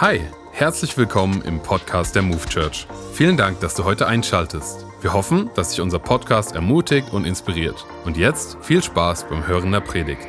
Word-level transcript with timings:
Hi, 0.00 0.20
herzlich 0.50 0.98
willkommen 0.98 1.40
im 1.42 1.62
Podcast 1.62 2.16
der 2.16 2.22
Move 2.22 2.44
Church. 2.48 2.88
Vielen 3.12 3.36
Dank, 3.36 3.60
dass 3.60 3.76
du 3.76 3.84
heute 3.84 4.08
einschaltest. 4.08 4.84
Wir 5.00 5.12
hoffen, 5.12 5.50
dass 5.54 5.70
dich 5.70 5.80
unser 5.80 6.00
Podcast 6.00 6.56
ermutigt 6.56 7.12
und 7.12 7.24
inspiriert. 7.24 7.86
Und 8.04 8.16
jetzt 8.16 8.58
viel 8.60 8.82
Spaß 8.82 9.28
beim 9.28 9.46
Hören 9.46 9.70
der 9.70 9.78
Predigt. 9.78 10.26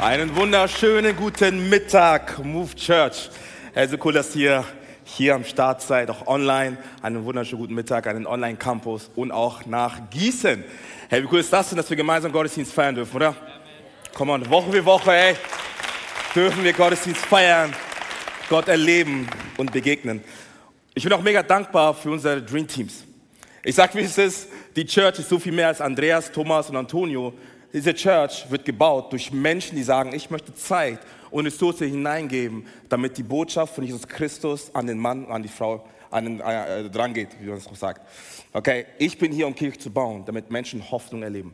Einen 0.00 0.34
wunderschönen 0.34 1.14
guten 1.14 1.68
Mittag, 1.68 2.44
Move 2.44 2.74
Church. 2.74 3.30
Hey, 3.72 3.86
so 3.86 3.96
cool, 4.04 4.14
dass 4.14 4.34
ihr 4.34 4.64
hier 5.16 5.36
am 5.36 5.44
Start 5.44 5.80
seid, 5.80 6.10
auch 6.10 6.26
online. 6.26 6.76
Einen 7.00 7.24
wunderschönen 7.24 7.60
guten 7.60 7.74
Mittag 7.74 8.06
an 8.08 8.16
den 8.16 8.26
Online-Campus 8.26 9.10
und 9.14 9.30
auch 9.30 9.64
nach 9.64 10.10
Gießen. 10.10 10.64
Hey, 11.08 11.22
wie 11.22 11.28
cool 11.30 11.38
ist 11.38 11.52
das 11.52 11.68
denn, 11.68 11.76
dass 11.76 11.88
wir 11.88 11.96
gemeinsam 11.96 12.32
Gottesdienst 12.32 12.72
feiern 12.72 12.96
dürfen, 12.96 13.14
oder? 13.14 13.36
Komm 14.12 14.30
on, 14.30 14.48
Woche 14.50 14.72
für 14.72 14.84
Woche, 14.84 15.12
ey, 15.12 15.36
dürfen 16.34 16.64
wir 16.64 16.72
Gottesdienst 16.72 17.24
feiern, 17.26 17.72
Gott 18.48 18.66
erleben 18.66 19.28
und 19.56 19.72
begegnen. 19.72 20.20
Ich 20.94 21.04
bin 21.04 21.12
auch 21.12 21.22
mega 21.22 21.42
dankbar 21.44 21.94
für 21.94 22.10
unsere 22.10 22.42
Dream 22.42 22.66
Teams. 22.66 23.04
Ich 23.62 23.76
sag, 23.76 23.94
wie 23.94 24.00
es 24.00 24.18
ist, 24.18 24.48
die 24.74 24.84
Church 24.84 25.20
ist 25.20 25.28
so 25.28 25.38
viel 25.38 25.52
mehr 25.52 25.68
als 25.68 25.80
Andreas, 25.80 26.32
Thomas 26.32 26.68
und 26.70 26.76
Antonio. 26.76 27.32
Diese 27.72 27.94
Church 27.94 28.46
wird 28.50 28.64
gebaut 28.64 29.12
durch 29.12 29.32
Menschen, 29.32 29.76
die 29.76 29.84
sagen, 29.84 30.12
ich 30.12 30.30
möchte 30.30 30.54
Zeit 30.54 30.98
und 31.34 31.46
Ressourcen 31.46 31.88
hineingeben, 31.88 32.64
damit 32.88 33.18
die 33.18 33.24
Botschaft 33.24 33.74
von 33.74 33.82
Jesus 33.82 34.06
Christus 34.06 34.72
an 34.72 34.86
den 34.86 34.98
Mann, 34.98 35.26
an 35.26 35.42
die 35.42 35.48
Frau 35.48 35.84
an 36.12 36.24
den, 36.26 36.40
äh, 36.40 36.88
dran 36.88 37.12
geht, 37.12 37.30
wie 37.40 37.46
man 37.46 37.58
es 37.58 37.66
auch 37.66 37.74
sagt. 37.74 38.02
Okay, 38.52 38.86
ich 38.98 39.18
bin 39.18 39.32
hier, 39.32 39.48
um 39.48 39.54
Kirche 39.56 39.76
zu 39.80 39.90
bauen, 39.90 40.22
damit 40.24 40.52
Menschen 40.52 40.88
Hoffnung 40.92 41.24
erleben. 41.24 41.52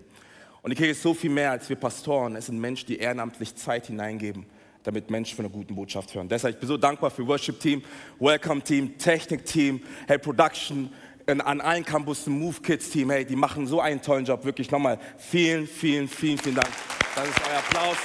Und 0.60 0.68
die 0.68 0.76
Kirche 0.76 0.90
ist 0.90 1.02
so 1.02 1.14
viel 1.14 1.30
mehr 1.30 1.52
als 1.52 1.66
wir 1.70 1.76
Pastoren. 1.76 2.36
Es 2.36 2.44
sind 2.44 2.60
Menschen, 2.60 2.88
die 2.88 2.98
ehrenamtlich 2.98 3.54
Zeit 3.54 3.86
hineingeben, 3.86 4.44
damit 4.82 5.08
Menschen 5.08 5.34
von 5.34 5.46
einer 5.46 5.54
guten 5.54 5.74
Botschaft 5.74 6.14
hören. 6.14 6.28
Deshalb 6.28 6.56
ich 6.56 6.60
bin 6.60 6.68
ich 6.68 6.74
so 6.74 6.76
dankbar 6.76 7.10
für 7.10 7.26
Worship 7.26 7.58
Team, 7.58 7.82
Welcome 8.18 8.60
Team, 8.60 8.98
Technik 8.98 9.46
Team, 9.46 9.80
Hey 10.06 10.18
Production, 10.18 10.92
an 11.26 11.62
allen 11.62 11.86
Campussen, 11.86 12.38
Move 12.38 12.60
Kids 12.60 12.90
Team, 12.90 13.08
hey, 13.08 13.24
die 13.24 13.36
machen 13.36 13.66
so 13.66 13.80
einen 13.80 14.02
tollen 14.02 14.26
Job. 14.26 14.44
Wirklich 14.44 14.70
nochmal 14.70 14.98
vielen, 15.16 15.66
vielen, 15.66 16.06
vielen, 16.06 16.36
vielen 16.36 16.56
Dank. 16.56 16.68
Das 17.16 17.26
ist 17.26 17.40
euer 17.48 17.58
Applaus. 17.58 17.96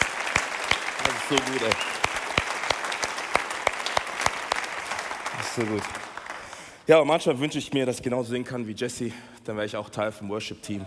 Das 1.06 1.14
ist 1.14 1.30
so 1.30 1.36
gut, 1.36 1.62
ey. 1.62 1.70
Das 5.38 5.48
ist 5.48 5.56
so 5.56 5.62
gut. 5.62 5.84
Ja, 6.88 6.96
aber 6.98 7.06
manchmal 7.06 7.40
wünsche 7.40 7.60
ich 7.60 7.72
mir, 7.74 7.86
dass 7.86 7.98
ich 7.98 8.04
genauso 8.04 8.32
singen 8.32 8.46
kann 8.46 8.68
wie 8.68 8.74
Jesse. 8.74 9.12
Dann 9.44 9.56
wäre 9.56 9.68
ich 9.68 9.76
auch 9.76 9.90
Teil 9.90 10.12
vom 10.12 10.30
Worship 10.30 10.62
Team. 10.64 10.86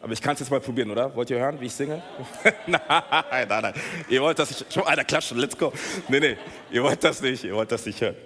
Aber 0.00 0.12
ich 0.12 0.22
kann 0.22 0.34
es 0.34 0.40
jetzt 0.40 0.50
mal 0.50 0.60
probieren, 0.60 0.90
oder? 0.90 1.14
Wollt 1.14 1.30
ihr 1.30 1.38
hören, 1.38 1.60
wie 1.60 1.66
ich 1.66 1.72
singe? 1.74 2.02
nein, 2.66 2.80
nein, 3.48 3.62
nein. 3.62 3.74
Ihr 4.08 4.22
wollt 4.22 4.38
das 4.38 4.50
nicht. 4.50 4.72
Schon 4.72 4.84
einer 4.84 5.04
klatschen, 5.04 5.38
let's 5.38 5.56
go. 5.56 5.72
Nee, 6.08 6.20
nee, 6.20 6.36
ihr 6.70 6.82
wollt 6.82 7.04
das 7.04 7.20
nicht. 7.20 7.44
Ihr 7.44 7.54
wollt 7.54 7.70
das 7.70 7.84
nicht 7.84 8.00
hören. 8.00 8.16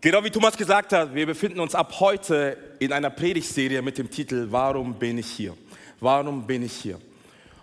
Genau 0.00 0.22
wie 0.22 0.30
Thomas 0.30 0.56
gesagt 0.56 0.92
hat, 0.92 1.14
wir 1.14 1.26
befinden 1.26 1.60
uns 1.60 1.74
ab 1.74 1.98
heute 2.00 2.56
in 2.78 2.92
einer 2.92 3.10
Predigtserie 3.10 3.80
mit 3.82 3.98
dem 3.98 4.10
Titel 4.10 4.48
Warum 4.50 4.94
bin 4.94 5.18
ich 5.18 5.26
hier? 5.26 5.56
Warum 6.00 6.46
bin 6.46 6.64
ich 6.64 6.72
hier? 6.72 7.00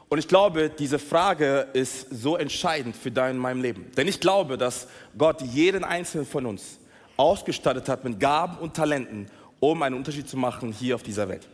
Und 0.09 0.17
ich 0.17 0.27
glaube, 0.27 0.71
diese 0.71 0.97
Frage 0.97 1.67
ist 1.73 2.07
so 2.09 2.35
entscheidend 2.35 2.95
für 2.95 3.11
dein 3.11 3.35
und 3.35 3.41
mein 3.41 3.61
Leben. 3.61 3.91
Denn 3.95 4.07
ich 4.07 4.19
glaube, 4.19 4.57
dass 4.57 4.87
Gott 5.15 5.41
jeden 5.41 5.83
einzelnen 5.83 6.25
von 6.25 6.47
uns 6.47 6.79
ausgestattet 7.15 7.87
hat 7.87 8.03
mit 8.03 8.19
Gaben 8.19 8.57
und 8.57 8.73
Talenten, 8.73 9.27
um 9.59 9.83
einen 9.83 9.95
Unterschied 9.95 10.27
zu 10.27 10.35
machen 10.35 10.71
hier 10.71 10.95
auf 10.95 11.03
dieser 11.03 11.29
Welt. 11.29 11.47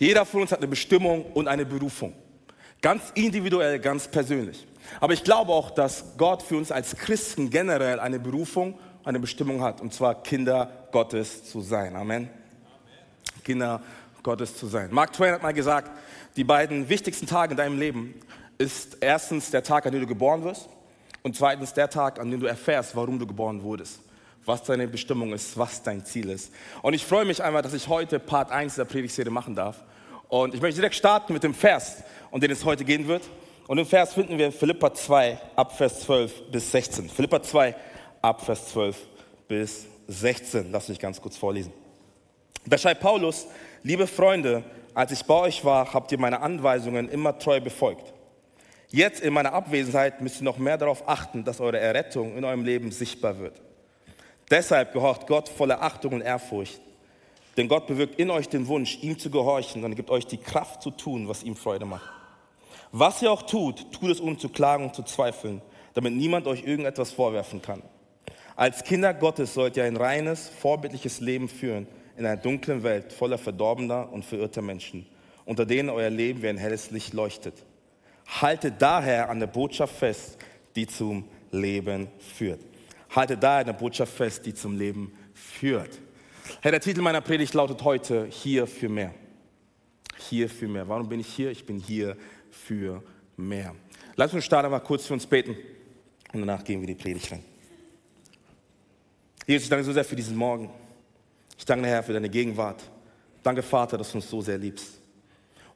Jeder 0.00 0.26
von 0.26 0.40
uns 0.42 0.50
hat 0.50 0.58
eine 0.58 0.68
Bestimmung 0.68 1.26
und 1.34 1.46
eine 1.46 1.64
Berufung. 1.64 2.12
Ganz 2.80 3.12
individuell, 3.14 3.78
ganz 3.78 4.08
persönlich. 4.08 4.66
Aber 5.00 5.12
ich 5.12 5.22
glaube 5.22 5.52
auch, 5.52 5.70
dass 5.70 6.16
Gott 6.16 6.42
für 6.42 6.56
uns 6.56 6.72
als 6.72 6.96
Christen 6.96 7.50
generell 7.50 8.00
eine 8.00 8.18
Berufung 8.18 8.78
eine 9.04 9.20
Bestimmung 9.20 9.62
hat, 9.62 9.80
und 9.80 9.94
zwar 9.94 10.22
Kinder 10.22 10.88
Gottes 10.90 11.44
zu 11.44 11.60
sein. 11.60 11.94
Amen. 11.94 12.28
Amen. 12.28 12.28
Kinder 13.44 13.82
Gottes 14.22 14.56
zu 14.56 14.66
sein. 14.66 14.88
Mark 14.92 15.12
Twain 15.12 15.32
hat 15.32 15.42
mal 15.42 15.52
gesagt, 15.52 15.90
die 16.36 16.44
beiden 16.44 16.88
wichtigsten 16.88 17.26
Tage 17.26 17.52
in 17.52 17.56
deinem 17.56 17.78
Leben 17.78 18.14
ist 18.58 18.98
erstens 19.00 19.50
der 19.50 19.62
Tag, 19.62 19.86
an 19.86 19.92
dem 19.92 20.00
du 20.00 20.06
geboren 20.06 20.44
wirst 20.44 20.68
und 21.22 21.36
zweitens 21.36 21.72
der 21.72 21.90
Tag, 21.90 22.20
an 22.20 22.30
dem 22.30 22.40
du 22.40 22.46
erfährst, 22.46 22.94
warum 22.96 23.18
du 23.18 23.26
geboren 23.26 23.62
wurdest, 23.62 24.00
was 24.44 24.62
deine 24.62 24.88
Bestimmung 24.88 25.32
ist, 25.32 25.56
was 25.58 25.82
dein 25.82 26.04
Ziel 26.04 26.30
ist. 26.30 26.52
Und 26.82 26.94
ich 26.94 27.04
freue 27.04 27.24
mich 27.24 27.42
einmal, 27.42 27.62
dass 27.62 27.74
ich 27.74 27.88
heute 27.88 28.18
Part 28.18 28.50
1 28.50 28.76
der 28.76 28.84
Predigtserie 28.84 29.30
machen 29.30 29.54
darf. 29.54 29.82
Und 30.28 30.54
ich 30.54 30.60
möchte 30.60 30.76
direkt 30.76 30.94
starten 30.94 31.32
mit 31.32 31.42
dem 31.42 31.54
Vers, 31.54 32.02
um 32.30 32.40
den 32.40 32.50
es 32.50 32.64
heute 32.64 32.84
gehen 32.84 33.06
wird. 33.06 33.22
Und 33.68 33.76
den 33.76 33.86
Vers 33.86 34.14
finden 34.14 34.38
wir 34.38 34.46
in 34.46 34.52
Philippa 34.52 34.92
2, 34.92 35.38
ab 35.56 35.76
Vers 35.76 36.00
12 36.00 36.50
bis 36.50 36.70
16. 36.72 37.08
Philippa 37.08 37.42
2, 37.42 37.74
ab 38.20 38.44
Vers 38.44 38.68
12 38.68 38.96
bis 39.46 39.86
16. 40.08 40.72
Lass 40.72 40.88
mich 40.88 40.98
ganz 40.98 41.20
kurz 41.20 41.36
vorlesen. 41.36 41.72
Da 42.64 42.78
schreibt 42.78 43.00
Paulus, 43.00 43.46
liebe 43.82 44.06
Freunde, 44.06 44.64
als 44.94 45.12
ich 45.12 45.24
bei 45.24 45.34
euch 45.34 45.64
war, 45.64 45.92
habt 45.94 46.12
ihr 46.12 46.18
meine 46.18 46.40
Anweisungen 46.40 47.08
immer 47.08 47.38
treu 47.38 47.60
befolgt. 47.60 48.12
Jetzt 48.90 49.22
in 49.22 49.32
meiner 49.32 49.54
Abwesenheit 49.54 50.20
müsst 50.20 50.40
ihr 50.40 50.44
noch 50.44 50.58
mehr 50.58 50.76
darauf 50.76 51.08
achten, 51.08 51.44
dass 51.44 51.60
eure 51.60 51.78
Errettung 51.78 52.36
in 52.36 52.44
eurem 52.44 52.64
Leben 52.64 52.92
sichtbar 52.92 53.38
wird. 53.38 53.60
Deshalb 54.50 54.92
gehorcht 54.92 55.26
Gott 55.26 55.48
voller 55.48 55.82
Achtung 55.82 56.12
und 56.12 56.20
Ehrfurcht. 56.20 56.80
Denn 57.56 57.68
Gott 57.68 57.86
bewirkt 57.86 58.18
in 58.18 58.30
euch 58.30 58.48
den 58.48 58.66
Wunsch, 58.66 58.98
ihm 59.02 59.18
zu 59.18 59.30
gehorchen 59.30 59.84
und 59.84 59.94
gibt 59.94 60.10
euch 60.10 60.26
die 60.26 60.36
Kraft 60.38 60.82
zu 60.82 60.90
tun, 60.90 61.26
was 61.28 61.42
ihm 61.42 61.56
Freude 61.56 61.86
macht. 61.86 62.10
Was 62.92 63.22
ihr 63.22 63.32
auch 63.32 63.42
tut, 63.42 63.92
tut 63.92 64.10
es 64.10 64.20
ohne 64.20 64.36
zu 64.36 64.50
klagen 64.50 64.84
und 64.84 64.94
zu 64.94 65.02
zweifeln, 65.02 65.62
damit 65.94 66.12
niemand 66.12 66.46
euch 66.46 66.62
irgendetwas 66.64 67.12
vorwerfen 67.12 67.62
kann. 67.62 67.82
Als 68.56 68.84
Kinder 68.84 69.14
Gottes 69.14 69.54
sollt 69.54 69.78
ihr 69.78 69.84
ein 69.84 69.96
reines, 69.96 70.50
vorbildliches 70.50 71.20
Leben 71.20 71.48
führen 71.48 71.86
in 72.16 72.26
einer 72.26 72.36
dunklen 72.36 72.82
Welt 72.82 73.12
voller 73.12 73.38
verdorbener 73.38 74.12
und 74.12 74.24
verirrter 74.24 74.62
Menschen, 74.62 75.06
unter 75.44 75.66
denen 75.66 75.88
euer 75.88 76.10
Leben 76.10 76.42
wie 76.42 76.48
ein 76.48 76.56
helles 76.56 76.90
Licht 76.90 77.12
leuchtet. 77.12 77.54
Haltet 78.40 78.74
daher 78.80 79.28
an 79.30 79.40
der 79.40 79.46
Botschaft 79.46 79.96
fest, 79.96 80.38
die 80.76 80.86
zum 80.86 81.24
Leben 81.50 82.08
führt. 82.18 82.60
Haltet 83.10 83.42
daher 83.42 83.60
an 83.60 83.66
der 83.66 83.72
Botschaft 83.74 84.14
fest, 84.14 84.46
die 84.46 84.54
zum 84.54 84.78
Leben 84.78 85.12
führt. 85.34 86.00
Herr, 86.60 86.70
der 86.70 86.80
Titel 86.80 87.02
meiner 87.02 87.20
Predigt 87.20 87.54
lautet 87.54 87.82
heute 87.82 88.26
Hier 88.26 88.66
für 88.66 88.88
mehr. 88.88 89.14
Hier 90.16 90.48
für 90.48 90.68
mehr. 90.68 90.88
Warum 90.88 91.08
bin 91.08 91.20
ich 91.20 91.28
hier? 91.28 91.50
Ich 91.50 91.64
bin 91.64 91.78
hier 91.78 92.16
für 92.50 93.02
mehr. 93.36 93.74
Lass 94.16 94.32
uns 94.32 94.44
starten 94.44 94.70
mal 94.70 94.80
kurz 94.80 95.06
für 95.06 95.14
uns 95.14 95.26
beten 95.26 95.56
und 96.32 96.40
danach 96.40 96.64
gehen 96.64 96.80
wir 96.80 96.86
die 96.86 96.94
Predigt 96.94 97.30
rein. 97.32 97.44
Jesus, 99.46 99.64
ich 99.64 99.70
danke 99.70 99.84
so 99.84 99.92
sehr 99.92 100.04
für 100.04 100.16
diesen 100.16 100.36
Morgen. 100.36 100.70
Ich 101.62 101.66
danke, 101.66 101.86
Herr, 101.86 102.02
für 102.02 102.12
deine 102.12 102.28
Gegenwart. 102.28 102.82
Danke, 103.40 103.62
Vater, 103.62 103.96
dass 103.96 104.10
du 104.10 104.18
uns 104.18 104.28
so 104.28 104.42
sehr 104.42 104.58
liebst. 104.58 104.98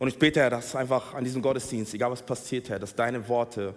Und 0.01 0.09
ich 0.09 0.19
bete, 0.19 0.41
Herr, 0.41 0.51
dass 0.51 0.75
einfach 0.75 1.15
an 1.15 1.23
diesem 1.23 1.41
Gottesdienst, 1.41 1.95
egal 1.95 2.11
was 2.11 2.23
passiert, 2.23 2.69
Herr, 2.69 2.81
dass 2.81 2.93
deine 2.93 3.29
Worte 3.29 3.73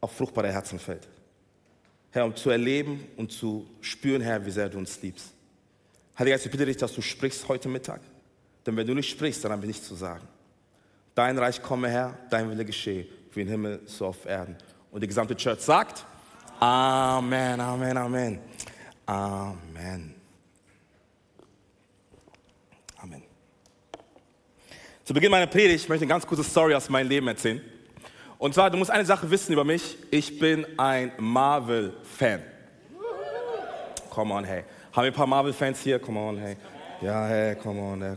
auf 0.00 0.12
fruchtbare 0.12 0.52
Herzen 0.52 0.78
fällt. 0.78 1.08
Herr, 2.12 2.24
um 2.24 2.36
zu 2.36 2.50
erleben 2.50 3.08
und 3.16 3.32
zu 3.32 3.66
spüren, 3.80 4.22
Herr, 4.22 4.46
wie 4.46 4.52
sehr 4.52 4.68
du 4.68 4.78
uns 4.78 5.02
liebst. 5.02 5.32
Heiliger 6.16 6.36
Geist, 6.36 6.46
ich 6.46 6.52
bitte 6.52 6.66
dich, 6.66 6.76
dass 6.76 6.92
du 6.92 7.02
sprichst 7.02 7.48
heute 7.48 7.68
Mittag. 7.68 8.02
Denn 8.64 8.76
wenn 8.76 8.86
du 8.86 8.94
nicht 8.94 9.10
sprichst, 9.10 9.44
dann 9.44 9.50
habe 9.50 9.62
ich 9.62 9.68
nichts 9.68 9.88
zu 9.88 9.96
sagen. 9.96 10.28
Dein 11.16 11.36
Reich 11.36 11.60
komme, 11.60 11.88
Herr, 11.88 12.16
dein 12.30 12.48
Wille 12.48 12.64
geschehe, 12.64 13.08
wie 13.34 13.40
im 13.40 13.48
Himmel, 13.48 13.80
so 13.84 14.06
auf 14.06 14.26
Erden. 14.26 14.54
Und 14.92 15.02
die 15.02 15.08
gesamte 15.08 15.34
Church 15.34 15.58
sagt, 15.58 16.06
Amen, 16.60 17.58
Amen. 17.60 17.96
Amen. 17.96 18.38
Amen. 19.06 20.19
Zu 25.10 25.14
Beginn 25.14 25.32
meiner 25.32 25.48
Predigt 25.48 25.88
möchte 25.88 26.04
ich 26.04 26.08
eine 26.08 26.20
ganz 26.20 26.24
kurze 26.24 26.44
Story 26.44 26.72
aus 26.72 26.88
meinem 26.88 27.08
Leben 27.08 27.26
erzählen. 27.26 27.60
Und 28.38 28.54
zwar, 28.54 28.70
du 28.70 28.76
musst 28.76 28.92
eine 28.92 29.04
Sache 29.04 29.28
wissen 29.28 29.52
über 29.52 29.64
mich. 29.64 29.98
Ich 30.12 30.38
bin 30.38 30.64
ein 30.78 31.10
Marvel-Fan. 31.18 32.40
Come 34.08 34.32
on, 34.32 34.44
hey. 34.44 34.62
Haben 34.92 35.02
wir 35.02 35.10
ein 35.10 35.12
paar 35.12 35.26
Marvel-Fans 35.26 35.80
hier? 35.80 35.98
Come 35.98 36.20
on, 36.20 36.38
hey. 36.38 36.56
Ja, 37.00 37.26
hey, 37.26 37.56
come 37.56 37.80
on. 37.80 38.00
Hey. 38.00 38.14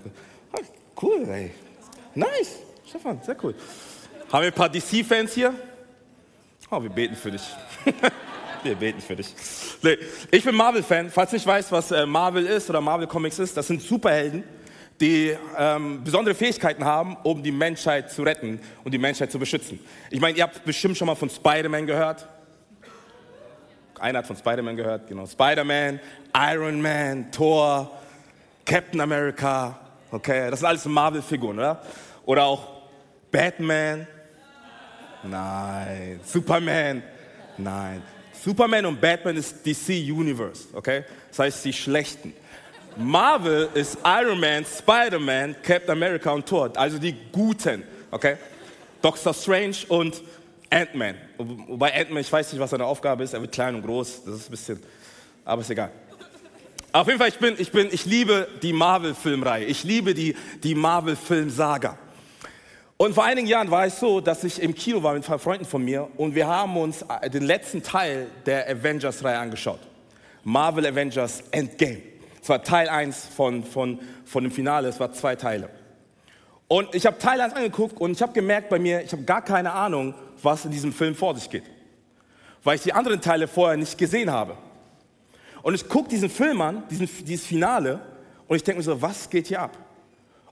Ah, 0.51 0.59
cool, 1.01 1.25
hey. 1.25 1.51
Nice. 2.13 2.59
Stefan, 2.87 3.19
sehr 3.23 3.37
cool. 3.43 3.55
Haben 4.31 4.41
wir 4.41 4.49
ein 4.49 4.53
paar 4.53 4.69
DC-Fans 4.69 5.33
hier? 5.33 5.51
Oh, 6.69 6.79
wir 6.79 6.91
beten 6.91 7.15
für 7.15 7.31
dich. 7.31 7.41
wir 8.63 8.75
beten 8.75 9.01
für 9.01 9.15
dich. 9.15 9.33
Nee, 9.81 9.97
ich 10.29 10.43
bin 10.43 10.53
Marvel-Fan. 10.53 11.09
Falls 11.09 11.31
du 11.31 11.37
nicht 11.37 11.47
weißt, 11.47 11.71
was 11.71 11.89
äh, 11.89 12.05
Marvel 12.05 12.45
ist 12.45 12.69
oder 12.69 12.81
Marvel 12.81 13.07
Comics 13.07 13.39
ist, 13.39 13.57
das 13.57 13.65
sind 13.65 13.81
Superhelden, 13.81 14.43
die 14.99 15.35
ähm, 15.57 16.03
besondere 16.03 16.35
Fähigkeiten 16.35 16.85
haben, 16.85 17.17
um 17.23 17.43
die 17.43 17.51
Menschheit 17.51 18.11
zu 18.11 18.23
retten 18.23 18.59
und 18.83 18.93
die 18.93 18.97
Menschheit 18.97 19.31
zu 19.31 19.39
beschützen. 19.39 19.79
Ich 20.09 20.21
meine, 20.21 20.37
ihr 20.37 20.43
habt 20.43 20.63
bestimmt 20.63 20.97
schon 20.97 21.07
mal 21.07 21.15
von 21.15 21.29
Spider-Man 21.29 21.87
gehört. 21.87 22.27
Einer 23.99 24.19
hat 24.19 24.27
von 24.27 24.35
Spider-Man 24.35 24.75
gehört, 24.75 25.07
genau. 25.07 25.25
Spider-Man, 25.25 25.99
Iron 26.35 26.81
Man, 26.81 27.31
Thor, 27.31 27.91
Captain 28.65 28.99
America, 29.01 29.79
Okay, 30.13 30.51
das 30.51 30.59
sind 30.59 30.67
alles 30.67 30.85
Marvel-Figuren, 30.85 31.57
oder? 31.57 31.81
Oder 32.23 32.43
auch 32.43 32.83
Batman. 33.31 34.05
Nein. 35.23 36.19
Superman. 36.23 37.01
Nein. 37.57 38.03
Superman 38.31 38.85
und 38.85 39.01
Batman 39.01 39.37
ist 39.37 39.65
DC 39.65 39.89
Universe, 39.89 40.67
okay? 40.71 41.03
Das 41.29 41.39
heißt 41.39 41.65
die 41.65 41.73
Schlechten. 41.73 42.31
Marvel 42.97 43.69
ist 43.73 43.97
Iron 44.05 44.39
Man, 44.39 44.65
Spider-Man, 44.65 45.55
Captain 45.63 45.91
America 45.91 46.31
und 46.31 46.45
Thor, 46.45 46.71
also 46.75 46.97
die 46.97 47.15
Guten, 47.31 47.83
okay? 48.11 48.37
Doctor 49.01 49.33
Strange 49.33 49.77
und 49.89 50.21
Ant-Man. 50.69 51.15
Wobei 51.37 51.93
Ant-Man, 51.93 52.21
ich 52.21 52.31
weiß 52.31 52.51
nicht, 52.53 52.61
was 52.61 52.69
seine 52.69 52.85
Aufgabe 52.85 53.23
ist, 53.23 53.33
er 53.33 53.41
wird 53.41 53.51
klein 53.51 53.75
und 53.75 53.83
groß, 53.83 54.23
das 54.25 54.35
ist 54.35 54.47
ein 54.47 54.51
bisschen, 54.51 54.83
aber 55.43 55.61
ist 55.61 55.69
egal. 55.69 55.91
Auf 56.91 57.07
jeden 57.07 57.17
Fall, 57.17 57.29
ich 57.29 57.39
bin, 57.39 57.55
ich 57.57 57.71
bin, 57.71 57.89
ich 57.91 58.05
liebe 58.05 58.47
die 58.61 58.71
Marvel-Filmreihe. 58.71 59.65
Ich 59.65 59.83
liebe 59.83 60.13
die, 60.13 60.35
die 60.63 60.75
Marvel-Film-Saga. 60.75 61.97
Und 62.97 63.15
vor 63.15 63.23
einigen 63.23 63.47
Jahren 63.47 63.71
war 63.71 63.87
es 63.87 63.99
so, 63.99 64.21
dass 64.21 64.43
ich 64.43 64.61
im 64.61 64.75
Kino 64.75 65.01
war 65.01 65.15
mit 65.15 65.25
paar 65.25 65.39
Freunden 65.39 65.65
von 65.65 65.83
mir 65.83 66.07
und 66.17 66.35
wir 66.35 66.47
haben 66.47 66.77
uns 66.77 67.03
den 67.33 67.43
letzten 67.43 67.81
Teil 67.81 68.27
der 68.45 68.69
Avengers-Reihe 68.69 69.39
angeschaut. 69.39 69.79
Marvel 70.43 70.85
Avengers 70.85 71.43
Endgame. 71.49 72.12
Es 72.43 72.49
war 72.49 72.61
Teil 72.61 72.89
1 72.89 73.27
von, 73.27 73.63
von, 73.63 73.99
von 74.25 74.43
dem 74.43 74.51
Finale, 74.51 74.89
es 74.89 74.99
war 74.99 75.13
zwei 75.13 75.37
Teile. 75.37 75.69
Und 76.67 76.93
ich 76.93 77.05
habe 77.05 77.17
Teil 77.17 77.39
1 77.39 77.53
angeguckt 77.53 78.01
und 78.01 78.11
ich 78.11 78.21
habe 78.21 78.33
gemerkt 78.33 78.67
bei 78.67 78.79
mir, 78.79 79.01
ich 79.01 79.13
habe 79.13 79.23
gar 79.23 79.41
keine 79.41 79.71
Ahnung, 79.71 80.13
was 80.41 80.65
in 80.65 80.71
diesem 80.71 80.91
Film 80.91 81.15
vor 81.15 81.35
sich 81.35 81.49
geht. 81.49 81.63
Weil 82.61 82.75
ich 82.75 82.81
die 82.81 82.91
anderen 82.91 83.21
Teile 83.21 83.47
vorher 83.47 83.77
nicht 83.77 83.97
gesehen 83.97 84.29
habe. 84.29 84.57
Und 85.61 85.73
ich 85.73 85.87
gucke 85.87 86.09
diesen 86.09 86.29
Film 86.29 86.59
an, 86.61 86.83
diesen, 86.89 87.09
dieses 87.23 87.45
Finale, 87.45 88.01
und 88.49 88.57
ich 88.57 88.63
denke 88.63 88.79
mir 88.79 88.83
so, 88.83 89.01
was 89.01 89.29
geht 89.29 89.47
hier 89.47 89.61
ab? 89.61 89.77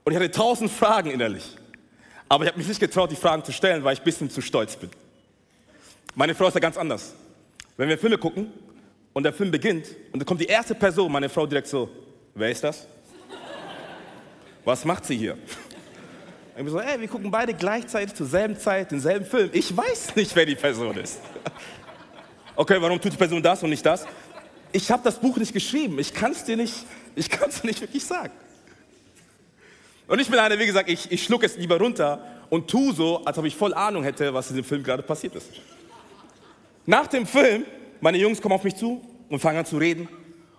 Und 0.06 0.14
ich 0.14 0.18
hatte 0.18 0.32
tausend 0.32 0.72
Fragen 0.72 1.12
innerlich. 1.12 1.58
Aber 2.30 2.46
ich 2.46 2.50
habe 2.52 2.58
mich 2.58 2.70
nicht 2.70 2.80
getraut, 2.80 3.12
die 3.12 3.18
Fragen 3.18 3.44
zu 3.44 3.52
stellen, 3.52 3.84
weil 3.84 3.96
ich 3.96 4.00
ein 4.00 4.06
bisschen 4.06 4.30
zu 4.30 4.40
stolz 4.40 4.78
bin. 4.78 4.92
Meine 6.16 6.36
Frau 6.36 6.48
ist 6.48 6.54
ja 6.54 6.62
ganz 6.62 6.78
anders. 6.78 7.14
Wenn 7.76 7.90
wir 7.90 7.98
Filme 7.98 8.18
gucken 8.18 8.50
und 9.14 9.24
der 9.24 9.34
Film 9.34 9.52
beginnt 9.52 9.88
und 10.12 10.20
dann 10.20 10.26
kommt 10.26 10.42
die 10.42 10.46
erste 10.46 10.76
Person, 10.76 11.12
meine 11.12 11.30
Frau 11.30 11.46
direkt 11.46 11.68
so, 11.68 11.90
wer 12.34 12.50
ist 12.50 12.64
das? 12.64 12.88
Was 14.64 14.86
macht 14.86 15.06
sie 15.06 15.18
hier? 15.18 15.38
Und 16.56 16.66
ich 16.66 16.72
so, 16.72 16.80
ey, 16.80 17.00
wir 17.00 17.08
gucken 17.08 17.32
beide 17.32 17.54
gleichzeitig 17.54 18.14
zur 18.14 18.28
selben 18.28 18.58
Zeit 18.58 18.92
denselben 18.92 19.26
Film. 19.26 19.50
Ich 19.54 19.76
weiß 19.76 20.16
nicht, 20.16 20.36
wer 20.36 20.46
die 20.46 20.56
Person 20.56 20.98
ist. 20.98 21.20
Okay, 22.54 22.76
warum 22.80 23.00
tut 23.00 23.14
die 23.14 23.18
Person 23.18 23.42
das 23.42 23.64
und 23.64 23.70
nicht 23.70 23.84
das? 23.84 24.06
ich 24.72 24.92
habe 24.92 25.04
das 25.04 25.20
Buch 25.20 25.38
nicht 25.38 25.54
geschrieben. 25.54 26.00
Ich 26.00 26.14
kann 26.14 26.32
es 26.32 26.44
dir 26.44 26.58
nicht, 26.58 26.86
ich 27.16 27.30
kann 27.30 27.50
nicht 27.64 27.82
wirklich 27.82 28.04
sagen. 28.04 28.32
Und 30.08 30.20
ich 30.20 30.30
bin 30.30 30.40
einer, 30.40 30.60
wie 30.60 30.66
gesagt, 30.66 30.90
ich, 30.90 31.12
ich 31.12 31.24
schluck 31.24 31.44
es 31.44 31.58
lieber 31.58 31.78
runter 31.78 32.26
und 32.50 32.70
tu 32.70 32.92
so, 32.92 33.24
als 33.24 33.38
ob 33.38 33.46
ich 33.46 33.56
voll 33.56 33.74
Ahnung 33.74 34.04
hätte, 34.04 34.34
was 34.34 34.50
in 34.50 34.58
dem 34.58 34.66
Film 34.66 34.84
gerade 34.84 35.04
passiert 35.04 35.36
ist. 35.36 35.50
Nach 36.86 37.08
dem 37.08 37.26
Film, 37.26 37.66
meine 38.02 38.18
Jungs 38.18 38.42
kommen 38.42 38.56
auf 38.56 38.64
mich 38.64 38.76
zu 38.76 39.02
und 39.30 39.40
fangen 39.40 39.60
an 39.60 39.66
zu 39.66 39.78
reden 39.78 40.10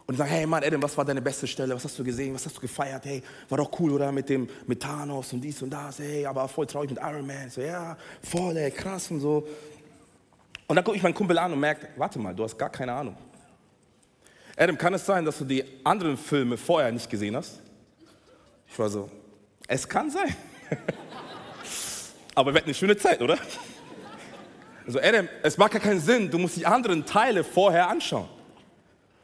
und 0.06 0.16
sagen, 0.16 0.30
hey 0.30 0.46
Mann, 0.46 0.62
Adam, 0.64 0.82
was 0.82 0.96
war 0.96 1.04
deine 1.04 1.20
beste 1.20 1.46
Stelle? 1.46 1.74
Was 1.74 1.84
hast 1.84 1.98
du 1.98 2.04
gesehen? 2.04 2.34
Was 2.34 2.46
hast 2.46 2.56
du 2.56 2.60
gefeiert? 2.60 3.04
Hey, 3.04 3.22
war 3.48 3.58
doch 3.58 3.70
cool, 3.78 3.92
oder? 3.92 4.10
Mit 4.12 4.28
dem 4.28 4.48
mit 4.66 4.80
Thanos 4.80 5.32
und 5.32 5.40
dies 5.40 5.60
und 5.62 5.70
das. 5.70 5.98
Hey, 5.98 6.24
aber 6.24 6.48
voll 6.48 6.66
traurig 6.66 6.90
mit 6.90 6.98
Iron 6.98 7.26
Man. 7.26 7.50
So, 7.50 7.60
ja, 7.60 7.96
voll, 8.22 8.56
ey, 8.56 8.70
krass 8.70 9.10
und 9.10 9.20
so. 9.20 9.46
Und 10.66 10.76
dann 10.76 10.84
gucke 10.84 10.96
ich 10.96 11.02
meinen 11.02 11.14
Kumpel 11.14 11.36
an 11.38 11.52
und 11.52 11.60
merke, 11.60 11.88
warte 11.96 12.18
mal, 12.18 12.34
du 12.34 12.44
hast 12.44 12.56
gar 12.56 12.70
keine 12.70 12.92
Ahnung. 12.92 13.16
Adam, 14.56 14.78
kann 14.78 14.94
es 14.94 15.04
sein, 15.04 15.24
dass 15.24 15.38
du 15.38 15.44
die 15.44 15.64
anderen 15.82 16.16
Filme 16.16 16.56
vorher 16.56 16.92
nicht 16.92 17.10
gesehen 17.10 17.36
hast? 17.36 17.60
Ich 18.68 18.78
war 18.78 18.88
so, 18.88 19.10
es 19.66 19.88
kann 19.88 20.10
sein. 20.10 20.34
Aber 22.34 22.52
wir 22.52 22.58
hatten 22.58 22.68
eine 22.68 22.74
schöne 22.74 22.96
Zeit, 22.96 23.20
oder? 23.20 23.36
Also 24.86 25.00
Adam, 25.00 25.28
es 25.42 25.56
macht 25.58 25.72
gar 25.72 25.80
keinen 25.80 26.00
Sinn, 26.00 26.30
du 26.30 26.38
musst 26.38 26.56
die 26.56 26.66
anderen 26.66 27.04
Teile 27.06 27.44
vorher 27.44 27.88
anschauen. 27.88 28.28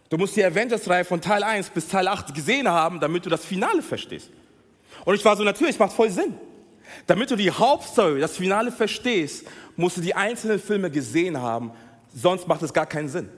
Du 0.08 0.16
musst 0.16 0.36
die 0.36 0.44
Avengers-Reihe 0.44 1.04
von 1.04 1.20
Teil 1.20 1.42
1 1.42 1.70
bis 1.70 1.88
Teil 1.88 2.08
8 2.08 2.34
gesehen 2.34 2.68
haben, 2.68 2.98
damit 3.00 3.26
du 3.26 3.30
das 3.30 3.44
Finale 3.44 3.82
verstehst. 3.82 4.30
Und 5.04 5.14
ich 5.14 5.24
war 5.24 5.36
so, 5.36 5.44
natürlich, 5.44 5.78
macht 5.78 5.92
voll 5.92 6.10
Sinn. 6.10 6.34
Damit 7.06 7.30
du 7.30 7.36
die 7.36 7.50
Hauptstory, 7.50 8.20
das 8.20 8.36
Finale 8.36 8.72
verstehst, 8.72 9.46
musst 9.76 9.98
du 9.98 10.00
die 10.00 10.14
einzelnen 10.14 10.58
Filme 10.58 10.90
gesehen 10.90 11.40
haben, 11.40 11.72
sonst 12.14 12.48
macht 12.48 12.62
es 12.62 12.72
gar 12.72 12.86
keinen 12.86 13.08
Sinn. 13.08 13.28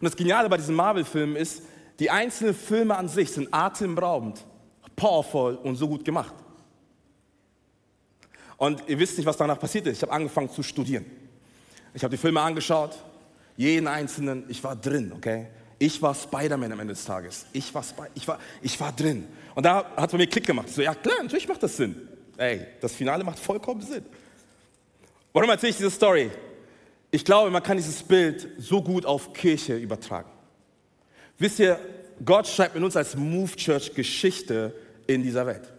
Und 0.00 0.04
das 0.04 0.16
Geniale 0.16 0.48
bei 0.48 0.56
diesen 0.56 0.74
Marvel-Filmen 0.76 1.36
ist, 1.36 1.62
die 1.98 2.08
einzelnen 2.08 2.54
Filme 2.54 2.96
an 2.96 3.08
sich 3.08 3.30
sind 3.30 3.52
atemberaubend, 3.52 4.44
powerful 4.96 5.56
und 5.56 5.76
so 5.76 5.88
gut 5.88 6.04
gemacht. 6.04 6.34
Und 8.56 8.82
ihr 8.86 8.98
wisst 8.98 9.18
nicht, 9.18 9.26
was 9.26 9.36
danach 9.36 9.58
passiert 9.58 9.86
ist. 9.86 9.98
Ich 9.98 10.02
habe 10.02 10.12
angefangen 10.12 10.50
zu 10.50 10.62
studieren. 10.62 11.04
Ich 11.94 12.02
habe 12.02 12.10
die 12.10 12.20
Filme 12.20 12.40
angeschaut, 12.40 12.96
jeden 13.56 13.86
einzelnen, 13.86 14.44
ich 14.48 14.62
war 14.62 14.76
drin, 14.76 15.12
okay? 15.14 15.48
Ich 15.78 16.00
war 16.02 16.14
Spider-Man 16.14 16.72
am 16.72 16.80
Ende 16.80 16.94
des 16.94 17.04
Tages. 17.04 17.46
Ich 17.52 17.74
war, 17.74 17.84
ich, 18.14 18.28
war, 18.28 18.38
ich 18.60 18.78
war 18.78 18.92
drin. 18.92 19.26
Und 19.54 19.64
da 19.64 19.84
hat 19.96 20.06
es 20.06 20.12
bei 20.12 20.18
mir 20.18 20.26
Klick 20.26 20.46
gemacht. 20.46 20.68
So, 20.68 20.82
ja 20.82 20.94
klar, 20.94 21.22
natürlich 21.22 21.48
macht 21.48 21.62
das 21.62 21.76
Sinn. 21.76 22.08
Ey, 22.36 22.66
das 22.80 22.92
Finale 22.92 23.24
macht 23.24 23.38
vollkommen 23.38 23.80
Sinn. 23.80 24.04
Warum 25.32 25.48
erzähle 25.48 25.70
ich 25.70 25.76
diese 25.76 25.90
Story? 25.90 26.30
Ich 27.10 27.24
glaube, 27.24 27.50
man 27.50 27.62
kann 27.62 27.76
dieses 27.76 28.02
Bild 28.02 28.48
so 28.58 28.82
gut 28.82 29.06
auf 29.06 29.32
Kirche 29.32 29.76
übertragen. 29.76 30.30
Wisst 31.38 31.58
ihr, 31.58 31.78
Gott 32.24 32.46
schreibt 32.46 32.74
mit 32.74 32.84
uns 32.84 32.96
als 32.96 33.16
Move 33.16 33.54
Church 33.56 33.94
Geschichte 33.94 34.74
in 35.06 35.22
dieser 35.22 35.46
Welt. 35.46 35.72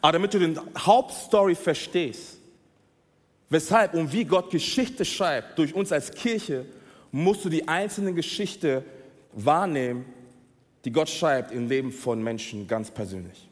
Aber 0.00 0.12
damit 0.12 0.32
du 0.32 0.38
den 0.38 0.58
Hauptstory 0.78 1.54
verstehst, 1.54 2.35
weshalb 3.50 3.94
und 3.94 4.12
wie 4.12 4.24
Gott 4.24 4.50
Geschichte 4.50 5.04
schreibt 5.04 5.58
durch 5.58 5.74
uns 5.74 5.92
als 5.92 6.10
Kirche, 6.12 6.66
musst 7.12 7.44
du 7.44 7.48
die 7.48 7.66
einzelnen 7.66 8.14
Geschichte 8.14 8.84
wahrnehmen, 9.32 10.04
die 10.84 10.92
Gott 10.92 11.08
schreibt 11.08 11.52
im 11.52 11.68
Leben 11.68 11.92
von 11.92 12.22
Menschen 12.22 12.66
ganz 12.66 12.90
persönlich. 12.90 13.48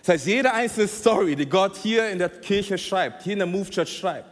Das 0.00 0.14
heißt, 0.14 0.26
jede 0.26 0.52
einzelne 0.52 0.88
Story, 0.88 1.34
die 1.34 1.48
Gott 1.48 1.76
hier 1.76 2.08
in 2.10 2.18
der 2.18 2.28
Kirche 2.28 2.76
schreibt, 2.76 3.22
hier 3.22 3.32
in 3.32 3.38
der 3.38 3.48
Move 3.48 3.70
Church 3.70 3.96
schreibt, 3.96 4.28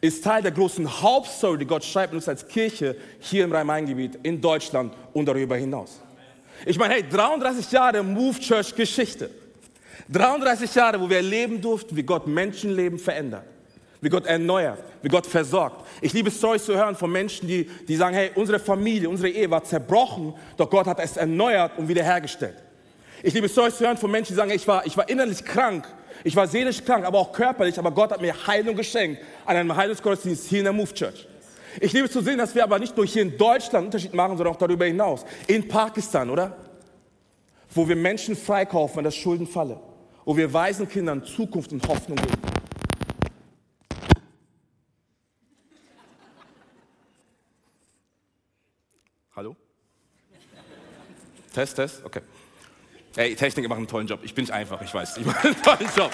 ist 0.00 0.22
Teil 0.22 0.42
der 0.42 0.52
großen 0.52 1.02
Hauptstory, 1.02 1.58
die 1.58 1.66
Gott 1.66 1.84
schreibt 1.84 2.14
uns 2.14 2.28
als 2.28 2.46
Kirche 2.46 2.96
hier 3.18 3.44
im 3.44 3.52
Rhein-Main-Gebiet, 3.52 4.20
in 4.22 4.40
Deutschland 4.40 4.94
und 5.12 5.26
darüber 5.26 5.56
hinaus. 5.56 6.00
Ich 6.64 6.78
meine, 6.78 6.94
hey, 6.94 7.02
33 7.08 7.72
Jahre 7.72 8.02
Move 8.02 8.38
Church 8.38 8.74
Geschichte. 8.74 9.30
33 10.08 10.74
Jahre, 10.74 11.00
wo 11.00 11.08
wir 11.08 11.18
erleben 11.18 11.60
durften, 11.60 11.96
wie 11.96 12.02
Gott 12.02 12.26
Menschenleben 12.26 12.98
verändert, 12.98 13.44
wie 14.00 14.08
Gott 14.08 14.26
erneuert, 14.26 14.82
wie 15.02 15.08
Gott 15.08 15.26
versorgt. 15.26 15.86
Ich 16.00 16.12
liebe 16.12 16.30
Stories 16.30 16.64
zu 16.64 16.74
hören 16.74 16.96
von 16.96 17.10
Menschen, 17.10 17.46
die, 17.46 17.64
die 17.64 17.96
sagen, 17.96 18.14
hey, 18.14 18.30
unsere 18.34 18.58
Familie, 18.58 19.08
unsere 19.08 19.28
Ehe 19.28 19.50
war 19.50 19.62
zerbrochen, 19.62 20.34
doch 20.56 20.70
Gott 20.70 20.86
hat 20.86 20.98
es 21.00 21.16
erneuert 21.16 21.78
und 21.78 21.88
wiederhergestellt. 21.88 22.56
Ich 23.22 23.34
liebe 23.34 23.48
Stories 23.48 23.76
zu 23.76 23.84
hören 23.84 23.98
von 23.98 24.10
Menschen, 24.10 24.32
die 24.32 24.36
sagen, 24.36 24.50
hey, 24.50 24.56
ich 24.56 24.66
war, 24.66 24.86
ich 24.86 24.96
war 24.96 25.08
innerlich 25.08 25.44
krank, 25.44 25.86
ich 26.24 26.34
war 26.34 26.46
seelisch 26.46 26.84
krank, 26.84 27.04
aber 27.04 27.18
auch 27.18 27.32
körperlich, 27.32 27.78
aber 27.78 27.90
Gott 27.90 28.10
hat 28.10 28.20
mir 28.20 28.34
Heilung 28.46 28.76
geschenkt 28.76 29.22
an 29.44 29.56
einem 29.56 29.74
Heilungsgottesdienst 29.74 30.48
hier 30.48 30.60
in 30.60 30.64
der 30.64 30.72
Move 30.72 30.92
Church. 30.94 31.26
Ich 31.78 31.92
liebe 31.92 32.10
zu 32.10 32.20
sehen, 32.20 32.38
dass 32.38 32.54
wir 32.54 32.64
aber 32.64 32.78
nicht 32.78 32.96
nur 32.96 33.06
hier 33.06 33.22
in 33.22 33.36
Deutschland 33.36 33.76
einen 33.76 33.86
Unterschied 33.86 34.14
machen, 34.14 34.36
sondern 34.36 34.54
auch 34.54 34.58
darüber 34.58 34.86
hinaus. 34.86 35.24
In 35.46 35.68
Pakistan, 35.68 36.28
oder? 36.30 36.56
Wo 37.72 37.86
wir 37.86 37.94
Menschen 37.94 38.34
freikaufen, 38.34 38.96
wenn 38.96 39.04
das 39.04 39.14
Schulden 39.14 39.46
falle. 39.46 39.78
Wo 40.24 40.36
wir 40.36 40.52
weisen 40.52 40.88
Kindern 40.88 41.24
Zukunft 41.24 41.72
und 41.72 41.86
Hoffnung 41.86 42.16
geben. 42.16 42.49
Hallo? 49.40 49.56
Test, 51.54 51.74
Test, 51.74 52.04
okay. 52.04 52.20
Ey, 53.16 53.34
Techniker 53.34 53.70
machen 53.70 53.78
einen 53.78 53.88
tollen 53.88 54.06
Job. 54.06 54.20
Ich 54.22 54.34
bin 54.34 54.42
nicht 54.42 54.52
einfach, 54.52 54.82
ich 54.82 54.92
weiß. 54.92 55.16
Ich 55.16 55.24
mache 55.24 55.48
einen 55.48 55.62
tollen 55.62 55.88
Job. 55.96 56.12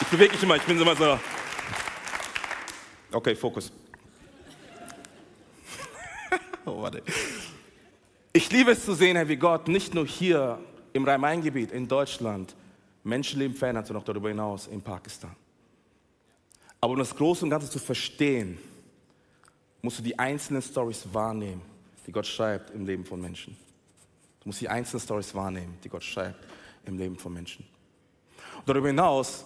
Ich 0.00 0.08
bewege 0.08 0.32
mich 0.32 0.42
immer, 0.42 0.56
ich 0.56 0.64
bin 0.64 0.80
immer 0.80 0.96
so. 0.96 1.16
Okay, 3.12 3.36
Fokus. 3.36 3.70
oh, 6.66 6.82
warte. 6.82 7.04
Ich 8.32 8.50
liebe 8.50 8.72
es 8.72 8.84
zu 8.84 8.94
sehen, 8.94 9.28
wie 9.28 9.36
Gott 9.36 9.68
nicht 9.68 9.94
nur 9.94 10.04
hier 10.04 10.58
im 10.94 11.04
Rhein-Main-Gebiet, 11.04 11.70
in 11.70 11.86
Deutschland, 11.86 12.56
Menschenleben 13.04 13.56
verändert, 13.56 13.86
sondern 13.86 14.02
auch 14.02 14.06
darüber 14.06 14.28
hinaus 14.28 14.66
in 14.66 14.82
Pakistan. 14.82 15.36
Aber 16.80 16.94
um 16.94 16.98
das 16.98 17.14
Große 17.14 17.44
und 17.44 17.50
Ganze 17.50 17.70
zu 17.70 17.78
verstehen, 17.78 18.58
musst 19.82 20.00
du 20.00 20.02
die 20.02 20.18
einzelnen 20.18 20.62
Stories 20.62 21.06
wahrnehmen, 21.12 21.77
die 22.08 22.12
Gott 22.12 22.26
schreibt 22.26 22.70
im 22.70 22.86
Leben 22.86 23.04
von 23.04 23.20
Menschen. 23.20 23.54
Du 24.40 24.48
musst 24.48 24.62
die 24.62 24.68
einzelnen 24.70 25.02
Stories 25.02 25.34
wahrnehmen, 25.34 25.76
die 25.84 25.90
Gott 25.90 26.02
schreibt 26.02 26.42
im 26.86 26.96
Leben 26.96 27.18
von 27.18 27.34
Menschen. 27.34 27.66
Und 28.56 28.66
darüber 28.66 28.86
hinaus 28.86 29.44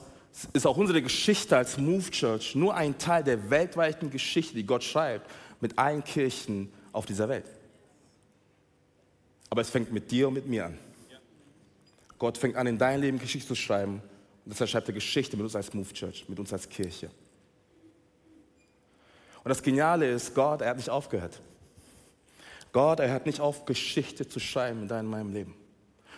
ist 0.52 0.64
auch 0.64 0.76
unsere 0.76 1.02
Geschichte 1.02 1.56
als 1.56 1.76
Move 1.76 2.08
Church 2.12 2.54
nur 2.54 2.76
ein 2.76 2.96
Teil 2.98 3.24
der 3.24 3.50
weltweiten 3.50 4.10
Geschichte, 4.10 4.54
die 4.54 4.64
Gott 4.64 4.84
schreibt 4.84 5.28
mit 5.60 5.76
allen 5.76 6.04
Kirchen 6.04 6.72
auf 6.92 7.04
dieser 7.04 7.28
Welt. 7.28 7.46
Aber 9.50 9.60
es 9.60 9.68
fängt 9.68 9.90
mit 9.90 10.12
dir 10.12 10.28
und 10.28 10.34
mit 10.34 10.46
mir 10.46 10.66
an. 10.66 10.78
Gott 12.16 12.38
fängt 12.38 12.54
an, 12.54 12.68
in 12.68 12.78
dein 12.78 13.00
Leben 13.00 13.18
Geschichte 13.18 13.48
zu 13.48 13.54
schreiben. 13.56 13.94
Und 14.44 14.52
deshalb 14.52 14.70
schreibt 14.70 14.86
er 14.86 14.94
Geschichte 14.94 15.36
mit 15.36 15.42
uns 15.42 15.56
als 15.56 15.74
Move 15.74 15.92
Church, 15.92 16.28
mit 16.28 16.38
uns 16.38 16.52
als 16.52 16.68
Kirche. 16.68 17.10
Und 19.42 19.48
das 19.48 19.60
Geniale 19.64 20.08
ist, 20.08 20.32
Gott, 20.32 20.60
er 20.60 20.70
hat 20.70 20.76
nicht 20.76 20.90
aufgehört. 20.90 21.40
Gott, 22.72 23.00
er 23.00 23.12
hat 23.12 23.26
nicht 23.26 23.40
auf, 23.40 23.66
Geschichte 23.66 24.26
zu 24.26 24.40
schreiben 24.40 24.82
in 24.82 24.88
deinem 24.88 25.32
Leben. 25.32 25.54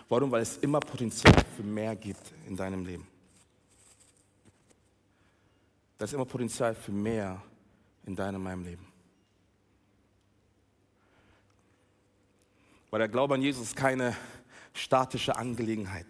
Warum? 0.09 0.31
Weil 0.31 0.43
es 0.43 0.57
immer 0.59 0.81
Potenzial 0.81 1.45
für 1.57 1.63
mehr 1.63 1.97
gibt 1.97 2.33
in 2.47 2.57
deinem 2.57 2.85
Leben. 2.85 3.07
Da 5.99 6.05
ist 6.05 6.15
immer 6.15 6.25
Potenzial 6.25 6.75
für 6.75 6.93
mehr 6.93 7.43
in 8.07 8.15
deinem 8.15 8.43
meinem 8.43 8.65
Leben. 8.65 8.87
Weil 12.91 12.99
der 13.01 13.09
Glaube 13.09 13.35
an 13.35 13.43
Jesus 13.43 13.69
ist 13.69 13.77
keine 13.77 14.17
statische 14.73 15.35
Angelegenheit. 15.35 16.07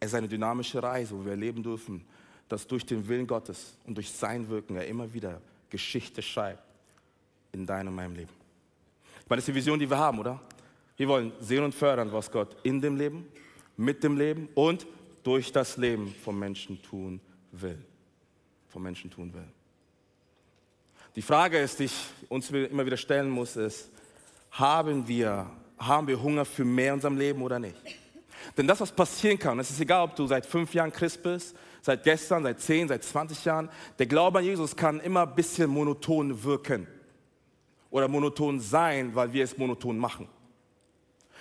Es 0.00 0.08
ist 0.08 0.14
eine 0.14 0.28
dynamische 0.28 0.82
Reise, 0.82 1.16
wo 1.16 1.24
wir 1.24 1.32
erleben 1.32 1.62
dürfen, 1.62 2.04
dass 2.48 2.66
durch 2.66 2.84
den 2.84 3.06
Willen 3.08 3.26
Gottes 3.26 3.78
und 3.86 3.94
durch 3.94 4.10
sein 4.10 4.48
Wirken 4.48 4.76
er 4.76 4.86
immer 4.86 5.12
wieder 5.14 5.40
Geschichte 5.70 6.20
schreibt 6.20 6.62
in 7.52 7.64
deinem 7.64 7.94
meinem 7.94 8.16
Leben. 8.16 8.41
Meine, 9.32 9.40
das 9.40 9.48
ist 9.48 9.54
die 9.54 9.60
Vision, 9.60 9.78
die 9.78 9.88
wir 9.88 9.96
haben, 9.96 10.18
oder? 10.18 10.38
Wir 10.94 11.08
wollen 11.08 11.32
sehen 11.40 11.64
und 11.64 11.74
fördern, 11.74 12.12
was 12.12 12.30
Gott 12.30 12.54
in 12.64 12.82
dem 12.82 12.98
Leben, 12.98 13.26
mit 13.78 14.04
dem 14.04 14.18
Leben 14.18 14.50
und 14.54 14.86
durch 15.22 15.50
das 15.50 15.78
Leben 15.78 16.14
vom 16.22 16.38
Menschen 16.38 16.82
tun 16.82 17.18
will. 17.50 17.82
Vom 18.68 18.82
Menschen 18.82 19.10
tun 19.10 19.32
will. 19.32 19.48
Die 21.16 21.22
Frage 21.22 21.60
ist, 21.60 21.78
die 21.78 21.84
ich 21.84 21.94
uns 22.28 22.50
immer 22.50 22.84
wieder 22.84 22.98
stellen 22.98 23.30
muss, 23.30 23.56
ist, 23.56 23.90
haben 24.50 25.08
wir, 25.08 25.50
haben 25.78 26.06
wir 26.06 26.22
Hunger 26.22 26.44
für 26.44 26.66
mehr 26.66 26.88
in 26.88 26.94
unserem 26.96 27.16
Leben 27.16 27.40
oder 27.40 27.58
nicht? 27.58 27.80
Denn 28.54 28.66
das, 28.66 28.82
was 28.82 28.92
passieren 28.92 29.38
kann, 29.38 29.58
es 29.60 29.70
ist 29.70 29.80
egal, 29.80 30.04
ob 30.04 30.14
du 30.14 30.26
seit 30.26 30.44
fünf 30.44 30.74
Jahren 30.74 30.92
Christ 30.92 31.22
bist, 31.22 31.56
seit 31.80 32.04
gestern, 32.04 32.42
seit 32.42 32.60
zehn, 32.60 32.86
seit 32.86 33.02
20 33.02 33.42
Jahren, 33.46 33.70
der 33.98 34.04
Glaube 34.04 34.40
an 34.40 34.44
Jesus 34.44 34.76
kann 34.76 35.00
immer 35.00 35.22
ein 35.22 35.34
bisschen 35.34 35.70
monoton 35.70 36.44
wirken 36.44 36.86
oder 37.92 38.08
monoton 38.08 38.58
sein, 38.58 39.14
weil 39.14 39.32
wir 39.32 39.44
es 39.44 39.56
monoton 39.56 39.96
machen. 39.96 40.26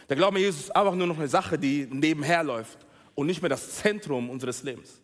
Der 0.07 0.17
Glaube 0.17 0.35
an 0.35 0.41
Jesus 0.41 0.65
ist 0.65 0.75
einfach 0.75 0.93
nur 0.93 1.07
noch 1.07 1.17
eine 1.17 1.29
Sache, 1.29 1.57
die 1.57 1.87
nebenher 1.89 2.43
läuft 2.43 2.77
und 3.15 3.25
nicht 3.25 3.41
mehr 3.41 3.49
das 3.49 3.77
Zentrum 3.77 4.29
unseres 4.29 4.61
Lebens. 4.61 5.01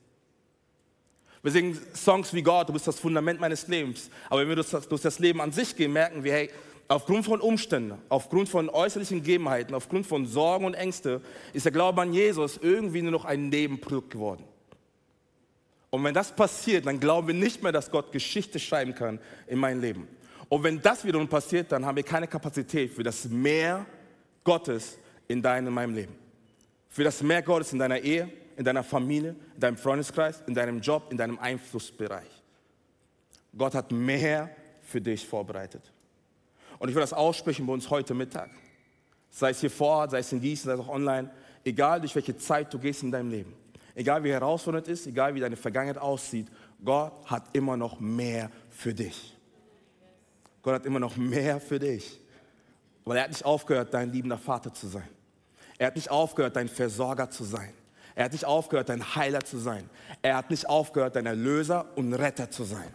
Wir 1.41 1.51
singen 1.51 1.79
Songs 1.95 2.33
wie 2.33 2.41
Gott, 2.41 2.67
du 2.67 2.73
bist 2.73 2.87
das 2.87 2.99
Fundament 2.99 3.39
meines 3.39 3.67
Lebens. 3.67 4.09
Aber 4.29 4.41
wenn 4.41 4.49
wir 4.49 4.55
durch 4.57 4.69
das, 4.69 4.87
durch 4.89 5.01
das 5.01 5.19
Leben 5.19 5.39
an 5.39 5.53
sich 5.53 5.73
gehen, 5.73 5.93
merken 5.93 6.23
wir, 6.23 6.33
hey, 6.33 6.49
aufgrund 6.89 7.25
von 7.25 7.39
Umständen, 7.39 7.97
aufgrund 8.09 8.49
von 8.49 8.69
äußerlichen 8.69 9.19
Gegebenheiten, 9.19 9.73
aufgrund 9.73 10.05
von 10.05 10.25
Sorgen 10.25 10.65
und 10.65 10.73
Ängsten, 10.73 11.21
ist 11.53 11.63
der 11.63 11.71
Glaube 11.71 12.01
an 12.01 12.11
Jesus 12.11 12.59
irgendwie 12.61 13.01
nur 13.01 13.11
noch 13.11 13.23
ein 13.23 13.47
Nebenprodukt 13.47 14.09
geworden. 14.09 14.43
Und 15.89 16.03
wenn 16.03 16.13
das 16.13 16.35
passiert, 16.35 16.85
dann 16.85 16.99
glauben 16.99 17.27
wir 17.27 17.33
nicht 17.33 17.63
mehr, 17.63 17.71
dass 17.71 17.89
Gott 17.89 18.11
Geschichte 18.11 18.59
schreiben 18.59 18.93
kann 18.93 19.19
in 19.47 19.59
meinem 19.59 19.79
Leben. 19.79 20.07
Und 20.49 20.63
wenn 20.63 20.81
das 20.81 21.03
wiederum 21.03 21.27
passiert, 21.27 21.71
dann 21.71 21.85
haben 21.85 21.95
wir 21.95 22.03
keine 22.03 22.27
Kapazität 22.27 22.91
für 22.91 23.03
das 23.03 23.25
Meer 23.25 23.85
Gottes 24.43 24.97
in 25.27 25.41
deinem, 25.41 25.67
in 25.67 25.73
meinem 25.73 25.93
Leben. 25.93 26.15
Für 26.89 27.03
das 27.03 27.21
Meer 27.21 27.41
Gottes 27.41 27.73
in 27.73 27.79
deiner 27.79 27.99
Ehe, 27.99 28.29
in 28.55 28.63
deiner 28.63 28.83
Familie, 28.83 29.35
in 29.55 29.59
deinem 29.59 29.77
Freundeskreis, 29.77 30.41
in 30.47 30.53
deinem 30.53 30.79
Job, 30.79 31.07
in 31.11 31.17
deinem 31.17 31.37
Einflussbereich. 31.37 32.29
Gott 33.57 33.75
hat 33.75 33.91
mehr 33.91 34.49
für 34.81 35.01
dich 35.01 35.27
vorbereitet. 35.27 35.91
Und 36.79 36.89
ich 36.89 36.95
will 36.95 37.01
das 37.01 37.13
aussprechen 37.13 37.65
bei 37.65 37.73
uns 37.73 37.89
heute 37.89 38.13
Mittag. 38.13 38.49
Sei 39.29 39.49
es 39.49 39.59
hier 39.59 39.71
vor 39.71 39.89
Ort, 39.89 40.11
sei 40.11 40.19
es 40.19 40.31
in 40.31 40.39
Gießen, 40.39 40.65
sei 40.65 40.73
es 40.73 40.79
auch 40.79 40.89
online. 40.89 41.29
Egal 41.65 41.99
durch 41.99 42.15
welche 42.15 42.37
Zeit 42.37 42.73
du 42.73 42.79
gehst 42.79 43.03
in 43.03 43.11
deinem 43.11 43.29
Leben. 43.29 43.53
Egal 43.95 44.23
wie 44.23 44.31
herausfordernd 44.31 44.87
es 44.87 45.01
ist, 45.01 45.07
egal 45.07 45.35
wie 45.35 45.39
deine 45.39 45.57
Vergangenheit 45.57 45.97
aussieht. 45.97 46.47
Gott 46.83 47.13
hat 47.25 47.49
immer 47.53 47.75
noch 47.75 47.99
mehr 47.99 48.49
für 48.69 48.93
dich. 48.93 49.36
Gott 50.67 50.75
hat 50.75 50.85
immer 50.85 50.99
noch 50.99 51.15
mehr 51.15 51.61
für 51.61 51.79
dich. 51.79 52.19
Weil 53.05 53.15
er 53.15 53.23
hat 53.23 53.29
nicht 53.29 53.45
aufgehört, 53.45 53.93
dein 53.93 54.11
liebender 54.11 54.37
Vater 54.37 54.73
zu 54.73 54.87
sein. 54.87 55.07
Er 55.77 55.87
hat 55.87 55.95
nicht 55.95 56.11
aufgehört, 56.11 56.57
dein 56.57 56.67
Versorger 56.67 57.29
zu 57.29 57.45
sein. 57.45 57.73
Er 58.15 58.25
hat 58.25 58.33
nicht 58.33 58.43
aufgehört, 58.43 58.89
dein 58.89 59.15
Heiler 59.15 59.45
zu 59.45 59.59
sein. 59.59 59.89
Er 60.21 60.35
hat 60.35 60.49
nicht 60.49 60.67
aufgehört, 60.67 61.15
dein 61.15 61.25
Erlöser 61.25 61.85
und 61.95 62.13
Retter 62.13 62.51
zu 62.51 62.65
sein. 62.65 62.93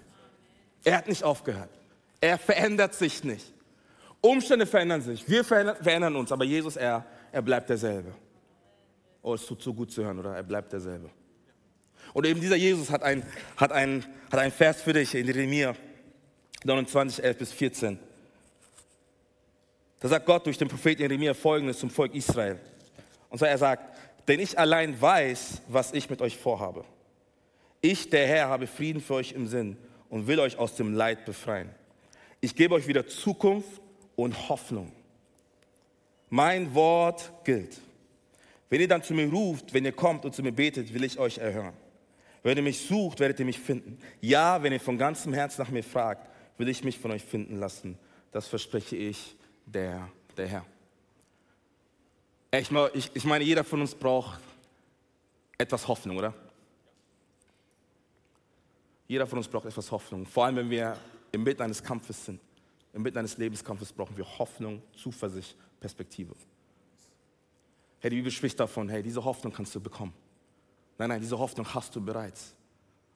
Er 0.85 0.99
hat 0.99 1.09
nicht 1.09 1.25
aufgehört. 1.25 1.71
Er 2.21 2.37
verändert 2.37 2.93
sich 2.95 3.25
nicht. 3.25 3.55
Umstände 4.21 4.67
verändern 4.67 5.00
sich, 5.00 5.26
wir 5.26 5.43
verändern 5.43 6.14
uns, 6.17 6.31
aber 6.31 6.45
Jesus, 6.45 6.76
er, 6.76 7.07
er 7.33 7.41
bleibt 7.41 7.71
derselbe. 7.71 8.12
Oh, 9.23 9.33
es 9.33 9.47
tut 9.47 9.62
so 9.62 9.73
gut 9.73 9.91
zu 9.91 10.05
hören, 10.05 10.19
oder? 10.19 10.37
Er 10.37 10.43
bleibt 10.43 10.75
derselbe. 10.75 11.09
Und 12.12 12.26
eben 12.26 12.38
dieser 12.38 12.57
Jesus 12.57 12.91
hat 12.91 13.02
einen 13.02 13.23
hat 13.57 13.73
ein, 13.73 14.05
hat 14.31 14.41
ein 14.41 14.52
Vers 14.52 14.83
für 14.83 14.93
dich 14.93 15.14
in 15.14 15.25
Jeremia 15.25 15.75
29, 16.64 17.23
11 17.23 17.38
bis 17.38 17.52
14. 17.52 17.99
Da 20.00 20.09
sagt 20.09 20.26
Gott 20.26 20.47
durch 20.47 20.59
den 20.59 20.69
Propheten 20.69 21.02
Jeremia 21.02 21.35
folgendes 21.35 21.78
zum 21.78 21.90
Volk 21.90 22.14
Israel. 22.14 22.59
Und 23.31 23.38
zwar 23.38 23.49
er 23.49 23.59
sagt, 23.59 23.97
denn 24.28 24.40
ich 24.40 24.59
allein 24.59 25.00
weiß, 25.00 25.62
was 25.69 25.92
ich 25.92 26.11
mit 26.11 26.21
euch 26.21 26.37
vorhabe. 26.37 26.85
Ich, 27.81 28.11
der 28.11 28.26
Herr, 28.26 28.49
habe 28.49 28.66
Frieden 28.66 29.00
für 29.00 29.14
euch 29.14 29.33
im 29.33 29.47
Sinn 29.47 29.76
und 30.09 30.26
will 30.26 30.40
euch 30.40 30.59
aus 30.59 30.76
dem 30.76 30.92
Leid 30.92 31.25
befreien. 31.25 31.71
Ich 32.40 32.54
gebe 32.54 32.75
euch 32.75 32.87
wieder 32.87 33.07
Zukunft 33.07 33.81
und 34.16 34.49
Hoffnung. 34.49 34.92
Mein 36.31 36.75
Wort 36.75 37.33
gilt. 37.45 37.81
Wenn 38.71 38.81
ihr 38.81 38.88
dann 38.88 39.02
zu 39.02 39.14
mir 39.14 39.31
ruft, 39.31 39.75
wenn 39.75 39.85
ihr 39.85 39.92
kommt 39.92 40.25
und 40.25 40.35
zu 40.35 40.42
mir 40.42 40.52
betet, 40.52 40.95
will 40.95 41.04
ich 41.04 41.19
euch 41.19 41.38
erhören. 41.38 41.75
Wenn 42.42 42.57
ihr 42.57 42.62
mich 42.62 42.81
sucht, 42.81 43.21
werdet 43.21 43.38
ihr 43.38 43.47
mich 43.47 43.59
finden. 43.59 43.99
Ja, 44.21 44.62
wenn 44.62 44.73
ihr 44.73 44.81
von 44.81 44.99
ganzem 44.99 45.33
Herzen 45.33 45.62
nach 45.62 45.71
mir 45.71 45.85
fragt, 45.85 46.28
will 46.59 46.69
ich 46.69 46.85
mich 46.85 46.99
von 46.99 47.11
euch 47.11 47.23
finden 47.23 47.59
lassen. 47.59 47.99
Das 48.31 48.49
verspreche 48.49 48.97
ich, 48.97 49.37
der, 49.67 50.09
der 50.37 50.49
Herr. 50.49 50.67
Ich, 52.53 53.11
ich 53.15 53.25
meine, 53.25 53.45
jeder 53.45 53.65
von 53.65 53.81
uns 53.81 53.95
braucht 53.95 54.41
etwas 55.57 55.89
Hoffnung, 55.89 56.19
oder? 56.19 56.35
Jeder 59.09 59.27
von 59.27 59.39
uns 59.39 59.49
braucht 59.49 59.67
etwas 59.67 59.91
Hoffnung, 59.91 60.27
vor 60.27 60.45
allem 60.47 60.57
wenn 60.57 60.71
wir 60.71 60.97
inmitten 61.33 61.63
eines 61.63 61.83
Kampfes 61.83 62.25
sind. 62.25 62.41
Inmitten 62.93 63.19
eines 63.19 63.39
Lebenskampfes 63.39 63.93
brauchen 63.93 64.17
wir 64.17 64.27
Hoffnung, 64.39 64.83
Zuversicht, 64.95 65.57
Perspektive. 65.81 66.35
Hey, 68.01 68.11
die 68.11 68.17
Bibel 68.17 68.31
spricht 68.31 68.61
davon, 68.61 68.89
hey, 68.89 69.03
diese 69.03 69.25
Hoffnung 69.25 69.53
kannst 69.53 69.75
du 69.75 69.81
bekommen. 69.81 70.13
Nein, 70.99 71.09
nein, 71.09 71.21
diese 71.21 71.39
Hoffnung 71.39 71.67
hast 71.73 71.95
du 71.97 72.01
bereits. 72.01 72.55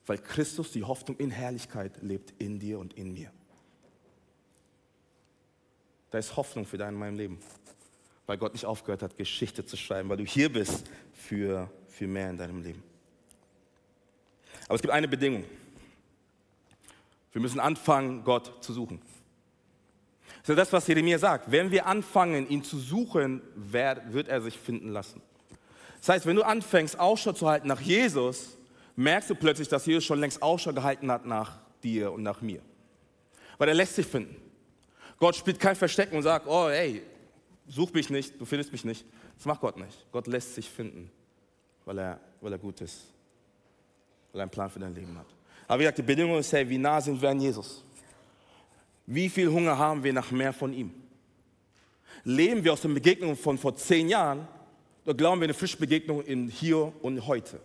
Weil 0.07 0.19
Christus, 0.19 0.71
die 0.71 0.85
Hoffnung 0.85 1.17
in 1.19 1.31
Herrlichkeit, 1.31 2.01
lebt 2.01 2.33
in 2.41 2.59
dir 2.59 2.79
und 2.79 2.95
in 2.95 3.13
mir. 3.13 3.31
Da 6.11 6.19
ist 6.19 6.37
Hoffnung 6.37 6.65
für 6.65 6.79
dein 6.79 6.95
und 6.95 7.01
mein 7.01 7.17
Leben. 7.17 7.39
Weil 8.27 8.39
Gott 8.39 8.53
nicht 8.53 8.65
aufgehört 8.65 9.03
hat, 9.03 9.17
Geschichte 9.17 9.67
zu 9.67 9.77
schreiben, 9.77 10.09
weil 10.09 10.17
du 10.17 10.25
hier 10.25 10.53
bist 10.53 10.89
für, 11.13 11.71
für 11.89 12.07
mehr 12.07 12.31
in 12.31 12.37
deinem 12.37 12.63
Leben. 12.63 12.83
Aber 14.67 14.77
es 14.77 14.83
gibt 14.83 14.95
eine 14.95 15.09
Bedingung. 15.09 15.45
Wir 17.33 17.43
müssen 17.43 17.61
anfangen, 17.61 18.25
Gott 18.25 18.65
zu 18.65 18.73
suchen. 18.73 19.01
Das 20.41 20.51
ist 20.51 20.57
das, 20.57 20.73
was 20.73 20.87
Jeremia 20.87 21.19
sagt. 21.19 21.51
Wenn 21.51 21.71
wir 21.71 21.87
anfangen, 21.87 22.49
ihn 22.49 22.63
zu 22.63 22.79
suchen, 22.79 23.43
wird 23.55 24.29
er 24.29 24.41
sich 24.41 24.57
finden 24.57 24.89
lassen. 24.89 25.21
Das 25.99 26.09
heißt, 26.09 26.27
wenn 26.27 26.37
du 26.37 26.45
anfängst, 26.45 26.99
Ausschau 26.99 27.33
zu 27.33 27.49
halten 27.49 27.67
nach 27.67 27.81
Jesus, 27.81 28.56
merkst 28.97 29.31
du 29.31 29.35
plötzlich, 29.35 29.69
dass 29.69 29.87
Jesus 29.87 30.05
schon 30.05 30.19
längst 30.19 30.43
Ausschau 30.43 30.73
gehalten 30.73 31.11
hat 31.11 31.27
nach 31.27 31.59
dir 31.83 32.11
und 32.11 32.23
nach 32.23 32.41
mir. 32.41 32.61
Weil 33.59 33.69
er 33.69 33.75
lässt 33.75 33.95
sich 33.95 34.07
finden. 34.07 34.37
Gott 35.19 35.37
spielt 35.37 35.61
kein 35.61 35.77
Verstecken 35.77 36.17
und 36.17 36.23
sagt, 36.23 36.47
oh 36.47 36.69
hey, 36.69 37.03
such 37.69 37.93
mich 37.93 38.11
nicht, 38.11 38.41
du 38.41 38.45
findest 38.45 38.73
mich 38.73 38.85
nicht. 38.85 39.05
Das 39.37 39.47
macht 39.47 39.61
Gott 39.61 39.77
nicht. 39.77 40.07
Gott 40.13 40.27
lässt 40.27 40.55
sich 40.55 40.69
finden, 40.69 41.11
weil 41.85 41.99
er, 41.99 42.21
weil 42.41 42.53
er 42.53 42.59
gut 42.59 42.81
ist. 42.81 43.05
Weil 44.33 44.41
er 44.41 44.43
einen 44.43 44.51
Plan 44.51 44.71
für 44.71 44.79
dein 44.79 44.95
Leben 44.95 45.17
hat. 45.17 45.27
Aber 45.69 45.79
wie 45.79 45.83
gesagt, 45.85 45.99
die 45.99 46.03
Bedingung 46.03 46.39
ist, 46.39 46.53
hey, 46.53 46.69
wie 46.69 46.79
nah 46.79 47.01
sind 47.01 47.21
wir 47.21 47.31
an 47.31 47.41
Jesus? 47.41 47.83
Wie 49.07 49.29
viel 49.29 49.49
Hunger 49.49 49.77
haben 49.77 50.03
wir 50.03 50.13
nach 50.13 50.31
mehr 50.31 50.53
von 50.53 50.73
ihm? 50.73 50.93
Leben 52.25 52.65
wir 52.65 52.73
aus 52.73 52.81
den 52.81 52.95
Begegnungen 52.95 53.37
von 53.37 53.57
vor 53.57 53.77
zehn 53.77 54.09
Jahren 54.09 54.49
oder 55.05 55.15
glauben 55.15 55.41
wir 55.41 55.45
eine 55.45 55.55
frische 55.55 55.77
Begegnung 55.77 56.23
in 56.23 56.49
hier 56.49 56.93
und 57.03 57.27
heute? 57.27 57.61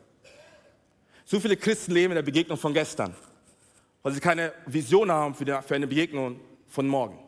So 1.26 1.40
viele 1.40 1.58
Christen 1.58 1.92
leben 1.92 2.12
in 2.12 2.16
der 2.16 2.24
Begegnung 2.24 2.58
von 2.58 2.74
gestern, 2.74 3.16
weil 4.04 4.14
sie 4.14 4.20
keine 4.20 4.54
Vision 4.66 5.12
haben 5.12 5.36
für, 5.36 5.64
eine 5.70 5.88
Begegnung 5.88 6.40
von 6.68 6.88
morgen. 6.88 7.20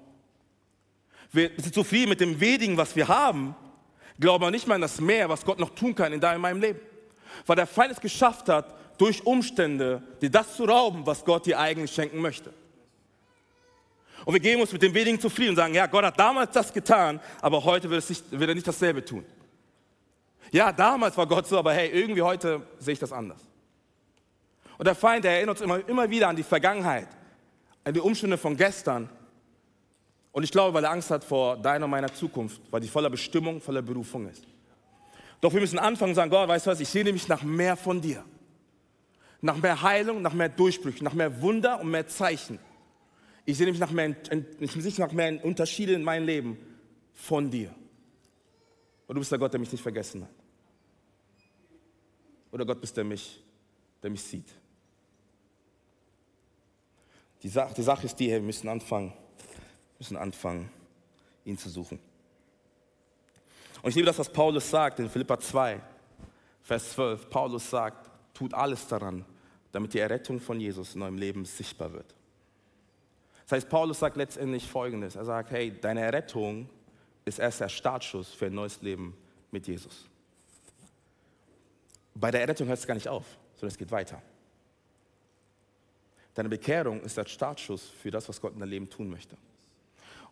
Wir 1.31 1.51
sind 1.57 1.73
zufrieden 1.73 2.09
mit 2.09 2.19
dem 2.19 2.39
wenigen, 2.39 2.77
was 2.77 2.95
wir 2.95 3.07
haben, 3.07 3.55
glauben 4.19 4.43
aber 4.43 4.51
nicht 4.51 4.67
mal 4.67 4.75
an 4.75 4.81
das 4.81 5.01
Mehr, 5.01 5.29
was 5.29 5.43
Gott 5.45 5.59
noch 5.59 5.71
tun 5.71 5.95
kann 5.95 6.13
in 6.13 6.19
deinem 6.19 6.41
meinem 6.41 6.61
Leben. 6.61 6.79
Weil 7.47 7.55
der 7.55 7.67
Feind 7.67 7.91
es 7.91 7.99
geschafft 7.99 8.49
hat, 8.49 8.75
durch 8.99 9.25
Umstände 9.25 10.03
dir 10.21 10.29
das 10.29 10.55
zu 10.55 10.65
rauben, 10.65 11.05
was 11.05 11.25
Gott 11.25 11.45
dir 11.45 11.59
eigentlich 11.59 11.91
schenken 11.91 12.19
möchte. 12.19 12.53
Und 14.25 14.33
wir 14.33 14.39
geben 14.39 14.61
uns 14.61 14.71
mit 14.71 14.81
dem 14.81 14.93
wenigen 14.93 15.19
zufrieden 15.19 15.49
und 15.49 15.55
sagen, 15.55 15.73
ja, 15.73 15.87
Gott 15.87 16.05
hat 16.05 16.19
damals 16.19 16.51
das 16.51 16.71
getan, 16.71 17.19
aber 17.41 17.63
heute 17.63 17.89
wird, 17.89 18.07
nicht, 18.07 18.23
wird 18.31 18.49
er 18.49 18.55
nicht 18.55 18.67
dasselbe 18.67 19.03
tun. 19.03 19.25
Ja, 20.51 20.71
damals 20.71 21.17
war 21.17 21.27
Gott 21.27 21.47
so, 21.47 21.57
aber 21.57 21.73
hey, 21.73 21.89
irgendwie 21.89 22.21
heute 22.21 22.61
sehe 22.79 22.93
ich 22.93 22.99
das 22.99 23.11
anders. 23.11 23.41
Und 24.83 24.87
der 24.87 24.95
Feind, 24.95 25.23
der 25.23 25.37
erinnert 25.37 25.61
uns 25.61 25.61
immer, 25.61 25.87
immer 25.87 26.09
wieder 26.09 26.27
an 26.27 26.35
die 26.35 26.43
Vergangenheit, 26.43 27.07
an 27.85 27.93
die 27.93 28.01
Umstände 28.01 28.37
von 28.37 28.57
gestern. 28.57 29.07
Und 30.33 30.43
ich 30.43 30.51
glaube, 30.51 30.73
weil 30.73 30.83
er 30.83 30.91
Angst 30.91 31.09
hat 31.09 31.23
vor 31.23 31.55
deiner 31.55 31.85
und 31.85 31.91
meiner 31.91 32.13
Zukunft, 32.13 32.61
weil 32.69 32.81
die 32.81 32.89
voller 32.89 33.09
Bestimmung, 33.09 33.61
voller 33.61 33.81
Berufung 33.81 34.27
ist. 34.27 34.45
Doch 35.39 35.53
wir 35.53 35.61
müssen 35.61 35.79
anfangen 35.79 36.11
und 36.11 36.15
sagen, 36.15 36.29
Gott, 36.29 36.49
weißt 36.49 36.65
du 36.65 36.71
was, 36.71 36.81
ich 36.81 36.89
sehe 36.89 37.05
nämlich 37.05 37.29
nach 37.29 37.43
mehr 37.43 37.77
von 37.77 38.01
dir. 38.01 38.25
Nach 39.39 39.55
mehr 39.55 39.81
Heilung, 39.81 40.21
nach 40.21 40.33
mehr 40.33 40.49
Durchbrüchen, 40.49 41.05
nach 41.05 41.13
mehr 41.13 41.41
Wunder 41.41 41.79
und 41.79 41.89
mehr 41.89 42.05
Zeichen. 42.09 42.59
Ich 43.45 43.55
sehe 43.55 43.65
nämlich 43.65 43.79
nach 43.79 43.91
mehr, 43.91 44.13
ich 44.59 44.71
sehe 44.73 44.93
nach 44.97 45.13
mehr 45.13 45.45
Unterschiede 45.45 45.93
in 45.93 46.03
meinem 46.03 46.25
Leben 46.25 46.57
von 47.13 47.49
dir. 47.49 47.73
Und 49.07 49.15
du 49.15 49.21
bist 49.21 49.31
der 49.31 49.39
Gott, 49.39 49.53
der 49.53 49.61
mich 49.61 49.71
nicht 49.71 49.81
vergessen 49.81 50.23
hat. 50.23 50.29
Oder 52.51 52.65
Gott 52.65 52.81
bist 52.81 52.97
der 52.97 53.05
mich, 53.05 53.41
der 54.01 54.09
mich 54.09 54.21
sieht. 54.21 54.62
Die 57.43 57.49
Sache, 57.49 57.73
die 57.75 57.83
Sache 57.83 58.05
ist 58.05 58.19
die, 58.19 58.29
wir 58.29 58.41
müssen 58.41 58.69
anfangen, 58.69 59.13
müssen 59.99 60.15
anfangen, 60.15 60.69
ihn 61.43 61.57
zu 61.57 61.69
suchen. 61.69 61.99
Und 63.81 63.89
ich 63.89 63.95
liebe 63.95 64.05
das, 64.05 64.17
was 64.17 64.31
Paulus 64.31 64.69
sagt 64.69 64.99
in 64.99 65.09
Philippa 65.09 65.37
2, 65.37 65.81
Vers 66.61 66.93
12. 66.93 67.29
Paulus 67.29 67.69
sagt, 67.69 68.09
tut 68.33 68.53
alles 68.53 68.87
daran, 68.87 69.25
damit 69.73 69.93
die 69.93 69.99
Errettung 69.99 70.39
von 70.39 70.57
Jesus 70.57 70.95
in 70.95 71.01
eurem 71.01 71.17
Leben 71.17 71.43
sichtbar 71.43 71.91
wird. 71.91 72.15
Das 73.43 73.57
heißt, 73.57 73.69
Paulus 73.69 73.99
sagt 73.99 74.15
letztendlich 74.15 74.65
Folgendes. 74.65 75.17
Er 75.17 75.25
sagt, 75.25 75.51
hey, 75.51 75.77
deine 75.81 75.99
Errettung 75.99 76.69
ist 77.25 77.39
erst 77.39 77.59
der 77.59 77.67
Startschuss 77.67 78.29
für 78.29 78.45
ein 78.45 78.53
neues 78.53 78.81
Leben 78.81 79.17
mit 79.51 79.67
Jesus. 79.67 80.05
Bei 82.15 82.31
der 82.31 82.41
Errettung 82.41 82.67
hört 82.67 82.79
es 82.79 82.87
gar 82.87 82.93
nicht 82.93 83.09
auf, 83.09 83.25
sondern 83.55 83.71
es 83.71 83.77
geht 83.77 83.91
weiter. 83.91 84.21
Deine 86.35 86.49
Bekehrung 86.49 87.01
ist 87.01 87.17
der 87.17 87.25
Startschuss 87.25 87.83
für 88.01 88.11
das, 88.11 88.27
was 88.27 88.41
Gott 88.41 88.53
in 88.53 88.59
deinem 88.59 88.69
Leben 88.69 88.89
tun 88.89 89.09
möchte. 89.09 89.37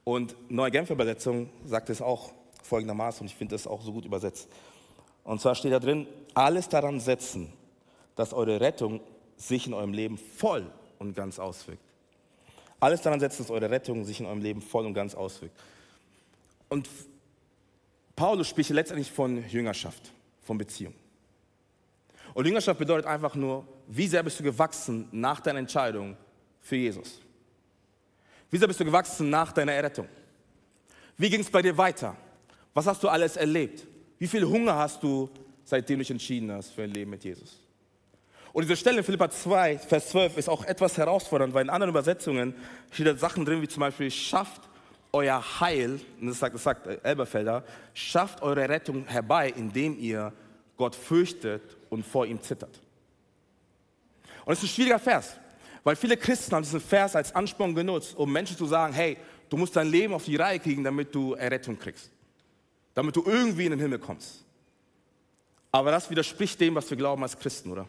Und 0.03 0.35
Neue 0.49 0.71
Genfer 0.71 0.93
Übersetzung 0.93 1.49
sagt 1.65 1.89
es 1.89 2.01
auch 2.01 2.31
folgendermaßen, 2.63 3.21
und 3.21 3.27
ich 3.27 3.35
finde 3.35 3.55
das 3.55 3.67
auch 3.67 3.81
so 3.81 3.93
gut 3.93 4.05
übersetzt. 4.05 4.49
Und 5.23 5.41
zwar 5.41 5.53
steht 5.55 5.71
da 5.71 5.79
drin, 5.79 6.07
alles 6.33 6.69
daran 6.69 6.99
setzen, 6.99 7.53
dass 8.15 8.33
eure 8.33 8.59
Rettung 8.59 9.01
sich 9.37 9.67
in 9.67 9.73
eurem 9.73 9.93
Leben 9.93 10.17
voll 10.17 10.65
und 10.99 11.15
ganz 11.15 11.39
auswirkt. 11.39 11.83
Alles 12.79 13.01
daran 13.01 13.19
setzen, 13.19 13.43
dass 13.43 13.51
eure 13.51 13.69
Rettung 13.69 14.05
sich 14.05 14.19
in 14.19 14.25
eurem 14.25 14.41
Leben 14.41 14.61
voll 14.61 14.85
und 14.85 14.95
ganz 14.95 15.13
auswirkt. 15.13 15.55
Und 16.69 16.89
Paulus 18.15 18.47
spricht 18.47 18.71
letztendlich 18.71 19.11
von 19.11 19.47
Jüngerschaft, 19.47 20.11
von 20.41 20.57
Beziehung. 20.57 20.93
Und 22.33 22.45
Jüngerschaft 22.45 22.79
bedeutet 22.79 23.05
einfach 23.05 23.35
nur, 23.35 23.67
wie 23.87 24.07
sehr 24.07 24.23
bist 24.23 24.39
du 24.39 24.43
gewachsen 24.43 25.07
nach 25.11 25.39
deiner 25.39 25.59
Entscheidung 25.59 26.15
für 26.61 26.75
Jesus? 26.75 27.19
Wie 28.49 28.57
sehr 28.57 28.67
bist 28.67 28.79
du 28.79 28.85
gewachsen 28.85 29.29
nach 29.29 29.51
deiner 29.51 29.73
Errettung? 29.73 30.07
Wie 31.17 31.29
ging 31.29 31.41
es 31.41 31.49
bei 31.49 31.61
dir 31.61 31.77
weiter? 31.77 32.15
Was 32.73 32.87
hast 32.87 33.03
du 33.03 33.09
alles 33.09 33.35
erlebt? 33.35 33.85
Wie 34.17 34.27
viel 34.27 34.45
Hunger 34.45 34.75
hast 34.75 35.03
du, 35.03 35.29
seitdem 35.63 35.97
du 35.97 36.03
dich 36.03 36.11
entschieden 36.11 36.51
hast 36.51 36.71
für 36.71 36.83
ein 36.83 36.91
Leben 36.91 37.11
mit 37.11 37.23
Jesus? 37.23 37.59
Und 38.53 38.63
diese 38.63 38.75
Stelle 38.75 38.99
in 38.99 39.03
Philippa 39.03 39.29
2, 39.29 39.77
Vers 39.77 40.09
12 40.09 40.37
ist 40.37 40.49
auch 40.49 40.65
etwas 40.65 40.97
herausfordernd, 40.97 41.53
weil 41.53 41.63
in 41.63 41.69
anderen 41.69 41.89
Übersetzungen 41.89 42.53
steht 42.91 43.07
da 43.07 43.15
Sachen 43.15 43.45
drin, 43.45 43.61
wie 43.61 43.67
zum 43.67 43.79
Beispiel, 43.79 44.11
schafft 44.11 44.61
euer 45.13 45.41
Heil, 45.59 45.99
und 46.19 46.27
das 46.27 46.39
sagt, 46.39 46.55
das 46.55 46.63
sagt 46.63 46.87
Elberfelder, 47.05 47.63
schafft 47.93 48.41
eure 48.41 48.67
Rettung 48.67 49.05
herbei, 49.05 49.53
indem 49.55 49.97
ihr 49.99 50.33
Gott 50.77 50.95
fürchtet 50.95 51.77
und 51.91 52.03
vor 52.03 52.25
ihm 52.25 52.41
zittert. 52.41 52.79
Und 54.45 54.53
es 54.53 54.59
ist 54.59 54.65
ein 54.65 54.73
schwieriger 54.73 54.97
Vers, 54.97 55.35
weil 55.83 55.95
viele 55.95 56.17
Christen 56.17 56.55
haben 56.55 56.63
diesen 56.63 56.81
Vers 56.81 57.15
als 57.15 57.35
Ansporn 57.35 57.75
genutzt, 57.75 58.15
um 58.15 58.31
Menschen 58.31 58.57
zu 58.57 58.65
sagen, 58.65 58.93
hey, 58.93 59.17
du 59.49 59.57
musst 59.57 59.75
dein 59.75 59.87
Leben 59.87 60.13
auf 60.13 60.25
die 60.25 60.35
Reihe 60.35 60.59
kriegen, 60.59 60.83
damit 60.83 61.13
du 61.13 61.33
Errettung 61.33 61.77
kriegst. 61.77 62.09
Damit 62.95 63.15
du 63.15 63.23
irgendwie 63.25 63.65
in 63.65 63.71
den 63.71 63.79
Himmel 63.79 63.99
kommst. 63.99 64.43
Aber 65.71 65.91
das 65.91 66.09
widerspricht 66.09 66.59
dem, 66.59 66.75
was 66.75 66.89
wir 66.89 66.97
glauben 66.97 67.21
als 67.23 67.37
Christen, 67.37 67.71
oder? 67.71 67.87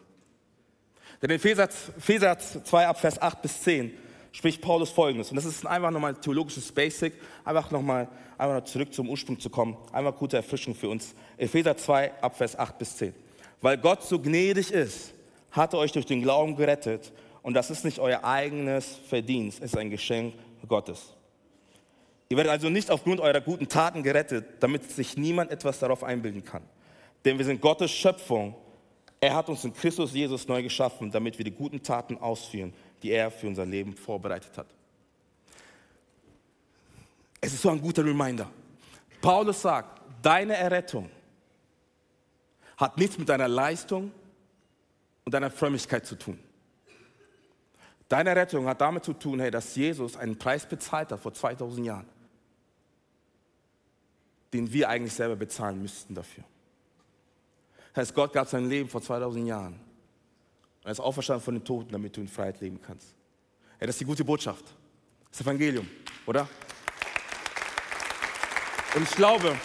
Denn 1.21 1.29
in 1.29 1.35
Epheser 1.35 2.37
2 2.39 2.87
ab 2.87 2.99
Vers 2.99 3.21
8 3.21 3.41
bis 3.41 3.61
10 3.61 3.93
spricht 4.31 4.61
Paulus 4.61 4.89
folgendes. 4.89 5.29
Und 5.29 5.37
das 5.37 5.45
ist 5.45 5.65
einfach 5.65 5.91
nochmal 5.91 6.13
ein 6.13 6.21
theologisches 6.21 6.71
Basic, 6.71 7.13
einfach 7.45 7.71
nochmal 7.71 8.09
einfach 8.37 8.55
noch 8.55 8.65
zurück 8.65 8.93
zum 8.93 9.09
Ursprung 9.09 9.39
zu 9.39 9.49
kommen. 9.49 9.77
Einmal 9.91 10.13
gute 10.13 10.37
Erfrischung 10.37 10.75
für 10.75 10.89
uns. 10.89 11.13
Epheser 11.37 11.77
2 11.77 12.21
ab 12.21 12.37
Vers 12.37 12.57
8 12.57 12.77
bis 12.77 12.97
10. 12.97 13.13
Weil 13.63 13.77
Gott 13.77 14.03
so 14.03 14.19
gnädig 14.19 14.71
ist, 14.71 15.13
hat 15.49 15.71
er 15.71 15.79
euch 15.79 15.93
durch 15.93 16.05
den 16.05 16.21
Glauben 16.21 16.57
gerettet. 16.57 17.13
Und 17.41 17.53
das 17.53 17.69
ist 17.69 17.85
nicht 17.85 17.97
euer 17.97 18.21
eigenes 18.21 18.97
Verdienst, 19.07 19.59
es 19.59 19.71
ist 19.71 19.77
ein 19.77 19.89
Geschenk 19.89 20.33
Gottes. 20.67 21.13
Ihr 22.27 22.35
werdet 22.35 22.51
also 22.51 22.69
nicht 22.69 22.91
aufgrund 22.91 23.21
eurer 23.21 23.39
guten 23.39 23.69
Taten 23.69 24.03
gerettet, 24.03 24.45
damit 24.59 24.91
sich 24.91 25.15
niemand 25.15 25.49
etwas 25.49 25.79
darauf 25.79 26.03
einbilden 26.03 26.43
kann. 26.43 26.63
Denn 27.23 27.37
wir 27.37 27.45
sind 27.45 27.61
Gottes 27.61 27.89
Schöpfung. 27.89 28.53
Er 29.21 29.33
hat 29.33 29.47
uns 29.47 29.63
in 29.63 29.73
Christus 29.73 30.13
Jesus 30.13 30.45
neu 30.45 30.61
geschaffen, 30.61 31.09
damit 31.09 31.37
wir 31.37 31.45
die 31.45 31.51
guten 31.51 31.81
Taten 31.81 32.17
ausführen, 32.17 32.73
die 33.01 33.11
er 33.11 33.31
für 33.31 33.47
unser 33.47 33.65
Leben 33.65 33.95
vorbereitet 33.95 34.57
hat. 34.57 34.67
Es 37.39 37.53
ist 37.53 37.61
so 37.61 37.69
ein 37.69 37.79
guter 37.79 38.03
Reminder. 38.03 38.49
Paulus 39.21 39.61
sagt, 39.61 40.01
deine 40.21 40.57
Errettung 40.57 41.09
hat 42.83 42.97
nichts 42.97 43.17
mit 43.17 43.29
deiner 43.29 43.47
Leistung 43.47 44.11
und 45.25 45.33
deiner 45.33 45.49
Frömmigkeit 45.49 46.05
zu 46.05 46.15
tun. 46.15 46.39
Deine 48.09 48.35
Rettung 48.35 48.67
hat 48.67 48.81
damit 48.81 49.03
zu 49.03 49.13
tun, 49.13 49.39
hey, 49.39 49.49
dass 49.49 49.75
Jesus 49.75 50.17
einen 50.17 50.37
Preis 50.37 50.67
bezahlt 50.67 51.11
hat 51.11 51.19
vor 51.19 51.33
2000 51.33 51.87
Jahren, 51.87 52.05
den 54.53 54.71
wir 54.71 54.89
eigentlich 54.89 55.13
selber 55.13 55.35
bezahlen 55.35 55.81
müssten 55.81 56.13
dafür. 56.13 56.43
Das 57.93 58.07
heißt, 58.07 58.15
Gott 58.15 58.33
gab 58.33 58.47
sein 58.47 58.69
Leben 58.69 58.89
vor 58.89 59.01
2000 59.01 59.47
Jahren 59.47 59.79
er 60.83 60.91
ist 60.91 60.99
auferstanden 60.99 61.43
von 61.43 61.53
den 61.55 61.63
Toten, 61.63 61.91
damit 61.91 62.15
du 62.17 62.21
in 62.21 62.27
Freiheit 62.27 62.59
leben 62.59 62.79
kannst. 62.81 63.15
Ja, 63.79 63.87
das 63.87 63.95
ist 63.95 64.01
die 64.01 64.05
gute 64.05 64.25
Botschaft. 64.25 64.65
Das 65.31 65.41
Evangelium, 65.41 65.87
oder? 66.25 66.47
Und 68.95 69.03
ich 69.03 69.11
glaube, 69.11 69.55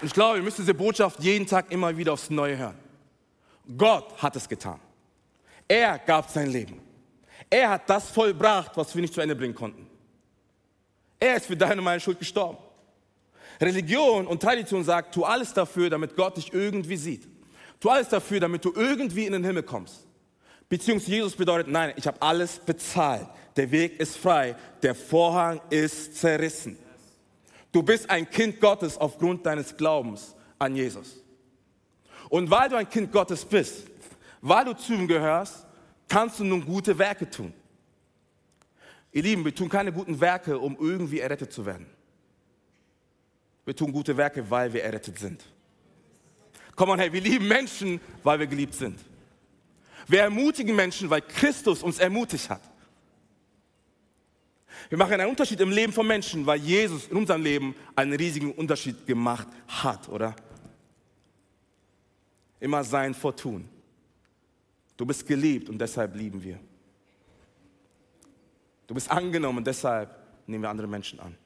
und 0.00 0.06
ich 0.06 0.12
glaube, 0.12 0.36
wir 0.36 0.42
müssen 0.42 0.62
diese 0.62 0.74
Botschaft 0.74 1.22
jeden 1.22 1.46
Tag 1.46 1.70
immer 1.70 1.96
wieder 1.96 2.12
aufs 2.12 2.30
Neue 2.30 2.56
hören. 2.56 2.78
Gott 3.76 4.20
hat 4.22 4.36
es 4.36 4.48
getan. 4.48 4.80
Er 5.68 5.98
gab 5.98 6.30
sein 6.30 6.50
Leben. 6.50 6.80
Er 7.48 7.70
hat 7.70 7.88
das 7.88 8.08
vollbracht, 8.08 8.76
was 8.76 8.94
wir 8.94 9.02
nicht 9.02 9.14
zu 9.14 9.20
Ende 9.20 9.36
bringen 9.36 9.54
konnten. 9.54 9.86
Er 11.18 11.36
ist 11.36 11.46
für 11.46 11.56
deine 11.56 11.76
und 11.76 11.84
meine 11.84 12.00
Schuld 12.00 12.18
gestorben. 12.18 12.58
Religion 13.60 14.26
und 14.26 14.40
Tradition 14.40 14.82
sagt, 14.84 15.14
tu 15.14 15.24
alles 15.24 15.52
dafür, 15.52 15.90
damit 15.90 16.16
Gott 16.16 16.38
dich 16.38 16.52
irgendwie 16.52 16.96
sieht. 16.96 17.28
Tu 17.78 17.88
alles 17.90 18.08
dafür, 18.08 18.40
damit 18.40 18.64
du 18.64 18.72
irgendwie 18.74 19.26
in 19.26 19.32
den 19.32 19.44
Himmel 19.44 19.62
kommst. 19.62 20.06
Beziehung 20.68 21.00
zu 21.00 21.10
Jesus 21.10 21.34
bedeutet, 21.34 21.68
nein, 21.68 21.92
ich 21.96 22.06
habe 22.06 22.20
alles 22.22 22.58
bezahlt. 22.58 23.26
Der 23.56 23.70
Weg 23.70 24.00
ist 24.00 24.16
frei. 24.16 24.56
Der 24.82 24.94
Vorhang 24.94 25.60
ist 25.68 26.16
zerrissen. 26.16 26.78
Du 27.72 27.82
bist 27.82 28.10
ein 28.10 28.28
Kind 28.28 28.60
Gottes 28.60 28.98
aufgrund 28.98 29.46
deines 29.46 29.76
Glaubens 29.76 30.34
an 30.58 30.74
Jesus. 30.74 31.22
Und 32.28 32.50
weil 32.50 32.68
du 32.68 32.76
ein 32.76 32.88
Kind 32.88 33.12
Gottes 33.12 33.44
bist, 33.44 33.86
weil 34.40 34.64
du 34.64 34.72
zu 34.74 34.94
ihm 34.94 35.06
gehörst, 35.06 35.66
kannst 36.08 36.40
du 36.40 36.44
nun 36.44 36.64
gute 36.64 36.98
Werke 36.98 37.28
tun. 37.28 37.52
Ihr 39.12 39.22
Lieben, 39.22 39.44
wir 39.44 39.54
tun 39.54 39.68
keine 39.68 39.92
guten 39.92 40.20
Werke, 40.20 40.58
um 40.58 40.76
irgendwie 40.78 41.20
errettet 41.20 41.52
zu 41.52 41.66
werden. 41.66 41.86
Wir 43.64 43.74
tun 43.74 43.92
gute 43.92 44.16
Werke, 44.16 44.48
weil 44.50 44.72
wir 44.72 44.82
errettet 44.82 45.18
sind. 45.18 45.44
Komm 46.76 46.90
on, 46.90 46.98
hey, 46.98 47.12
wir 47.12 47.20
lieben 47.20 47.46
Menschen, 47.46 48.00
weil 48.22 48.38
wir 48.38 48.46
geliebt 48.46 48.74
sind. 48.74 48.98
Wir 50.06 50.22
ermutigen 50.22 50.74
Menschen, 50.74 51.10
weil 51.10 51.22
Christus 51.22 51.82
uns 51.82 51.98
ermutigt 51.98 52.48
hat. 52.48 52.62
Wir 54.88 54.98
machen 54.98 55.12
einen 55.14 55.28
Unterschied 55.28 55.60
im 55.60 55.70
Leben 55.70 55.92
von 55.92 56.06
Menschen, 56.06 56.46
weil 56.46 56.58
Jesus 56.60 57.08
in 57.08 57.16
unserem 57.16 57.42
Leben 57.42 57.74
einen 57.94 58.12
riesigen 58.14 58.52
Unterschied 58.52 59.06
gemacht 59.06 59.46
hat, 59.68 60.08
oder? 60.08 60.34
Immer 62.58 62.82
sein 62.84 63.14
vor 63.14 63.34
tun. 63.36 63.68
Du 64.96 65.06
bist 65.06 65.26
geliebt 65.26 65.68
und 65.68 65.78
deshalb 65.78 66.14
lieben 66.14 66.42
wir. 66.42 66.58
Du 68.86 68.94
bist 68.94 69.10
angenommen 69.10 69.58
und 69.58 69.66
deshalb 69.66 70.14
nehmen 70.46 70.62
wir 70.62 70.70
andere 70.70 70.88
Menschen 70.88 71.20
an. 71.20 71.36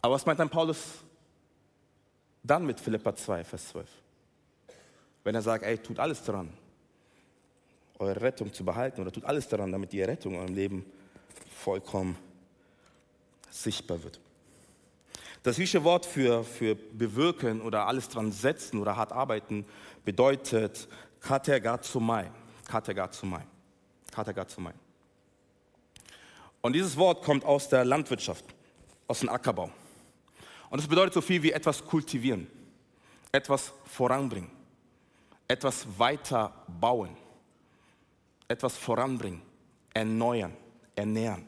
Aber 0.00 0.14
was 0.14 0.26
meint 0.26 0.40
dann 0.40 0.50
Paulus 0.50 1.04
dann 2.42 2.66
mit 2.66 2.80
Philippa 2.80 3.14
2, 3.14 3.44
Vers 3.44 3.68
12. 3.68 3.88
Wenn 5.22 5.34
er 5.34 5.42
sagt, 5.42 5.64
ey, 5.64 5.78
tut 5.78 5.98
alles 5.98 6.24
daran, 6.24 6.52
eure 8.02 8.20
Rettung 8.20 8.52
zu 8.52 8.64
behalten 8.64 9.00
oder 9.00 9.12
tut 9.12 9.24
alles 9.24 9.48
daran, 9.48 9.72
damit 9.72 9.92
die 9.92 10.02
Rettung 10.02 10.34
in 10.34 10.40
eurem 10.40 10.54
Leben 10.54 10.86
vollkommen 11.56 12.16
sichtbar 13.50 14.02
wird. 14.02 14.20
Das 15.42 15.56
griechische 15.56 15.82
Wort 15.82 16.06
für, 16.06 16.44
für 16.44 16.76
bewirken 16.76 17.60
oder 17.60 17.86
alles 17.86 18.08
dran 18.08 18.30
setzen 18.30 18.78
oder 18.80 18.96
hart 18.96 19.12
arbeiten 19.12 19.64
bedeutet 20.04 20.86
katergazomai. 21.20 22.30
Katergazomai. 22.68 23.42
Katergazomai. 24.12 24.72
Und 26.60 26.74
dieses 26.74 26.96
Wort 26.96 27.24
kommt 27.24 27.44
aus 27.44 27.68
der 27.68 27.84
Landwirtschaft, 27.84 28.44
aus 29.08 29.20
dem 29.20 29.28
Ackerbau. 29.28 29.70
Und 30.70 30.78
es 30.78 30.86
bedeutet 30.86 31.12
so 31.12 31.20
viel 31.20 31.42
wie 31.42 31.52
etwas 31.52 31.84
kultivieren, 31.84 32.46
etwas 33.32 33.72
voranbringen, 33.84 34.50
etwas 35.48 35.86
weiter 35.98 36.64
bauen, 36.80 37.16
etwas 38.52 38.76
voranbringen, 38.76 39.42
erneuern, 39.92 40.52
ernähren. 40.94 41.46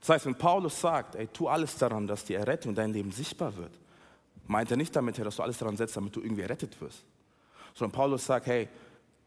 Das 0.00 0.10
heißt, 0.10 0.26
wenn 0.26 0.34
Paulus 0.34 0.80
sagt, 0.80 1.16
ey, 1.16 1.26
tu 1.28 1.48
alles 1.48 1.76
daran, 1.76 2.06
dass 2.06 2.24
die 2.24 2.34
Errettung 2.34 2.70
in 2.70 2.76
deinem 2.76 2.92
Leben 2.92 3.10
sichtbar 3.10 3.56
wird, 3.56 3.72
meint 4.46 4.70
er 4.70 4.76
nicht 4.76 4.94
damit, 4.94 5.18
dass 5.18 5.36
du 5.36 5.42
alles 5.42 5.58
daran 5.58 5.76
setzt, 5.76 5.96
damit 5.96 6.14
du 6.14 6.20
irgendwie 6.20 6.42
errettet 6.42 6.80
wirst. 6.80 7.04
Sondern 7.74 7.92
Paulus 7.92 8.24
sagt, 8.24 8.46
hey, 8.46 8.68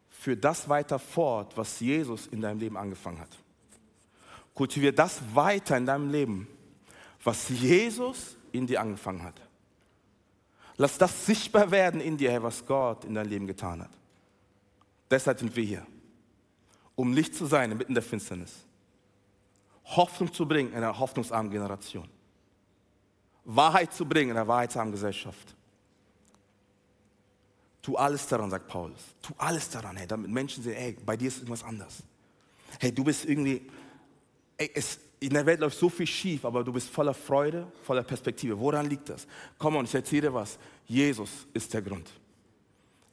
führ 0.08 0.36
das 0.36 0.68
weiter 0.68 0.98
fort, 0.98 1.56
was 1.56 1.80
Jesus 1.80 2.26
in 2.26 2.40
deinem 2.40 2.58
Leben 2.58 2.76
angefangen 2.76 3.20
hat. 3.20 3.30
Kultivier 4.54 4.92
das 4.92 5.20
weiter 5.34 5.76
in 5.76 5.86
deinem 5.86 6.10
Leben, 6.10 6.48
was 7.22 7.48
Jesus 7.48 8.36
in 8.50 8.66
dir 8.66 8.80
angefangen 8.80 9.22
hat. 9.22 9.40
Lass 10.76 10.98
das 10.98 11.26
sichtbar 11.26 11.70
werden 11.70 12.00
in 12.00 12.16
dir, 12.16 12.42
was 12.42 12.66
Gott 12.66 13.04
in 13.04 13.14
deinem 13.14 13.30
Leben 13.30 13.46
getan 13.46 13.82
hat. 13.82 13.90
Deshalb 15.10 15.38
sind 15.38 15.54
wir 15.54 15.64
hier, 15.64 15.86
um 16.94 17.12
Licht 17.12 17.34
zu 17.34 17.46
sein 17.46 17.72
inmitten 17.72 17.94
der 17.94 18.02
Finsternis. 18.02 18.52
Hoffnung 19.84 20.32
zu 20.32 20.46
bringen 20.46 20.70
in 20.70 20.76
einer 20.76 20.98
hoffnungsarmen 20.98 21.50
Generation. 21.50 22.08
Wahrheit 23.44 23.92
zu 23.92 24.06
bringen 24.06 24.30
in 24.30 24.36
einer 24.36 24.46
wahrheitsarmen 24.46 24.92
Gesellschaft. 24.92 25.54
Tu 27.82 27.96
alles 27.96 28.28
daran, 28.28 28.48
sagt 28.50 28.68
Paulus. 28.68 29.00
Tu 29.20 29.34
alles 29.36 29.68
daran, 29.68 29.96
hey, 29.96 30.06
damit 30.06 30.30
Menschen 30.30 30.62
sehen, 30.62 30.76
hey, 30.76 30.96
bei 31.04 31.16
dir 31.16 31.28
ist 31.28 31.38
irgendwas 31.38 31.64
anders. 31.64 32.02
Hey, 32.78 32.92
du 32.92 33.02
bist 33.02 33.24
irgendwie, 33.24 33.68
ey, 34.56 34.70
es, 34.72 35.00
in 35.18 35.30
der 35.30 35.44
Welt 35.44 35.58
läuft 35.60 35.78
so 35.78 35.88
viel 35.88 36.06
schief, 36.06 36.44
aber 36.44 36.62
du 36.62 36.72
bist 36.72 36.88
voller 36.88 37.14
Freude, 37.14 37.66
voller 37.82 38.04
Perspektive. 38.04 38.58
Woran 38.58 38.88
liegt 38.88 39.08
das? 39.08 39.26
Komm 39.58 39.76
und 39.76 39.86
ich 39.86 39.94
erzähle 39.94 40.22
dir 40.22 40.34
was. 40.34 40.58
Jesus 40.86 41.30
ist 41.52 41.74
der 41.74 41.82
Grund. 41.82 42.08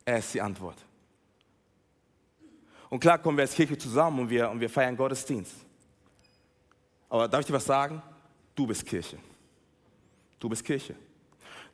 Er 0.05 0.19
ist 0.19 0.33
die 0.33 0.41
Antwort. 0.41 0.77
Und 2.89 2.99
klar 2.99 3.17
kommen 3.19 3.37
wir 3.37 3.43
als 3.43 3.53
Kirche 3.53 3.77
zusammen 3.77 4.19
und 4.19 4.29
wir, 4.29 4.49
und 4.49 4.59
wir 4.59 4.69
feiern 4.69 4.97
Gottesdienst. 4.97 5.53
Aber 7.07 7.27
darf 7.27 7.41
ich 7.41 7.47
dir 7.47 7.53
was 7.53 7.65
sagen? 7.65 8.01
Du 8.55 8.65
bist 8.65 8.85
Kirche. 8.85 9.17
Du 10.39 10.49
bist 10.49 10.63
Kirche. 10.63 10.95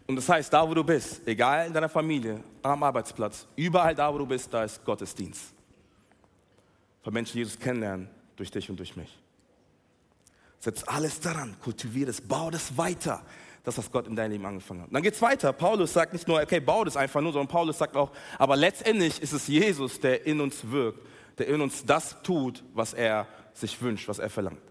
Und 0.08 0.18
das 0.18 0.30
heißt, 0.30 0.54
da 0.54 0.68
wo 0.68 0.74
du 0.74 0.84
bist, 0.84 1.28
egal 1.28 1.68
in 1.68 1.74
deiner 1.74 1.90
Familie, 1.90 2.44
am 2.62 2.84
Arbeitsplatz, 2.84 3.48
überall 3.56 3.96
da 3.96 4.14
wo 4.14 4.18
du 4.20 4.26
bist, 4.26 4.54
da 4.54 4.64
ist 4.64 4.84
Gottesdienst. 4.84 5.54
Weil 7.04 7.14
Menschen 7.14 7.38
Jesus 7.38 7.58
kennenlernen 7.58 8.10
durch 8.36 8.52
dich 8.52 8.70
und 8.70 8.78
durch 8.78 8.96
mich. 8.96 9.18
Setz 10.60 10.84
alles 10.88 11.20
daran, 11.20 11.56
kultiviere 11.60 12.10
es, 12.10 12.22
bau 12.22 12.50
das 12.50 12.78
weiter. 12.78 13.24
Das, 13.66 13.78
was 13.78 13.92
Gott 13.92 14.08
in 14.08 14.16
deinem 14.16 14.32
Leben 14.32 14.46
angefangen 14.46 14.82
hat. 14.82 14.88
Und 14.90 14.94
dann 14.94 15.04
geht 15.04 15.16
es 15.16 15.22
weiter. 15.22 15.52
Paulus 15.52 15.94
sagt 15.94 16.14
nicht 16.14 16.28
nur, 16.28 16.42
okay, 16.42 16.60
bau 16.60 16.84
das 16.84 16.96
einfach 16.96 17.22
nur, 17.22 17.34
sondern 17.34 17.48
Paulus 17.48 17.78
sagt 17.78 17.96
auch, 17.96 18.12
aber 18.38 18.56
letztendlich 18.56 19.22
ist 19.22 19.34
es 19.34 19.48
Jesus, 19.48 20.00
der 20.00 20.26
in 20.26 20.40
uns 20.40 20.70
wirkt, 20.70 21.00
der 21.38 21.48
in 21.48 21.62
uns 21.62 21.84
das 21.84 22.22
tut, 22.22 22.64
was 22.74 22.94
er 22.94 23.28
sich 23.54 23.82
wünscht, 23.82 24.08
was 24.08 24.20
er 24.20 24.30
verlangt. 24.30 24.62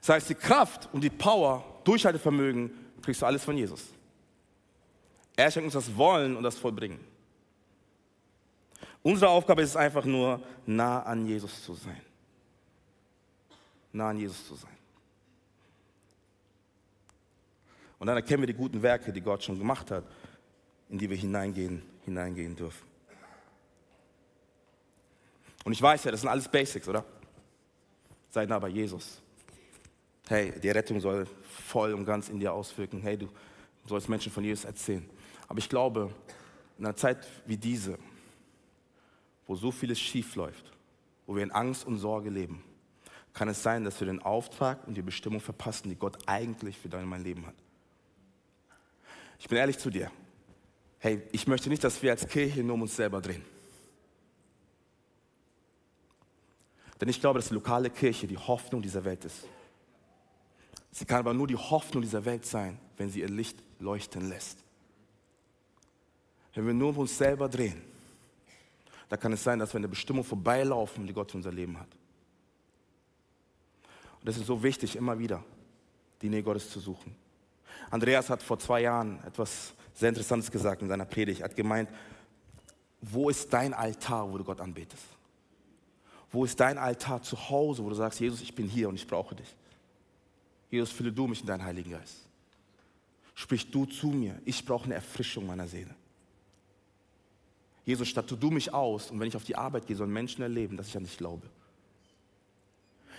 Das 0.00 0.08
heißt, 0.08 0.30
die 0.30 0.34
Kraft 0.34 0.88
und 0.92 1.02
die 1.02 1.10
Power, 1.10 1.64
Durchhaltevermögen, 1.84 2.70
kriegst 3.02 3.22
du 3.22 3.26
alles 3.26 3.44
von 3.44 3.56
Jesus. 3.56 3.84
Er 5.36 5.50
schenkt 5.50 5.66
uns 5.66 5.74
das 5.74 5.96
Wollen 5.96 6.36
und 6.36 6.42
das 6.42 6.56
Vollbringen. 6.56 7.00
Unsere 9.02 9.30
Aufgabe 9.30 9.62
ist 9.62 9.70
es 9.70 9.76
einfach 9.76 10.04
nur, 10.04 10.40
nah 10.64 11.02
an 11.02 11.26
Jesus 11.26 11.62
zu 11.62 11.74
sein. 11.74 12.00
Nah 13.92 14.10
an 14.10 14.18
Jesus 14.18 14.48
zu 14.48 14.54
sein. 14.54 14.76
Und 17.98 18.06
dann 18.06 18.16
erkennen 18.16 18.42
wir 18.42 18.46
die 18.46 18.54
guten 18.54 18.82
Werke, 18.82 19.12
die 19.12 19.20
Gott 19.20 19.42
schon 19.42 19.58
gemacht 19.58 19.90
hat, 19.90 20.04
in 20.88 20.98
die 20.98 21.08
wir 21.08 21.16
hineingehen, 21.16 21.82
hineingehen 22.04 22.54
dürfen. 22.54 22.86
Und 25.64 25.72
ich 25.72 25.82
weiß 25.82 26.04
ja, 26.04 26.10
das 26.10 26.20
sind 26.20 26.28
alles 26.28 26.48
Basics, 26.48 26.88
oder? 26.88 27.04
Sei 28.30 28.46
nah 28.46 28.58
bei 28.58 28.68
Jesus. 28.68 29.20
Hey, 30.28 30.52
die 30.60 30.70
Rettung 30.70 31.00
soll 31.00 31.26
voll 31.42 31.94
und 31.94 32.04
ganz 32.04 32.28
in 32.28 32.38
dir 32.38 32.52
auswirken. 32.52 33.00
Hey, 33.00 33.16
du 33.16 33.28
sollst 33.86 34.08
Menschen 34.08 34.30
von 34.30 34.44
Jesus 34.44 34.64
erzählen. 34.64 35.08
Aber 35.48 35.58
ich 35.58 35.68
glaube, 35.68 36.12
in 36.78 36.84
einer 36.84 36.96
Zeit 36.96 37.26
wie 37.46 37.56
diese, 37.56 37.98
wo 39.46 39.56
so 39.56 39.70
vieles 39.70 39.98
schief 39.98 40.34
läuft, 40.36 40.72
wo 41.26 41.34
wir 41.34 41.42
in 41.42 41.50
Angst 41.50 41.86
und 41.86 41.98
Sorge 41.98 42.30
leben, 42.30 42.62
kann 43.32 43.48
es 43.48 43.62
sein, 43.62 43.84
dass 43.84 44.00
wir 44.00 44.06
den 44.06 44.22
Auftrag 44.22 44.86
und 44.86 44.96
die 44.96 45.02
Bestimmung 45.02 45.40
verpassen, 45.40 45.88
die 45.88 45.96
Gott 45.96 46.18
eigentlich 46.26 46.78
für 46.78 46.88
dein 46.88 47.10
Leben 47.22 47.46
hat. 47.46 47.54
Ich 49.38 49.48
bin 49.48 49.58
ehrlich 49.58 49.78
zu 49.78 49.90
dir. 49.90 50.10
Hey, 50.98 51.22
ich 51.32 51.46
möchte 51.46 51.68
nicht, 51.68 51.84
dass 51.84 52.02
wir 52.02 52.10
als 52.10 52.26
Kirche 52.26 52.62
nur 52.62 52.74
um 52.74 52.82
uns 52.82 52.96
selber 52.96 53.20
drehen. 53.20 53.44
Denn 57.00 57.08
ich 57.08 57.20
glaube, 57.20 57.38
dass 57.38 57.48
die 57.48 57.54
lokale 57.54 57.90
Kirche 57.90 58.26
die 58.26 58.38
Hoffnung 58.38 58.80
dieser 58.80 59.04
Welt 59.04 59.24
ist. 59.24 59.46
Sie 60.90 61.04
kann 61.04 61.18
aber 61.18 61.34
nur 61.34 61.46
die 61.46 61.56
Hoffnung 61.56 62.02
dieser 62.02 62.24
Welt 62.24 62.46
sein, 62.46 62.78
wenn 62.96 63.10
sie 63.10 63.20
ihr 63.20 63.28
Licht 63.28 63.62
leuchten 63.78 64.28
lässt. 64.28 64.58
Wenn 66.54 66.66
wir 66.66 66.72
nur 66.72 66.88
um 66.88 66.98
uns 66.98 67.18
selber 67.18 67.50
drehen, 67.50 67.82
da 69.10 69.18
kann 69.18 69.32
es 69.34 69.44
sein, 69.44 69.58
dass 69.58 69.74
wir 69.74 69.78
eine 69.78 69.88
Bestimmung 69.88 70.24
vorbeilaufen, 70.24 71.06
die 71.06 71.12
Gott 71.12 71.30
für 71.30 71.36
unser 71.36 71.52
Leben 71.52 71.78
hat. 71.78 71.88
Und 74.20 74.28
es 74.28 74.38
ist 74.38 74.46
so 74.46 74.62
wichtig, 74.62 74.96
immer 74.96 75.18
wieder 75.18 75.44
die 76.22 76.30
Nähe 76.30 76.42
Gottes 76.42 76.70
zu 76.70 76.80
suchen. 76.80 77.14
Andreas 77.90 78.30
hat 78.30 78.42
vor 78.42 78.58
zwei 78.58 78.82
Jahren 78.82 79.22
etwas 79.24 79.72
sehr 79.94 80.08
Interessantes 80.08 80.50
gesagt 80.50 80.82
in 80.82 80.88
seiner 80.88 81.04
Predigt. 81.04 81.40
Er 81.40 81.44
hat 81.44 81.56
gemeint, 81.56 81.88
wo 83.00 83.30
ist 83.30 83.52
dein 83.52 83.72
Altar, 83.72 84.30
wo 84.30 84.38
du 84.38 84.44
Gott 84.44 84.60
anbetest? 84.60 85.04
Wo 86.30 86.44
ist 86.44 86.58
dein 86.58 86.76
Altar 86.76 87.22
zu 87.22 87.48
Hause, 87.48 87.84
wo 87.84 87.88
du 87.88 87.94
sagst, 87.94 88.20
Jesus, 88.20 88.40
ich 88.42 88.54
bin 88.54 88.68
hier 88.68 88.88
und 88.88 88.96
ich 88.96 89.06
brauche 89.06 89.34
dich? 89.34 89.54
Jesus, 90.70 90.90
fülle 90.90 91.12
du 91.12 91.26
mich 91.26 91.40
in 91.40 91.46
deinen 91.46 91.64
Heiligen 91.64 91.92
Geist. 91.92 92.26
Sprich 93.34 93.70
du 93.70 93.84
zu 93.84 94.08
mir. 94.08 94.40
Ich 94.44 94.64
brauche 94.64 94.84
eine 94.84 94.94
Erfrischung 94.94 95.46
meiner 95.46 95.68
Seele. 95.68 95.94
Jesus, 97.84 98.08
statte 98.08 98.36
du 98.36 98.50
mich 98.50 98.72
aus 98.74 99.10
und 99.10 99.20
wenn 99.20 99.28
ich 99.28 99.36
auf 99.36 99.44
die 99.44 99.54
Arbeit 99.54 99.86
gehe, 99.86 99.94
sollen 99.94 100.12
Menschen 100.12 100.42
erleben, 100.42 100.76
dass 100.76 100.88
ich 100.88 100.96
an 100.96 101.04
dich 101.04 101.16
glaube. 101.16 101.48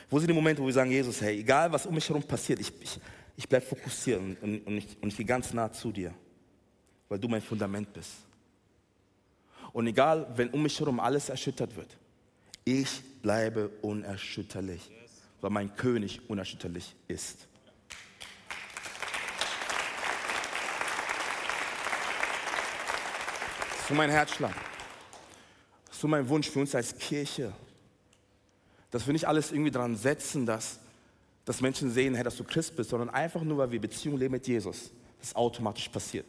Wo 0.10 0.20
sind 0.20 0.28
die 0.28 0.34
Momente, 0.34 0.62
wo 0.62 0.66
wir 0.66 0.74
sagen, 0.74 0.92
Jesus, 0.92 1.22
hey, 1.22 1.40
egal 1.40 1.72
was 1.72 1.86
um 1.86 1.96
mich 1.96 2.08
herum 2.08 2.24
passiert, 2.24 2.60
ich, 2.60 2.72
ich, 2.82 3.00
ich 3.38 3.48
bleibe 3.48 3.66
fokussiert 3.66 4.20
und, 4.20 4.66
und, 4.66 4.78
ich, 4.78 4.98
und 5.00 5.10
ich 5.10 5.16
gehe 5.16 5.26
ganz 5.26 5.54
nah 5.54 5.72
zu 5.72 5.92
dir, 5.92 6.14
weil 7.08 7.20
du 7.20 7.28
mein 7.28 7.42
Fundament 7.42 7.94
bist. 7.94 8.16
Und 9.72 9.86
egal, 9.86 10.28
wenn 10.36 10.50
um 10.50 10.64
mich 10.64 10.80
herum 10.80 11.00
alles 11.00 11.30
erschüttert 11.30 11.76
wird, 11.76 11.96
ich 12.66 13.02
bleibe 13.22 13.70
unerschütterlich, 13.82 14.90
weil 15.40 15.52
mein 15.52 15.74
König 15.76 16.28
unerschütterlich 16.28 16.96
ist. 17.08 17.48
So 23.88 23.94
mein 23.94 24.10
Herzschlag. 24.10 24.54
So 25.92 26.08
mein 26.08 26.28
Wunsch 26.28 26.50
für 26.50 26.60
uns 26.60 26.74
als 26.76 26.98
Kirche, 26.98 27.54
dass 28.90 29.06
wir 29.06 29.14
nicht 29.14 29.28
alles 29.28 29.52
irgendwie 29.52 29.72
daran 29.72 29.96
setzen, 29.96 30.46
dass 30.46 30.80
dass 31.48 31.62
Menschen 31.62 31.90
sehen, 31.90 32.14
hey, 32.14 32.26
dass 32.26 32.36
du 32.36 32.44
Christ 32.44 32.76
bist, 32.76 32.90
sondern 32.90 33.10
einfach 33.10 33.42
nur, 33.42 33.58
weil 33.58 33.72
wir 33.72 33.80
Beziehung 33.80 34.18
leben 34.18 34.34
mit 34.34 34.46
Jesus, 34.46 34.92
das 35.18 35.34
automatisch 35.34 35.88
passiert. 35.88 36.26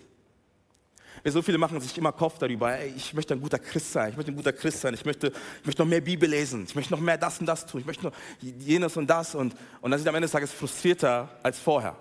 So 1.24 1.42
viele 1.42 1.58
machen 1.58 1.80
sich 1.80 1.98
immer 1.98 2.12
Kopf 2.12 2.38
darüber, 2.38 2.78
ey, 2.78 2.94
ich 2.96 3.12
möchte 3.14 3.34
ein 3.34 3.40
guter 3.40 3.58
Christ 3.58 3.92
sein, 3.92 4.10
ich 4.10 4.16
möchte 4.16 4.30
ein 4.30 4.36
guter 4.36 4.52
Christ 4.52 4.80
sein, 4.80 4.94
ich 4.94 5.04
möchte, 5.04 5.32
ich 5.60 5.66
möchte 5.66 5.82
noch 5.82 5.88
mehr 5.88 6.00
Bibel 6.00 6.30
lesen, 6.30 6.66
ich 6.68 6.74
möchte 6.76 6.92
noch 6.92 7.00
mehr 7.00 7.18
das 7.18 7.40
und 7.40 7.46
das 7.46 7.66
tun, 7.66 7.80
ich 7.80 7.86
möchte 7.86 8.04
noch 8.04 8.12
jenes 8.40 8.96
und 8.96 9.10
das 9.10 9.34
und, 9.34 9.56
und 9.80 9.90
dann 9.90 9.98
sind 9.98 10.08
am 10.08 10.14
Ende 10.14 10.26
des 10.26 10.32
Tages 10.32 10.52
frustrierter 10.52 11.28
als 11.42 11.58
vorher. 11.58 11.96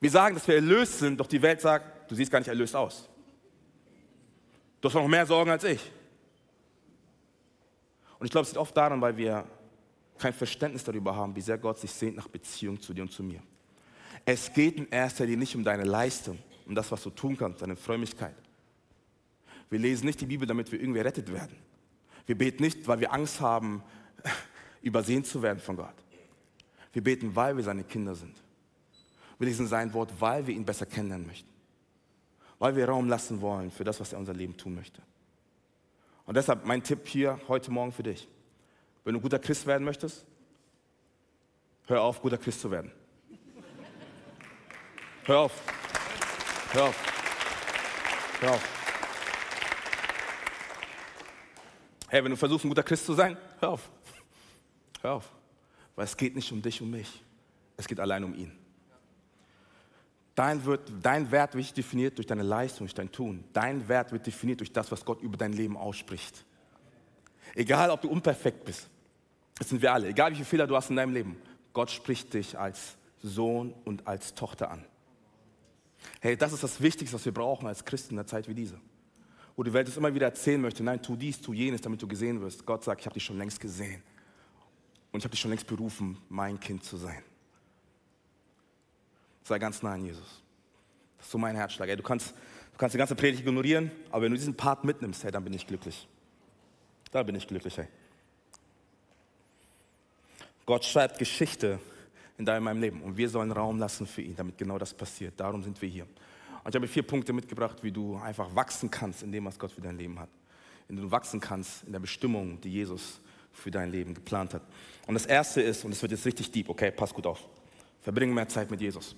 Wir 0.00 0.10
sagen, 0.10 0.34
dass 0.34 0.48
wir 0.48 0.56
erlöst 0.56 0.98
sind, 0.98 1.20
doch 1.20 1.28
die 1.28 1.42
Welt 1.42 1.60
sagt, 1.60 2.10
du 2.10 2.16
siehst 2.16 2.32
gar 2.32 2.40
nicht 2.40 2.48
erlöst 2.48 2.74
aus. 2.74 3.08
Du 4.80 4.88
hast 4.88 4.94
noch 4.94 5.06
mehr 5.06 5.26
Sorgen 5.26 5.52
als 5.52 5.62
ich. 5.62 5.92
Und 8.18 8.26
ich 8.26 8.32
glaube, 8.32 8.42
es 8.42 8.48
liegt 8.48 8.58
oft 8.58 8.76
daran, 8.76 9.00
weil 9.00 9.16
wir 9.16 9.46
kein 10.18 10.32
Verständnis 10.32 10.84
darüber 10.84 11.14
haben, 11.14 11.34
wie 11.36 11.40
sehr 11.40 11.58
Gott 11.58 11.78
sich 11.78 11.90
sehnt 11.90 12.16
nach 12.16 12.28
Beziehung 12.28 12.80
zu 12.80 12.94
dir 12.94 13.02
und 13.02 13.12
zu 13.12 13.22
mir. 13.22 13.42
Es 14.24 14.52
geht 14.52 14.76
in 14.76 14.88
erster 14.88 15.24
Linie 15.24 15.38
nicht 15.38 15.56
um 15.56 15.64
deine 15.64 15.84
Leistung, 15.84 16.38
um 16.66 16.74
das, 16.74 16.90
was 16.90 17.02
du 17.02 17.10
tun 17.10 17.36
kannst, 17.36 17.62
deine 17.62 17.76
Frömmigkeit. 17.76 18.34
Wir 19.70 19.78
lesen 19.78 20.06
nicht 20.06 20.20
die 20.20 20.26
Bibel, 20.26 20.46
damit 20.46 20.70
wir 20.72 20.80
irgendwie 20.80 21.00
rettet 21.00 21.32
werden. 21.32 21.56
Wir 22.26 22.36
beten 22.36 22.62
nicht, 22.62 22.86
weil 22.88 23.00
wir 23.00 23.12
Angst 23.12 23.40
haben, 23.40 23.82
übersehen 24.82 25.24
zu 25.24 25.42
werden 25.42 25.58
von 25.58 25.76
Gott. 25.76 25.94
Wir 26.92 27.02
beten, 27.02 27.34
weil 27.34 27.56
wir 27.56 27.64
seine 27.64 27.84
Kinder 27.84 28.14
sind. 28.14 28.36
Wir 29.38 29.48
lesen 29.48 29.66
sein 29.66 29.92
Wort, 29.92 30.12
weil 30.18 30.46
wir 30.46 30.54
ihn 30.54 30.64
besser 30.64 30.86
kennenlernen 30.86 31.26
möchten. 31.26 31.48
Weil 32.58 32.74
wir 32.74 32.88
Raum 32.88 33.08
lassen 33.08 33.40
wollen 33.40 33.70
für 33.70 33.84
das, 33.84 34.00
was 34.00 34.12
er 34.12 34.16
in 34.16 34.20
unser 34.20 34.34
Leben 34.34 34.56
tun 34.56 34.74
möchte. 34.74 35.02
Und 36.24 36.36
deshalb 36.36 36.64
mein 36.64 36.82
Tipp 36.82 37.06
hier 37.06 37.38
heute 37.48 37.70
Morgen 37.70 37.92
für 37.92 38.02
dich. 38.02 38.26
Wenn 39.06 39.14
du 39.14 39.20
guter 39.20 39.38
Christ 39.38 39.64
werden 39.66 39.84
möchtest, 39.84 40.26
hör 41.86 42.02
auf, 42.02 42.20
guter 42.20 42.38
Christ 42.38 42.60
zu 42.60 42.68
werden. 42.72 42.90
Hör 45.22 45.38
auf. 45.38 45.62
Hör 46.72 46.82
auf. 46.86 46.96
Hör 48.40 48.50
auf. 48.50 48.68
Hey, 52.08 52.24
wenn 52.24 52.32
du 52.32 52.36
versuchst, 52.36 52.64
ein 52.64 52.68
guter 52.68 52.82
Christ 52.82 53.06
zu 53.06 53.14
sein, 53.14 53.36
hör 53.60 53.68
auf. 53.68 53.88
Hör 55.00 55.12
auf. 55.12 55.30
Weil 55.94 56.06
es 56.06 56.16
geht 56.16 56.34
nicht 56.34 56.50
um 56.50 56.60
dich, 56.60 56.82
um 56.82 56.90
mich. 56.90 57.22
Es 57.76 57.86
geht 57.86 58.00
allein 58.00 58.24
um 58.24 58.34
ihn. 58.34 58.50
Dein, 60.34 60.64
wird, 60.64 60.90
dein 61.00 61.30
Wert 61.30 61.54
wird 61.54 61.76
definiert 61.76 62.18
durch 62.18 62.26
deine 62.26 62.42
Leistung, 62.42 62.88
durch 62.88 62.94
dein 62.94 63.12
Tun. 63.12 63.44
Dein 63.52 63.86
Wert 63.86 64.10
wird 64.10 64.26
definiert 64.26 64.58
durch 64.58 64.72
das, 64.72 64.90
was 64.90 65.04
Gott 65.04 65.22
über 65.22 65.36
dein 65.36 65.52
Leben 65.52 65.76
ausspricht. 65.76 66.44
Egal, 67.54 67.90
ob 67.90 68.02
du 68.02 68.08
unperfekt 68.08 68.64
bist, 68.64 68.90
das 69.58 69.68
sind 69.68 69.82
wir 69.82 69.92
alle, 69.92 70.08
egal 70.08 70.30
wie 70.32 70.36
viele 70.36 70.46
Fehler 70.46 70.66
du 70.66 70.76
hast 70.76 70.90
in 70.90 70.96
deinem 70.96 71.14
Leben, 71.14 71.36
Gott 71.72 71.90
spricht 71.90 72.32
dich 72.34 72.58
als 72.58 72.96
Sohn 73.22 73.74
und 73.84 74.06
als 74.06 74.34
Tochter 74.34 74.70
an. 74.70 74.84
Hey, 76.20 76.36
das 76.36 76.52
ist 76.52 76.62
das 76.62 76.80
Wichtigste, 76.80 77.14
was 77.14 77.24
wir 77.24 77.32
brauchen 77.32 77.66
als 77.66 77.84
Christen 77.84 78.14
in 78.14 78.18
einer 78.18 78.26
Zeit 78.26 78.48
wie 78.48 78.54
diese. 78.54 78.78
Wo 79.56 79.62
die 79.62 79.72
Welt 79.72 79.88
es 79.88 79.96
immer 79.96 80.14
wieder 80.14 80.26
erzählen 80.26 80.60
möchte, 80.60 80.82
nein, 80.82 81.02
tu 81.02 81.16
dies, 81.16 81.40
tu 81.40 81.52
jenes, 81.52 81.80
damit 81.80 82.00
du 82.02 82.06
gesehen 82.06 82.40
wirst. 82.40 82.64
Gott 82.66 82.84
sagt, 82.84 83.00
ich 83.00 83.06
habe 83.06 83.14
dich 83.14 83.24
schon 83.24 83.38
längst 83.38 83.60
gesehen. 83.60 84.02
Und 85.12 85.18
ich 85.18 85.24
habe 85.24 85.30
dich 85.30 85.40
schon 85.40 85.50
längst 85.50 85.66
berufen, 85.66 86.18
mein 86.28 86.60
Kind 86.60 86.84
zu 86.84 86.98
sein. 86.98 87.22
Sei 89.44 89.58
ganz 89.58 89.82
nah 89.82 89.92
an 89.92 90.04
Jesus. 90.04 90.42
Das 91.16 91.26
ist 91.26 91.32
so 91.32 91.38
mein 91.38 91.56
Herzschlag. 91.56 91.88
Ey, 91.88 91.96
du, 91.96 92.02
kannst, 92.02 92.30
du 92.72 92.78
kannst 92.78 92.94
die 92.94 92.98
ganze 92.98 93.14
Predigt 93.14 93.40
ignorieren, 93.40 93.90
aber 94.10 94.24
wenn 94.24 94.32
du 94.32 94.36
diesen 94.36 94.56
Part 94.56 94.84
mitnimmst, 94.84 95.24
hey, 95.24 95.30
dann 95.30 95.44
bin 95.44 95.54
ich 95.54 95.66
glücklich. 95.66 96.06
Da 97.10 97.22
bin 97.22 97.34
ich 97.34 97.46
glücklich. 97.46 97.78
Hey. 97.78 97.88
Gott 100.66 100.84
schreibt 100.84 101.18
Geschichte 101.18 101.78
in 102.38 102.44
deinem 102.44 102.80
Leben 102.80 103.00
und 103.02 103.16
wir 103.16 103.28
sollen 103.28 103.52
Raum 103.52 103.78
lassen 103.78 104.06
für 104.06 104.20
ihn, 104.20 104.34
damit 104.36 104.58
genau 104.58 104.78
das 104.78 104.92
passiert. 104.92 105.34
Darum 105.38 105.62
sind 105.62 105.80
wir 105.80 105.88
hier. 105.88 106.06
Und 106.64 106.70
ich 106.70 106.74
habe 106.74 106.88
vier 106.88 107.04
Punkte 107.04 107.32
mitgebracht, 107.32 107.78
wie 107.82 107.92
du 107.92 108.16
einfach 108.16 108.52
wachsen 108.54 108.90
kannst 108.90 109.22
in 109.22 109.30
dem, 109.30 109.44
was 109.44 109.56
Gott 109.58 109.70
für 109.70 109.80
dein 109.80 109.96
Leben 109.96 110.18
hat. 110.18 110.28
Wie 110.88 110.96
du 110.96 111.10
wachsen 111.10 111.40
kannst 111.40 111.84
in 111.84 111.92
der 111.92 112.00
Bestimmung, 112.00 112.60
die 112.60 112.72
Jesus 112.72 113.20
für 113.52 113.70
dein 113.70 113.90
Leben 113.90 114.12
geplant 114.12 114.54
hat. 114.54 114.62
Und 115.06 115.14
das 115.14 115.26
erste 115.26 115.62
ist, 115.62 115.84
und 115.84 115.92
es 115.92 116.02
wird 116.02 116.12
jetzt 116.12 116.26
richtig 116.26 116.50
deep, 116.50 116.68
okay, 116.68 116.90
pass 116.90 117.14
gut 117.14 117.26
auf. 117.26 117.38
Verbringe 118.02 118.34
mehr 118.34 118.48
Zeit 118.48 118.70
mit 118.70 118.80
Jesus. 118.80 119.14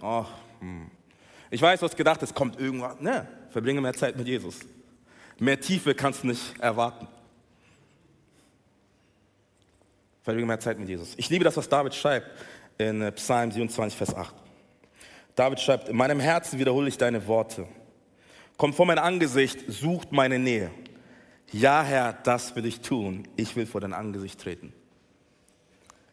Oh, 0.00 0.26
hm. 0.60 0.90
Ich 1.50 1.62
weiß, 1.62 1.80
du 1.80 1.86
hast 1.86 1.96
gedacht, 1.96 2.22
es 2.22 2.34
kommt 2.34 2.58
irgendwas. 2.60 3.00
Ne, 3.00 3.26
verbringe 3.50 3.80
mehr 3.80 3.94
Zeit 3.94 4.16
mit 4.16 4.26
Jesus. 4.26 4.60
Mehr 5.38 5.58
Tiefe 5.58 5.94
kannst 5.94 6.22
du 6.22 6.28
nicht 6.28 6.58
erwarten. 6.58 7.08
Verbringe 10.26 10.48
mehr 10.48 10.58
Zeit 10.58 10.76
mit 10.80 10.88
Jesus. 10.88 11.14
Ich 11.18 11.30
liebe 11.30 11.44
das, 11.44 11.56
was 11.56 11.68
David 11.68 11.94
schreibt 11.94 12.28
in 12.78 13.00
äh, 13.00 13.12
Psalm 13.12 13.52
27, 13.52 13.96
Vers 13.96 14.12
8. 14.12 14.34
David 15.36 15.60
schreibt, 15.60 15.88
in 15.88 15.96
meinem 15.96 16.18
Herzen 16.18 16.58
wiederhole 16.58 16.88
ich 16.88 16.98
deine 16.98 17.28
Worte. 17.28 17.68
Kommt 18.56 18.74
vor 18.74 18.86
mein 18.86 18.98
Angesicht, 18.98 19.60
sucht 19.68 20.10
meine 20.10 20.40
Nähe. 20.40 20.72
Ja, 21.52 21.80
Herr, 21.84 22.12
das 22.12 22.56
will 22.56 22.66
ich 22.66 22.80
tun. 22.80 23.28
Ich 23.36 23.54
will 23.54 23.66
vor 23.66 23.80
dein 23.80 23.92
Angesicht 23.92 24.40
treten. 24.40 24.72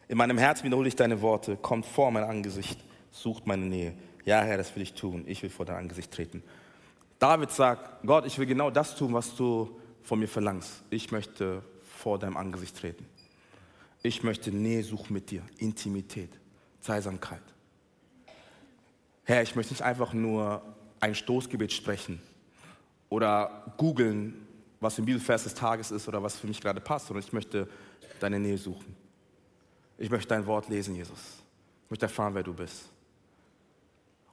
In 0.06 0.16
meinem 0.16 0.38
Herzen 0.38 0.62
wiederhole 0.62 0.86
ich 0.86 0.94
deine 0.94 1.20
Worte. 1.20 1.56
Kommt 1.56 1.84
vor 1.84 2.12
mein 2.12 2.22
Angesicht, 2.22 2.78
sucht 3.10 3.48
meine 3.48 3.66
Nähe. 3.66 3.94
Ja, 4.24 4.42
Herr, 4.42 4.58
das 4.58 4.76
will 4.76 4.84
ich 4.84 4.94
tun. 4.94 5.24
Ich 5.26 5.42
will 5.42 5.50
vor 5.50 5.66
dein 5.66 5.74
Angesicht 5.74 6.12
treten. 6.12 6.44
David 7.18 7.50
sagt, 7.50 8.06
Gott, 8.06 8.26
ich 8.26 8.38
will 8.38 8.46
genau 8.46 8.70
das 8.70 8.94
tun, 8.94 9.12
was 9.12 9.34
du 9.34 9.80
von 10.04 10.20
mir 10.20 10.28
verlangst. 10.28 10.84
Ich 10.90 11.10
möchte 11.10 11.64
vor 11.82 12.20
deinem 12.20 12.36
Angesicht 12.36 12.78
treten. 12.78 13.08
Ich 14.06 14.22
möchte 14.22 14.52
Nähe 14.52 14.84
suchen 14.84 15.14
mit 15.14 15.30
dir, 15.30 15.42
Intimität, 15.56 16.28
Zweisamkeit. 16.82 17.40
Herr, 19.24 19.42
ich 19.42 19.56
möchte 19.56 19.72
nicht 19.72 19.80
einfach 19.80 20.12
nur 20.12 20.60
ein 21.00 21.14
Stoßgebet 21.14 21.72
sprechen 21.72 22.20
oder 23.08 23.72
googeln, 23.78 24.46
was 24.78 24.98
im 24.98 25.06
Bibelvers 25.06 25.44
des 25.44 25.54
Tages 25.54 25.90
ist 25.90 26.06
oder 26.06 26.22
was 26.22 26.38
für 26.38 26.46
mich 26.46 26.60
gerade 26.60 26.82
passt, 26.82 27.06
sondern 27.06 27.24
ich 27.24 27.32
möchte 27.32 27.66
deine 28.20 28.38
Nähe 28.38 28.58
suchen. 28.58 28.94
Ich 29.96 30.10
möchte 30.10 30.28
dein 30.28 30.44
Wort 30.44 30.68
lesen, 30.68 30.94
Jesus. 30.94 31.20
Ich 31.86 31.90
möchte 31.90 32.04
erfahren, 32.04 32.34
wer 32.34 32.42
du 32.42 32.52
bist. 32.52 32.90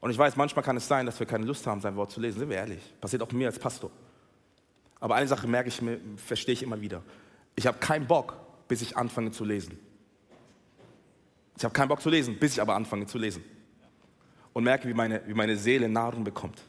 Und 0.02 0.12
ich 0.12 0.18
weiß, 0.18 0.36
manchmal 0.36 0.66
kann 0.66 0.76
es 0.76 0.86
sein, 0.86 1.06
dass 1.06 1.18
wir 1.18 1.28
keine 1.28 1.46
Lust 1.46 1.66
haben, 1.66 1.80
sein 1.80 1.96
Wort 1.96 2.12
zu 2.12 2.20
lesen. 2.20 2.40
Sind 2.40 2.50
wir 2.50 2.58
ehrlich. 2.58 2.82
Passiert 3.00 3.22
auch 3.22 3.32
mir 3.32 3.48
als 3.48 3.58
Pastor. 3.58 3.90
Aber 5.00 5.16
eine 5.16 5.30
Sache 5.30 5.48
merke 5.48 5.70
ich 5.70 5.82
mir, 5.82 5.98
verstehe 6.18 6.56
ich 6.56 6.62
immer 6.62 6.82
wieder. 6.82 7.02
Ich 7.56 7.66
habe 7.66 7.78
keinen 7.80 8.06
Bock, 8.06 8.36
bis 8.72 8.82
ich 8.82 8.96
anfange 8.96 9.32
zu 9.32 9.44
lesen. 9.44 9.78
Ich 11.58 11.64
habe 11.66 11.74
keinen 11.74 11.90
Bock 11.90 12.02
zu 12.02 12.10
lesen, 12.10 12.40
bis 12.40 12.54
ich 12.54 12.62
aber 12.62 12.74
anfange 12.74 13.06
zu 13.06 13.18
lesen. 13.18 13.44
Und 14.54 14.64
merke, 14.64 14.88
wie 14.88 14.94
meine, 14.94 15.22
wie 15.28 15.34
meine 15.34 15.58
Seele 15.58 15.90
Nahrung 15.90 16.24
bekommt. 16.24 16.62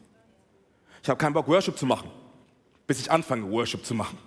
Ich 1.01 1.07
habe 1.07 1.17
keinen 1.17 1.31
Bock, 1.31 1.47
Worship 1.47 1.77
zu 1.77 1.85
machen, 1.85 2.11
bis 2.87 2.99
ich 2.99 3.09
anfange, 3.09 3.49
Worship 3.49 3.85
zu 3.85 3.95
machen. 3.95 4.17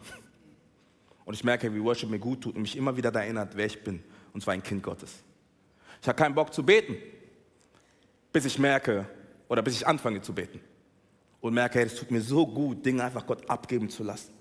Und 1.27 1.35
ich 1.35 1.45
merke, 1.45 1.75
wie 1.75 1.83
Worship 1.83 2.09
mir 2.09 2.19
gut 2.19 2.41
tut 2.41 2.55
und 2.55 2.63
mich 2.63 2.79
immer 2.79 2.97
wieder 2.97 3.11
daran 3.13 3.27
erinnert, 3.27 3.55
wer 3.55 3.67
ich 3.67 3.85
bin. 3.85 4.03
Und 4.33 4.43
zwar 4.43 4.55
ein 4.55 4.63
Kind 4.63 4.83
Gottes. 4.83 5.23
Ich 6.01 6.09
habe 6.09 6.17
keinen 6.17 6.35
Bock 6.35 6.55
zu 6.55 6.65
beten, 6.65 6.97
bis 8.33 8.47
ich 8.47 8.59
merke 8.59 9.07
oder 9.49 9.61
bis 9.61 9.75
ich 9.75 9.87
anfange 9.87 10.23
zu 10.23 10.33
beten 10.33 10.61
und 11.43 11.53
merke, 11.53 11.83
es 11.83 11.95
tut 11.95 12.11
mir 12.11 12.23
so 12.23 12.47
gut, 12.47 12.87
Dinge 12.87 13.05
einfach 13.05 13.27
Gott 13.27 13.51
abgeben 13.51 13.91
zu 13.91 14.03
lassen, 14.03 14.33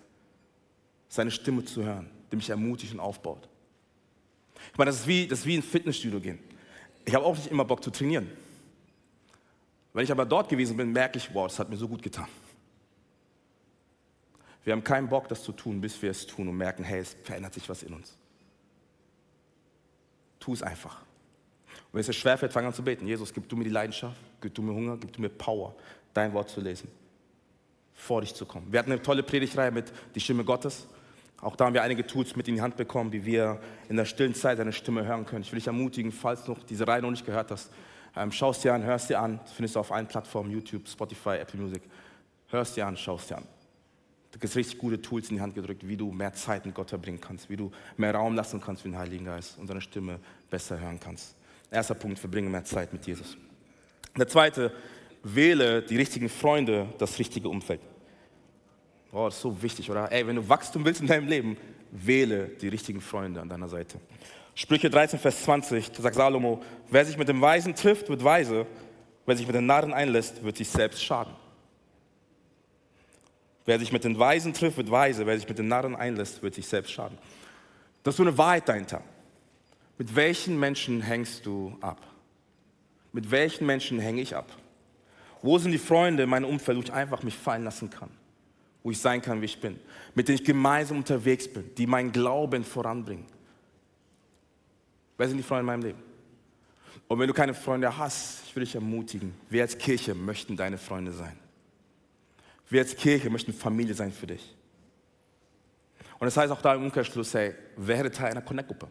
seine 1.10 1.32
Stimme 1.32 1.65
zu 1.65 1.84
hören, 1.84 2.10
die 2.31 2.35
mich 2.35 2.49
ermutigt 2.49 2.93
und 2.93 2.99
aufbaut. 2.99 3.47
Ich 4.71 4.77
meine, 4.77 4.91
das 4.91 5.01
ist 5.01 5.07
wie, 5.07 5.27
das 5.27 5.39
ist 5.39 5.45
wie 5.45 5.55
ins 5.55 5.65
Fitnessstudio 5.65 6.19
gehen. 6.19 6.39
Ich 7.05 7.13
habe 7.13 7.25
auch 7.25 7.35
nicht 7.35 7.47
immer 7.47 7.65
Bock 7.65 7.83
zu 7.83 7.91
trainieren. 7.91 8.29
Wenn 9.93 10.03
ich 10.03 10.11
aber 10.11 10.25
dort 10.25 10.49
gewesen 10.49 10.75
bin, 10.75 10.91
merke 10.91 11.17
ich, 11.17 11.33
wow, 11.33 11.47
das 11.47 11.59
hat 11.59 11.69
mir 11.69 11.77
so 11.77 11.88
gut 11.88 12.01
getan. 12.01 12.27
Wir 14.65 14.73
haben 14.73 14.83
keinen 14.83 15.07
Bock, 15.07 15.29
das 15.29 15.43
zu 15.43 15.51
tun, 15.51 15.79
bis 15.79 16.01
wir 16.01 16.09
es 16.09 16.25
tun 16.25 16.47
und 16.47 16.57
merken, 16.57 16.83
hey, 16.83 16.99
es 16.99 17.15
verändert 17.23 17.53
sich 17.53 17.69
was 17.69 17.83
in 17.83 17.93
uns. 17.93 18.17
Tu 20.39 20.53
es 20.53 20.63
einfach. 20.63 21.01
wenn 21.91 22.01
es 22.01 22.07
dir 22.07 22.13
schwerfällt, 22.13 22.51
fang 22.51 22.65
an 22.65 22.73
zu 22.73 22.83
beten. 22.83 23.07
Jesus, 23.07 23.33
gib 23.33 23.47
du 23.47 23.55
mir 23.55 23.63
die 23.63 23.69
Leidenschaft, 23.69 24.17
gib 24.41 24.53
du 24.53 24.61
mir 24.61 24.73
Hunger, 24.73 24.97
gib 24.97 25.13
du 25.13 25.21
mir 25.21 25.29
Power, 25.29 25.75
dein 26.13 26.33
Wort 26.33 26.49
zu 26.49 26.59
lesen, 26.59 26.89
vor 27.93 28.21
dich 28.21 28.33
zu 28.33 28.45
kommen. 28.45 28.71
Wir 28.71 28.79
hatten 28.79 28.91
eine 28.91 29.01
tolle 29.01 29.23
Predigtreihe 29.23 29.71
mit 29.71 29.93
Die 30.15 30.19
Stimme 30.19 30.43
Gottes. 30.43 30.88
Auch 31.41 31.56
da 31.56 31.65
haben 31.65 31.74
wir 31.74 31.84
einige 31.84 32.08
Tools 32.08 32.36
mit 32.36 32.48
in 32.48 32.56
die 32.56 32.62
Hand 32.62 32.78
bekommen, 32.78 33.12
wie 33.12 33.26
wir 33.26 33.60
in 33.89 33.98
der 33.98 34.06
stillen 34.06 34.34
Zeit 34.34 34.60
deine 34.60 34.74
Stimme 34.74 35.06
hören 35.06 35.26
können. 35.26 35.41
Ich 35.41 35.52
will 35.52 35.60
dich 35.60 35.67
ermutigen, 35.67 36.12
falls 36.12 36.43
du 36.43 36.54
noch 36.54 36.63
diese 36.63 36.88
Reihe 36.88 37.02
noch 37.02 37.12
nicht 37.12 37.26
gehört 37.26 37.52
hast, 37.52 37.71
ähm, 38.15 38.32
schaust 38.32 38.63
dir 38.63 38.74
an, 38.74 38.84
hörst 38.84 39.10
dir 39.10 39.19
an. 39.19 39.39
Das 39.43 39.52
findest 39.52 39.76
du 39.76 39.80
auf 39.80 39.91
allen 39.91 40.08
Plattformen, 40.08 40.52
YouTube, 40.52 40.88
Spotify, 40.88 41.38
Apple 41.38 41.60
Music. 41.60 41.84
Hörst 42.48 42.78
dir 42.78 42.88
an, 42.88 42.95
schaust 42.95 43.30
dir 43.30 43.38
an. 43.38 43.43
Da 44.32 44.39
gibt 44.39 44.45
es 44.45 44.56
richtig 44.56 44.78
gute 44.78 45.02
Tools 45.02 45.30
in 45.30 45.38
die 45.38 45.41
Hand 45.41 45.56
gedrückt, 45.56 45.88
wie 45.88 45.98
du 45.98 46.12
mehr 46.12 46.34
Zeit 46.34 46.65
mit 46.65 46.76
Gott 46.76 46.89
verbringen 46.89 47.21
kannst, 47.21 47.50
wie 47.50 47.56
du 47.56 47.71
mehr 47.98 48.13
Raum 48.13 48.36
lassen 48.36 48.60
kannst 48.62 48.82
für 48.82 48.89
den 48.89 48.98
Heiligen 48.98 49.26
Geist 49.26 49.58
und 49.58 49.67
seine 49.67 49.82
Stimme 49.82 50.19
besser 50.50 50.80
hören 50.80 51.00
kannst. 51.00 51.36
Erster 51.71 51.95
Punkt, 51.95 52.19
verbringe 52.19 52.50
mehr 52.50 52.63
Zeit 52.63 52.91
mit 52.91 53.06
Jesus. 53.06 53.38
Der 54.17 54.28
zweite, 54.28 54.71
wähle 55.24 55.82
die 55.82 55.98
richtigen 55.98 56.30
Freunde, 56.30 56.88
das 56.98 57.17
richtige 57.17 57.50
Umfeld. 57.50 57.82
Oh, 59.15 59.28
das 59.28 59.36
ist 59.36 59.41
so 59.43 59.62
wichtig, 59.62 59.89
oder? 59.89 60.12
Ey, 60.12 60.28
wenn 60.28 60.36
du 60.36 60.49
Wachstum 60.49 60.84
willst 60.84 60.99
in 60.99 61.08
deinem 61.08 61.30
Leben, 61.30 61.56
wähle 61.89 62.49
die 62.49 62.67
richtigen 62.67 62.99
Freunde 62.99 63.39
an 63.39 63.47
deiner 63.47 63.69
Seite. 63.69 63.97
Sprüche 64.56 64.89
13, 64.89 65.19
Vers 65.19 65.43
20, 65.43 65.89
da 65.93 66.01
sagt 66.01 66.17
Salomo, 66.17 66.62
wer 66.89 67.06
sich 67.06 67.17
mit 67.17 67.30
dem 67.30 67.39
Weisen 67.39 67.73
trifft, 67.75 68.10
wird 68.10 68.21
weise, 68.25 68.65
wer 69.25 69.38
sich 69.38 69.47
mit 69.47 69.56
den 69.56 69.67
Narren 69.67 69.93
einlässt, 69.93 70.43
wird 70.43 70.58
sich 70.58 70.67
selbst 70.67 71.01
schaden. 71.01 71.34
Wer 73.63 73.80
sich 73.80 73.93
mit 73.93 74.04
den 74.04 74.19
Weisen 74.19 74.54
trifft, 74.54 74.75
wird 74.75 74.91
weise. 74.91 75.25
Wer 75.25 75.38
sich 75.38 75.47
mit 75.47 75.60
den 75.60 75.69
Narren 75.69 75.95
einlässt, 75.95 76.43
wird 76.43 76.54
sich 76.54 76.67
selbst 76.67 76.91
schaden. 76.91 77.17
Das 78.04 78.15
ist 78.15 78.17
so 78.17 78.23
eine 78.23 78.38
Wahrheit 78.38 78.67
dahinter. 78.67 79.01
Mit 79.97 80.13
welchen 80.13 80.60
Menschen 80.60 81.01
hängst 81.01 81.45
du 81.45 81.78
ab? 81.80 82.01
Mit 83.13 83.32
welchen 83.32 83.65
Menschen 83.65 83.97
hänge 83.97 84.21
ich 84.21 84.36
ab? 84.36 84.51
Wo 85.41 85.58
sind 85.58 85.71
die 85.71 85.78
Freunde 85.78 86.23
in 86.23 86.30
meinem 86.30 86.49
Umfeld, 86.49 86.78
wo 86.78 86.82
ich 86.82 86.91
einfach 86.91 87.23
mich 87.23 87.36
fallen 87.36 87.63
lassen 87.63 87.89
kann? 87.89 88.10
Wo 88.86 88.91
ich 88.91 89.00
sein 89.00 89.19
kann, 89.19 89.41
wie 89.41 89.45
ich 89.45 89.60
bin? 89.60 89.80
Mit 90.13 90.28
denen 90.28 90.38
ich 90.38 90.43
gemeinsam 90.43 90.98
unterwegs 90.98 91.52
bin, 91.52 91.74
die 91.74 91.88
meinen 91.88 92.12
Glauben 92.12 92.63
voranbringen. 92.63 93.26
Wer 95.17 95.28
sind 95.28 95.38
die 95.38 95.43
Freunde 95.43 95.62
in 95.62 95.65
meinem 95.65 95.82
Leben? 95.82 96.04
Und 97.08 97.17
wenn 97.17 97.28
du 97.28 97.34
keine 97.34 97.56
Freunde 97.56 97.98
hast, 97.98 98.43
ich 98.45 98.56
will 98.56 98.63
dich 98.63 98.76
ermutigen, 98.76 99.34
wir 99.50 99.63
als 99.63 99.76
Kirche 99.76 100.13
möchten 100.13 100.56
deine 100.56 100.78
Freunde 100.78 101.12
sein. 101.12 101.36
Wir 102.69 102.82
als 102.82 102.95
Kirche 102.95 103.28
möchten 103.32 103.54
Familie 103.54 103.95
sein 103.95 104.12
für 104.12 104.28
dich. 104.28 104.56
Und 106.19 106.26
das 106.26 106.38
heißt 106.38 106.52
auch 106.52 106.62
da 106.62 106.76
im 106.76 106.84
Umkehrschluss, 106.84 107.34
hey, 107.34 107.56
werde 107.78 108.12
Teil 108.12 108.30
einer 108.34 108.43
Connect-Gruppe. 108.43 108.88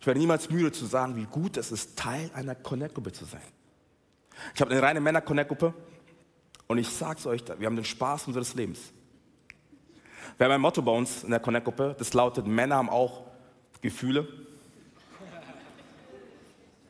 Ich 0.00 0.06
werde 0.06 0.20
niemals 0.20 0.48
müde 0.48 0.72
zu 0.72 0.86
sagen, 0.86 1.14
wie 1.16 1.26
gut 1.26 1.58
es 1.58 1.70
ist, 1.70 1.98
Teil 1.98 2.30
einer 2.32 2.54
Connect-Gruppe 2.54 3.12
zu 3.12 3.26
sein. 3.26 3.42
Ich 4.54 4.60
habe 4.62 4.70
eine 4.70 4.80
reine 4.80 5.00
Männer-Connect-Gruppe 5.00 5.74
und 6.68 6.78
ich 6.78 6.88
sage 6.88 7.18
es 7.18 7.26
euch, 7.26 7.42
wir 7.58 7.66
haben 7.66 7.76
den 7.76 7.84
Spaß 7.84 8.26
unseres 8.26 8.54
Lebens. 8.54 8.78
Wir 10.36 10.44
haben 10.44 10.52
ein 10.52 10.60
Motto 10.60 10.82
bei 10.82 10.92
uns 10.92 11.24
in 11.24 11.30
der 11.30 11.40
Connect-Gruppe, 11.40 11.96
das 11.98 12.12
lautet, 12.12 12.46
Männer 12.46 12.76
haben 12.76 12.90
auch 12.90 13.24
Gefühle. 13.80 14.28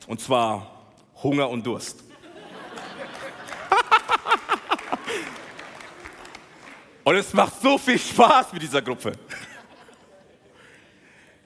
Und 0.05 0.19
zwar 0.19 0.91
Hunger 1.23 1.49
und 1.49 1.65
Durst. 1.65 2.03
und 7.05 7.15
es 7.15 7.33
macht 7.33 7.61
so 7.61 7.77
viel 7.77 7.97
Spaß 7.97 8.51
mit 8.53 8.61
dieser 8.61 8.81
Gruppe. 8.81 9.13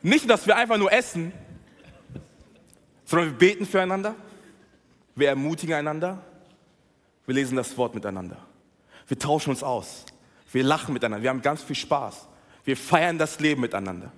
Nicht, 0.01 0.27
dass 0.29 0.47
wir 0.47 0.55
einfach 0.55 0.77
nur 0.77 0.91
essen, 0.91 1.31
sondern 3.05 3.29
wir 3.29 3.37
beten 3.37 3.65
füreinander, 3.65 4.15
wir 5.15 5.29
ermutigen 5.29 5.75
einander, 5.75 6.21
wir 7.25 7.36
lesen 7.36 7.55
das 7.55 7.77
Wort 7.77 7.95
miteinander, 7.95 8.38
wir 9.07 9.17
tauschen 9.17 9.49
uns 9.51 9.63
aus, 9.63 10.05
wir 10.51 10.63
lachen 10.63 10.93
miteinander, 10.93 11.23
wir 11.23 11.29
haben 11.29 11.41
ganz 11.41 11.62
viel 11.63 11.75
Spaß, 11.75 12.27
wir 12.65 12.77
feiern 12.77 13.17
das 13.17 13.39
Leben 13.39 13.62
miteinander, 13.62 14.12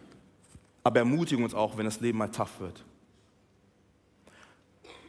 aber 0.84 1.00
ermutigen 1.00 1.44
uns 1.44 1.54
auch, 1.54 1.78
wenn 1.78 1.86
das 1.86 2.00
Leben 2.00 2.18
mal 2.18 2.30
tough 2.30 2.60
wird. 2.60 2.84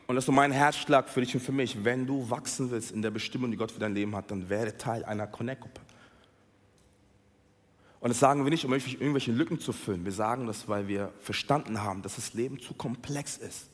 Und 0.07 0.15
das 0.15 0.23
ist 0.23 0.27
so 0.27 0.33
mein 0.33 0.53
Herzschlag 0.53 1.09
für 1.09 1.21
dich 1.21 1.35
und 1.35 1.41
für 1.41 1.53
mich. 1.53 1.85
Wenn 1.85 2.07
du 2.07 2.31
wachsen 2.31 2.71
willst 2.71 2.93
in 2.93 3.03
der 3.03 3.11
Bestimmung, 3.11 3.51
die 3.51 3.57
Gott 3.57 3.73
für 3.73 3.81
dein 3.81 3.95
Leben 3.95 4.15
hat, 4.15 4.31
dann 4.31 4.49
werde 4.49 4.77
Teil 4.77 5.05
einer 5.05 5.27
Connect-Gruppe. 5.27 5.81
Und 7.99 8.11
das 8.11 8.21
sagen 8.21 8.45
wir 8.45 8.51
nicht, 8.51 8.65
um 8.65 8.73
irgendwelche 8.73 9.33
Lücken 9.33 9.59
zu 9.59 9.73
füllen. 9.73 10.05
Wir 10.05 10.13
sagen 10.13 10.47
das, 10.47 10.69
weil 10.69 10.87
wir 10.87 11.13
verstanden 11.21 11.83
haben, 11.83 12.03
dass 12.03 12.17
das 12.17 12.35
Leben 12.35 12.61
zu 12.61 12.75
komplex 12.75 13.37
ist. 13.37 13.69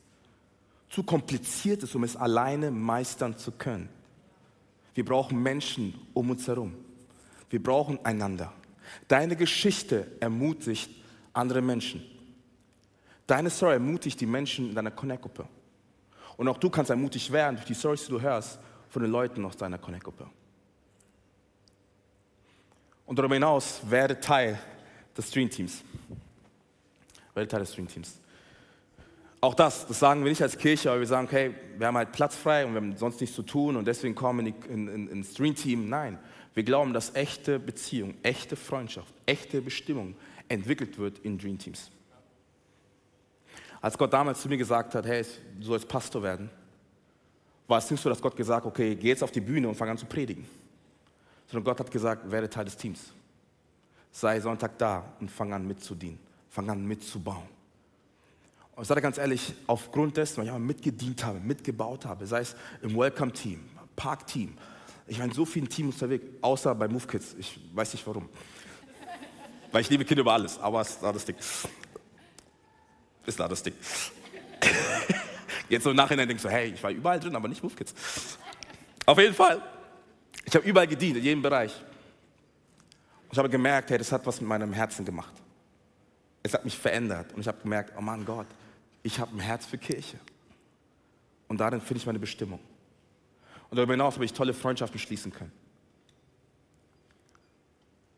Zu 0.88 1.02
kompliziert 1.02 1.82
ist, 1.82 1.94
um 1.94 2.04
es 2.04 2.16
alleine 2.16 2.70
meistern 2.70 3.36
zu 3.36 3.52
können. 3.52 3.90
Wir 4.94 5.04
brauchen 5.04 5.42
Menschen 5.42 5.94
um 6.12 6.30
uns 6.30 6.46
herum. 6.46 6.74
Wir 7.50 7.62
brauchen 7.62 8.04
einander. 8.04 8.52
Deine 9.08 9.36
Geschichte 9.36 10.12
ermutigt 10.20 10.90
andere 11.32 11.62
Menschen. 11.62 12.04
Deine 13.26 13.50
Story 13.50 13.74
ermutigt 13.74 14.20
die 14.20 14.26
Menschen 14.26 14.70
in 14.70 14.74
deiner 14.74 14.90
Connect-Gruppe. 14.90 15.46
Und 16.36 16.48
auch 16.48 16.58
du 16.58 16.68
kannst 16.70 16.90
ermutigt 16.90 17.30
werden 17.30 17.56
durch 17.56 17.66
die 17.66 17.74
Stories, 17.74 18.04
die 18.04 18.10
du 18.10 18.20
hörst 18.20 18.58
von 18.88 19.02
den 19.02 19.10
Leuten 19.10 19.44
aus 19.44 19.56
deiner 19.56 19.78
Connect-Gruppe. 19.78 20.28
Und 23.06 23.18
darüber 23.18 23.34
hinaus 23.34 23.80
werde 23.88 24.18
Teil 24.18 24.58
des 25.16 25.28
Stream-Teams. 25.28 25.82
Werde 27.34 27.48
Teil 27.48 27.60
des 27.60 27.72
Stream-Teams. 27.72 28.21
Auch 29.42 29.54
das, 29.54 29.88
das 29.88 29.98
sagen 29.98 30.22
wir 30.22 30.30
nicht 30.30 30.40
als 30.40 30.56
Kirche, 30.56 30.88
aber 30.88 31.00
wir 31.00 31.06
sagen, 31.06 31.26
okay, 31.26 31.52
wir 31.76 31.88
haben 31.88 31.96
halt 31.96 32.12
Platz 32.12 32.36
frei 32.36 32.64
und 32.64 32.74
wir 32.74 32.80
haben 32.80 32.96
sonst 32.96 33.20
nichts 33.20 33.34
zu 33.34 33.42
tun 33.42 33.74
und 33.74 33.84
deswegen 33.84 34.14
kommen 34.14 34.46
wir 34.46 34.70
in, 34.70 34.86
in, 34.86 35.08
ins 35.08 35.32
Stream-Team. 35.32 35.88
Nein, 35.88 36.16
wir 36.54 36.62
glauben, 36.62 36.92
dass 36.92 37.16
echte 37.16 37.58
Beziehung, 37.58 38.14
echte 38.22 38.54
Freundschaft, 38.54 39.12
echte 39.26 39.60
Bestimmung 39.60 40.14
entwickelt 40.48 40.96
wird 40.96 41.18
in 41.18 41.38
Dream 41.38 41.58
Teams. 41.58 41.90
Als 43.80 43.98
Gott 43.98 44.12
damals 44.12 44.40
zu 44.40 44.48
mir 44.48 44.58
gesagt 44.58 44.94
hat, 44.94 45.06
hey, 45.06 45.24
du 45.58 45.66
sollst 45.66 45.88
Pastor 45.88 46.22
werden, 46.22 46.48
war 47.66 47.78
es 47.78 47.90
nicht 47.90 48.00
so, 48.00 48.08
dass 48.08 48.22
Gott 48.22 48.36
gesagt 48.36 48.64
hat, 48.64 48.70
okay, 48.70 48.94
geh 48.94 49.08
jetzt 49.08 49.24
auf 49.24 49.32
die 49.32 49.40
Bühne 49.40 49.68
und 49.68 49.74
fang 49.74 49.88
an 49.88 49.98
zu 49.98 50.06
predigen. 50.06 50.46
Sondern 51.48 51.64
Gott 51.64 51.80
hat 51.80 51.90
gesagt, 51.90 52.30
werde 52.30 52.48
Teil 52.48 52.66
des 52.66 52.76
Teams. 52.76 53.12
Sei 54.12 54.38
Sonntag 54.38 54.78
da 54.78 55.04
und 55.18 55.28
fang 55.32 55.52
an 55.52 55.66
mitzudienen, 55.66 56.20
fang 56.48 56.70
an 56.70 56.86
mitzubauen. 56.86 57.61
Und 58.74 58.82
ich 58.82 58.88
sage 58.88 59.02
ganz 59.02 59.18
ehrlich, 59.18 59.54
aufgrund 59.66 60.16
dessen, 60.16 60.38
weil 60.38 60.46
ich 60.46 60.52
mitgedient 60.58 61.24
habe, 61.24 61.40
mitgebaut 61.40 62.06
habe, 62.06 62.26
sei 62.26 62.40
es 62.40 62.56
im 62.80 62.96
Welcome-Team, 62.96 63.60
Park-Team, 63.96 64.56
ich 65.06 65.18
in 65.18 65.32
so 65.32 65.44
vielen 65.44 65.68
Teams 65.68 65.94
unterwegs, 65.94 66.24
außer 66.40 66.74
bei 66.74 66.88
Move 66.88 67.06
Kids. 67.06 67.34
Ich 67.38 67.60
weiß 67.74 67.92
nicht 67.92 68.06
warum. 68.06 68.28
Weil 69.70 69.82
ich 69.82 69.90
liebe 69.90 70.04
Kinder 70.04 70.22
über 70.22 70.32
alles, 70.32 70.58
aber 70.58 70.80
es 70.80 70.90
ist 70.90 71.02
das 71.02 71.24
Ding. 71.24 71.36
Ist 73.26 73.38
da 73.38 73.48
das 73.48 73.62
Ding. 73.62 73.74
Jetzt 75.68 75.84
so 75.84 75.90
im 75.90 75.96
Nachhinein 75.96 76.28
denkst 76.28 76.42
du, 76.42 76.48
hey, 76.48 76.72
ich 76.74 76.82
war 76.82 76.90
überall 76.90 77.20
drin, 77.20 77.36
aber 77.36 77.48
nicht 77.48 77.62
Move 77.62 77.74
Kids. 77.74 77.94
Auf 79.04 79.18
jeden 79.18 79.34
Fall. 79.34 79.60
Ich 80.44 80.54
habe 80.54 80.66
überall 80.66 80.86
gedient, 80.86 81.16
in 81.18 81.22
jedem 81.22 81.42
Bereich. 81.42 81.72
Und 83.24 83.32
ich 83.32 83.38
habe 83.38 83.48
gemerkt, 83.48 83.90
hey, 83.90 83.98
das 83.98 84.12
hat 84.12 84.26
was 84.26 84.40
mit 84.40 84.48
meinem 84.48 84.72
Herzen 84.72 85.04
gemacht. 85.04 85.34
Es 86.42 86.54
hat 86.54 86.64
mich 86.64 86.76
verändert. 86.76 87.32
Und 87.32 87.40
ich 87.40 87.48
habe 87.48 87.60
gemerkt, 87.62 87.92
oh 87.96 88.00
Mann 88.00 88.24
Gott, 88.24 88.46
ich 89.02 89.18
habe 89.18 89.36
ein 89.36 89.40
Herz 89.40 89.66
für 89.66 89.78
Kirche. 89.78 90.18
Und 91.48 91.58
darin 91.58 91.80
finde 91.80 91.98
ich 91.98 92.06
meine 92.06 92.18
Bestimmung. 92.18 92.60
Und 93.70 93.76
darüber 93.76 93.94
hinaus 93.94 94.14
habe 94.14 94.24
ich 94.24 94.32
tolle 94.32 94.54
Freundschaften 94.54 94.98
schließen 94.98 95.32
können. 95.32 95.52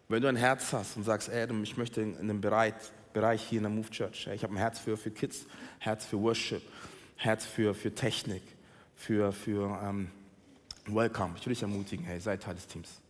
Wenn 0.08 0.20
du 0.22 0.28
ein 0.28 0.36
Herz 0.36 0.72
hast 0.72 0.96
und 0.96 1.04
sagst, 1.04 1.30
Adam, 1.30 1.62
ich 1.62 1.76
möchte 1.76 2.00
in 2.02 2.16
einem 2.16 2.40
Bereich, 2.40 2.74
Bereich 3.12 3.42
hier 3.42 3.58
in 3.58 3.62
der 3.64 3.72
Move 3.72 3.88
Church. 3.90 4.26
Ich 4.26 4.42
habe 4.42 4.52
ein 4.52 4.58
Herz 4.58 4.78
für, 4.78 4.96
für 4.96 5.10
Kids, 5.10 5.46
Herz 5.78 6.04
für 6.04 6.20
Worship, 6.20 6.62
Herz 7.16 7.46
für, 7.46 7.74
für 7.74 7.94
Technik, 7.94 8.42
für, 8.94 9.32
für 9.32 9.80
ähm, 9.82 10.10
Welcome. 10.86 11.34
Ich 11.38 11.46
will 11.46 11.54
dich 11.54 11.62
ermutigen, 11.62 12.04
hey, 12.04 12.20
sei 12.20 12.36
Teil 12.36 12.56
des 12.56 12.66
Teams. 12.66 13.00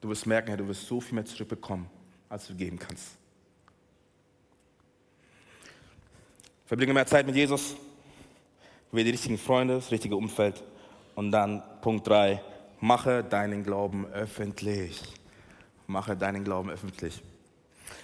Du 0.00 0.08
wirst 0.08 0.26
merken, 0.26 0.48
hey, 0.48 0.56
du 0.56 0.66
wirst 0.66 0.86
so 0.86 1.00
viel 1.00 1.14
mehr 1.14 1.24
zurückbekommen, 1.24 1.86
als 2.28 2.48
du 2.48 2.54
geben 2.54 2.78
kannst. 2.78 3.21
Verbringe 6.72 6.94
mehr 6.94 7.04
Zeit 7.04 7.26
mit 7.26 7.36
Jesus, 7.36 7.76
wähle 8.92 9.04
die 9.04 9.10
richtigen 9.10 9.36
Freunde, 9.36 9.74
das 9.74 9.90
richtige 9.90 10.16
Umfeld. 10.16 10.64
Und 11.14 11.30
dann 11.30 11.62
Punkt 11.82 12.08
3, 12.08 12.40
mache 12.80 13.22
deinen 13.22 13.62
Glauben 13.62 14.06
öffentlich. 14.06 15.02
Mache 15.86 16.16
deinen 16.16 16.44
Glauben 16.44 16.70
öffentlich. 16.70 17.20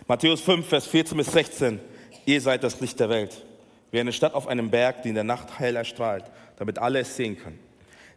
Matthäus 0.07 0.43
5, 0.43 0.69
Vers 0.69 0.87
14 0.87 1.17
bis 1.17 1.33
16. 1.33 1.81
Ihr 2.27 2.43
seid 2.43 2.63
das 2.63 2.79
Licht 2.79 3.01
der 3.01 3.09
Welt. 3.09 3.43
Wie 3.91 4.01
eine 4.01 4.13
Stadt 4.13 4.35
auf 4.35 4.47
einem 4.47 4.71
Berg, 4.71 5.03
die 5.03 5.09
in 5.09 5.15
der 5.15 5.25
Nacht 5.25 5.59
hell 5.59 5.75
erstrahlt, 5.75 6.25
damit 6.59 6.79
alle 6.79 6.99
es 6.99 7.17
sehen 7.17 7.39
können. 7.39 7.59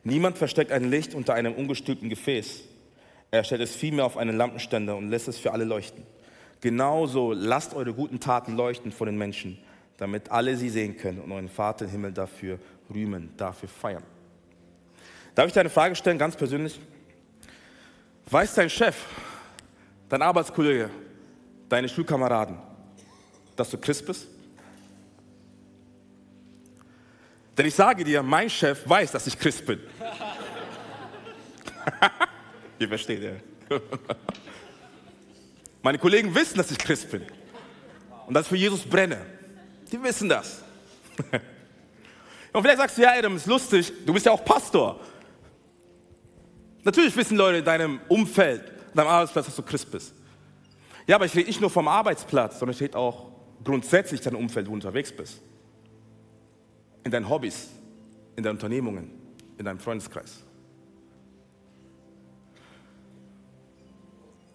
Niemand 0.04 0.38
versteckt 0.38 0.74
ein 0.74 0.92
Licht 0.92 1.14
unter 1.14 1.34
einem 1.34 1.54
ungestülpten 1.54 2.10
Gefäß. 2.10 2.60
Er 3.32 3.46
stellt 3.46 3.62
es 3.62 3.74
vielmehr 3.74 4.04
auf 4.04 4.18
einen 4.18 4.36
Lampenständer 4.36 4.98
und 4.98 5.12
lässt 5.12 5.30
es 5.30 5.38
für 5.38 5.54
alle 5.54 5.64
leuchten. 5.64 6.04
Genauso 6.60 7.32
lasst 7.32 7.74
eure 7.74 7.94
guten 7.94 8.20
Taten 8.20 8.58
leuchten 8.58 8.92
vor 8.92 9.06
den 9.06 9.18
Menschen, 9.18 9.58
damit 10.02 10.32
alle 10.32 10.58
sie 10.58 10.68
sehen 10.68 10.98
können 10.98 11.20
und 11.20 11.32
euren 11.32 11.48
Vater 11.48 11.86
im 11.86 11.92
Himmel 11.92 12.12
dafür 12.12 12.58
rühmen, 12.92 13.30
dafür 13.38 13.70
feiern. 13.70 14.02
Darf 15.36 15.46
ich 15.46 15.54
dir 15.54 15.60
eine 15.60 15.70
Frage 15.70 15.96
stellen, 15.96 16.18
ganz 16.18 16.36
persönlich? 16.36 16.80
Weiß 18.26 18.56
dein 18.56 18.72
Chef, 18.72 18.96
dein 20.10 20.24
Arbeitskollege, 20.24 20.90
deine 21.70 21.88
Schulkameraden, 21.88 22.58
dass 23.56 23.70
du 23.70 23.78
Christ 23.78 24.04
bist? 24.08 24.28
Denn 27.56 27.68
ich 27.68 27.76
sage 27.76 28.04
dir, 28.04 28.24
mein 28.24 28.50
Chef 28.50 28.90
weiß, 28.90 29.12
dass 29.12 29.28
ich 29.28 29.38
Christ 29.38 29.64
bin. 29.68 29.82
Ihr 32.80 32.88
versteht, 32.88 33.22
ja. 33.22 33.34
Meine 35.84 36.00
Kollegen 36.00 36.34
wissen, 36.34 36.58
dass 36.58 36.72
ich 36.72 36.80
Christ 36.80 37.12
bin 37.12 37.22
und 38.26 38.34
dass 38.34 38.46
ich 38.46 38.50
für 38.50 38.58
Jesus 38.58 38.82
brenne. 38.82 39.41
Die 39.92 40.02
wissen 40.02 40.30
das. 40.30 40.64
Und 42.54 42.62
vielleicht 42.62 42.78
sagst 42.78 42.98
du, 42.98 43.02
ja, 43.02 43.12
Adam, 43.12 43.36
ist 43.36 43.46
lustig, 43.46 43.92
du 44.06 44.14
bist 44.14 44.26
ja 44.26 44.32
auch 44.32 44.44
Pastor. 44.44 45.00
Natürlich 46.84 47.16
wissen 47.16 47.38
Leute 47.38 47.60
in 47.60 47.66
deinem 47.66 48.00
Umfeld, 48.08 48.64
in 48.90 48.96
deinem 48.96 49.08
Arbeitsplatz, 49.08 49.46
dass 49.46 49.56
du 49.56 49.62
Christ 49.62 49.92
bist. 49.92 50.14
Ja, 51.08 51.16
aber 51.16 51.26
ich 51.26 51.36
rede 51.36 51.48
nicht 51.48 51.62
nur 51.62 51.70
vom 51.70 51.88
Arbeitsplatz, 51.88 52.60
sondern 52.60 52.76
ich 52.76 52.82
rede 52.82 52.98
auch 52.98 53.32
grundsätzlich 53.64 54.22
dein 54.22 54.36
Umfeld, 54.36 54.68
wo 54.68 54.72
du 54.72 54.76
unterwegs 54.76 55.12
bist. 55.12 55.42
In 57.04 57.12
deinen 57.12 57.30
Hobbys, 57.30 57.70
in 58.36 58.44
deinen 58.44 58.56
Unternehmungen, 58.56 59.12
in 59.58 59.66
deinem 59.66 59.80
Freundeskreis. 59.80 60.44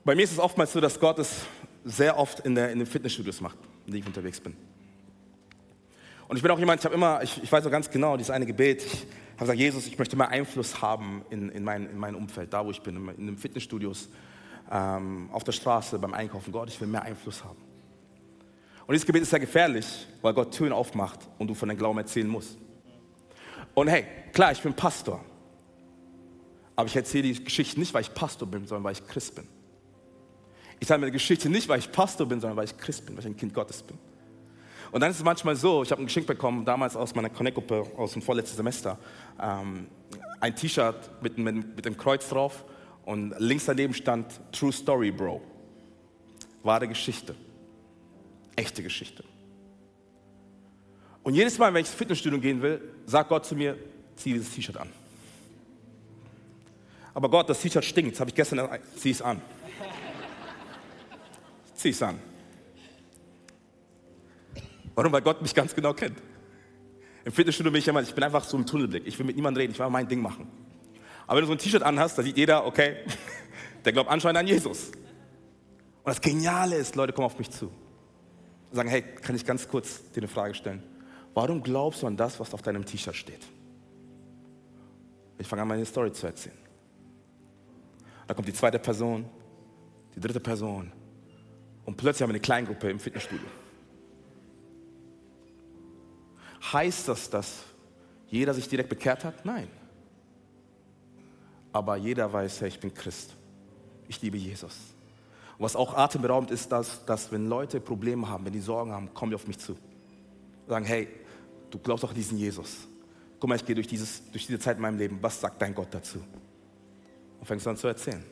Bei 0.04 0.14
mir 0.14 0.22
ist 0.22 0.32
es 0.32 0.38
oftmals 0.38 0.72
so, 0.72 0.80
dass 0.80 1.00
Gott 1.00 1.18
es 1.18 1.42
sehr 1.84 2.16
oft 2.18 2.40
in, 2.40 2.54
der, 2.54 2.70
in 2.70 2.78
den 2.78 2.86
Fitnessstudios 2.86 3.40
macht, 3.40 3.58
in 3.86 3.94
ich 3.94 4.06
unterwegs 4.06 4.40
bin. 4.40 4.56
Und 6.28 6.36
ich 6.36 6.42
bin 6.42 6.50
auch 6.50 6.58
jemand, 6.58 6.80
ich 6.80 6.84
habe 6.84 6.94
immer, 6.94 7.22
ich, 7.22 7.42
ich 7.42 7.50
weiß 7.50 7.64
auch 7.66 7.70
ganz 7.70 7.90
genau, 7.90 8.16
dieses 8.16 8.30
eine 8.30 8.46
Gebet, 8.46 8.84
ich, 8.84 9.06
habe 9.34 9.40
gesagt, 9.40 9.58
Jesus, 9.58 9.86
ich 9.86 9.98
möchte 9.98 10.16
mehr 10.16 10.28
Einfluss 10.28 10.82
haben 10.82 11.24
in, 11.30 11.50
in, 11.50 11.62
mein, 11.62 11.88
in 11.88 11.98
mein 11.98 12.14
Umfeld, 12.14 12.52
da 12.52 12.64
wo 12.64 12.70
ich 12.70 12.80
bin, 12.80 13.08
in 13.16 13.26
den 13.26 13.36
Fitnessstudios, 13.36 14.08
ähm, 14.70 15.28
auf 15.32 15.44
der 15.44 15.52
Straße, 15.52 15.98
beim 15.98 16.14
Einkaufen. 16.14 16.52
Gott, 16.52 16.68
ich 16.68 16.80
will 16.80 16.88
mehr 16.88 17.02
Einfluss 17.02 17.44
haben. 17.44 17.58
Und 18.86 18.92
dieses 18.92 19.06
Gebet 19.06 19.22
ist 19.22 19.30
sehr 19.30 19.40
gefährlich, 19.40 20.06
weil 20.22 20.32
Gott 20.32 20.52
Türen 20.52 20.72
aufmacht 20.72 21.20
und 21.38 21.48
du 21.48 21.54
von 21.54 21.68
deinem 21.68 21.78
Glauben 21.78 21.98
erzählen 21.98 22.28
musst. 22.28 22.56
Und 23.74 23.88
hey, 23.88 24.06
klar, 24.32 24.52
ich 24.52 24.62
bin 24.62 24.74
Pastor. 24.74 25.24
Aber 26.74 26.86
ich 26.86 26.96
erzähle 26.96 27.24
die 27.24 27.44
Geschichte 27.44 27.78
nicht, 27.78 27.92
weil 27.94 28.02
ich 28.02 28.14
Pastor 28.14 28.48
bin, 28.48 28.66
sondern 28.66 28.84
weil 28.84 28.92
ich 28.92 29.06
Christ 29.06 29.34
bin. 29.34 29.46
Ich 30.78 30.88
mir 30.88 31.06
die 31.06 31.12
Geschichte 31.12 31.48
nicht, 31.48 31.68
weil 31.68 31.78
ich 31.78 31.90
Pastor 31.90 32.26
bin, 32.26 32.40
sondern 32.40 32.56
weil 32.56 32.66
ich 32.66 32.76
Christ 32.76 33.06
bin, 33.06 33.16
weil 33.16 33.24
ich 33.24 33.30
ein 33.30 33.36
Kind 33.36 33.54
Gottes 33.54 33.82
bin. 33.82 33.98
Und 34.92 35.00
dann 35.00 35.10
ist 35.10 35.18
es 35.18 35.24
manchmal 35.24 35.56
so, 35.56 35.82
ich 35.82 35.90
habe 35.90 36.02
ein 36.02 36.06
Geschenk 36.06 36.26
bekommen, 36.26 36.64
damals 36.64 36.96
aus 36.96 37.14
meiner 37.14 37.30
Connect-Gruppe, 37.30 37.84
aus 37.96 38.12
dem 38.12 38.22
vorletzten 38.22 38.56
Semester, 38.56 38.98
ähm, 39.40 39.86
ein 40.40 40.54
T-Shirt 40.54 41.10
mit, 41.22 41.38
mit, 41.38 41.76
mit 41.76 41.84
dem 41.84 41.96
Kreuz 41.96 42.28
drauf 42.28 42.64
und 43.04 43.34
links 43.38 43.64
daneben 43.66 43.94
stand 43.94 44.40
True 44.52 44.72
Story, 44.72 45.10
Bro. 45.10 45.40
Wahre 46.62 46.88
Geschichte. 46.88 47.34
Echte 48.56 48.82
Geschichte. 48.82 49.24
Und 51.22 51.34
jedes 51.34 51.58
Mal, 51.58 51.72
wenn 51.74 51.82
ich 51.82 51.88
ins 51.88 51.96
Fitnessstudio 51.96 52.38
gehen 52.38 52.62
will, 52.62 52.80
sagt 53.06 53.28
Gott 53.28 53.44
zu 53.44 53.54
mir, 53.54 53.76
zieh 54.16 54.32
dieses 54.32 54.52
T-Shirt 54.54 54.76
an. 54.76 54.88
Aber 57.14 57.30
Gott, 57.30 57.48
das 57.48 57.60
T-Shirt 57.60 57.84
stinkt. 57.84 58.12
Das 58.12 58.20
habe 58.20 58.30
ich 58.30 58.34
gestern, 58.34 58.68
zieh 58.96 59.10
es 59.10 59.22
an. 59.22 59.40
Zieh 61.74 61.90
es 61.90 62.02
an. 62.02 62.18
Warum? 64.96 65.12
Weil 65.12 65.22
Gott 65.22 65.40
mich 65.40 65.54
ganz 65.54 65.74
genau 65.74 65.94
kennt. 65.94 66.20
Im 67.24 67.32
Fitnessstudio 67.32 67.70
bin 67.70 67.80
ich 67.80 67.86
immer, 67.86 68.02
ich 68.02 68.14
bin 68.14 68.24
einfach 68.24 68.44
so 68.44 68.56
im 68.56 68.66
Tunnelblick. 68.66 69.06
Ich 69.06 69.18
will 69.18 69.26
mit 69.26 69.36
niemandem 69.36 69.60
reden, 69.60 69.72
ich 69.72 69.78
will 69.78 69.88
mein 69.90 70.08
Ding 70.08 70.20
machen. 70.20 70.48
Aber 71.26 71.36
wenn 71.36 71.42
du 71.42 71.48
so 71.48 71.52
ein 71.52 71.58
T-Shirt 71.58 71.82
anhast, 71.82 72.16
da 72.18 72.22
sieht 72.22 72.36
jeder, 72.36 72.66
okay, 72.66 72.96
der 73.84 73.92
glaubt 73.92 74.10
anscheinend 74.10 74.38
an 74.38 74.46
Jesus. 74.46 74.88
Und 74.88 76.06
das 76.06 76.20
Geniale 76.20 76.76
ist, 76.76 76.96
Leute 76.96 77.12
kommen 77.12 77.26
auf 77.26 77.38
mich 77.38 77.50
zu. 77.50 77.66
Und 77.66 78.76
sagen, 78.76 78.88
hey, 78.88 79.02
kann 79.02 79.36
ich 79.36 79.44
ganz 79.44 79.68
kurz 79.68 80.10
dir 80.12 80.20
eine 80.20 80.28
Frage 80.28 80.54
stellen? 80.54 80.82
Warum 81.34 81.62
glaubst 81.62 82.02
du 82.02 82.06
an 82.06 82.16
das, 82.16 82.40
was 82.40 82.54
auf 82.54 82.62
deinem 82.62 82.84
T-Shirt 82.84 83.14
steht? 83.14 83.44
Ich 85.38 85.46
fange 85.46 85.62
an, 85.62 85.68
meine 85.68 85.84
Story 85.84 86.12
zu 86.12 86.26
erzählen. 86.26 86.56
Da 88.26 88.34
kommt 88.34 88.48
die 88.48 88.54
zweite 88.54 88.78
Person, 88.78 89.28
die 90.14 90.20
dritte 90.20 90.40
Person. 90.40 90.90
Und 91.84 91.96
plötzlich 91.96 92.22
haben 92.22 92.30
wir 92.30 92.34
eine 92.34 92.40
Kleingruppe 92.40 92.88
im 92.88 92.98
Fitnessstudio. 92.98 93.46
Heißt 96.72 97.08
das, 97.08 97.30
dass 97.30 97.62
jeder 98.28 98.54
sich 98.54 98.68
direkt 98.68 98.88
bekehrt 98.88 99.24
hat? 99.24 99.44
Nein. 99.44 99.68
Aber 101.72 101.96
jeder 101.96 102.32
weiß, 102.32 102.62
hey, 102.62 102.68
ich 102.68 102.80
bin 102.80 102.92
Christ. 102.92 103.34
Ich 104.08 104.20
liebe 104.22 104.36
Jesus. 104.36 104.74
Und 105.58 105.64
was 105.64 105.76
auch 105.76 105.96
atemberaubend 105.96 106.50
ist, 106.50 106.70
dass, 106.72 107.04
dass 107.04 107.30
wenn 107.32 107.48
Leute 107.48 107.80
Probleme 107.80 108.28
haben, 108.28 108.44
wenn 108.44 108.52
die 108.52 108.60
Sorgen 108.60 108.92
haben, 108.92 109.12
kommen 109.14 109.30
die 109.30 109.36
auf 109.36 109.46
mich 109.46 109.58
zu. 109.58 109.76
Sagen, 110.66 110.84
hey, 110.84 111.08
du 111.70 111.78
glaubst 111.78 112.04
auch 112.04 112.10
an 112.10 112.14
diesen 112.14 112.38
Jesus. 112.38 112.88
Guck 113.38 113.48
mal, 113.48 113.56
ich 113.56 113.64
gehe 113.64 113.74
durch, 113.74 113.86
dieses, 113.86 114.30
durch 114.30 114.46
diese 114.46 114.58
Zeit 114.58 114.76
in 114.76 114.82
meinem 114.82 114.98
Leben. 114.98 115.18
Was 115.20 115.40
sagt 115.40 115.60
dein 115.60 115.74
Gott 115.74 115.88
dazu? 115.90 116.18
Und 117.38 117.46
fängst 117.46 117.66
an 117.66 117.76
zu 117.76 117.86
erzählen. 117.86 118.24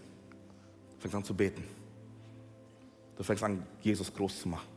Du 0.94 1.00
fängst 1.00 1.14
an 1.14 1.24
zu 1.24 1.34
beten. 1.34 1.62
Du 3.16 3.22
fängst 3.22 3.44
an, 3.44 3.64
Jesus 3.80 4.12
groß 4.12 4.40
zu 4.40 4.48
machen. 4.48 4.73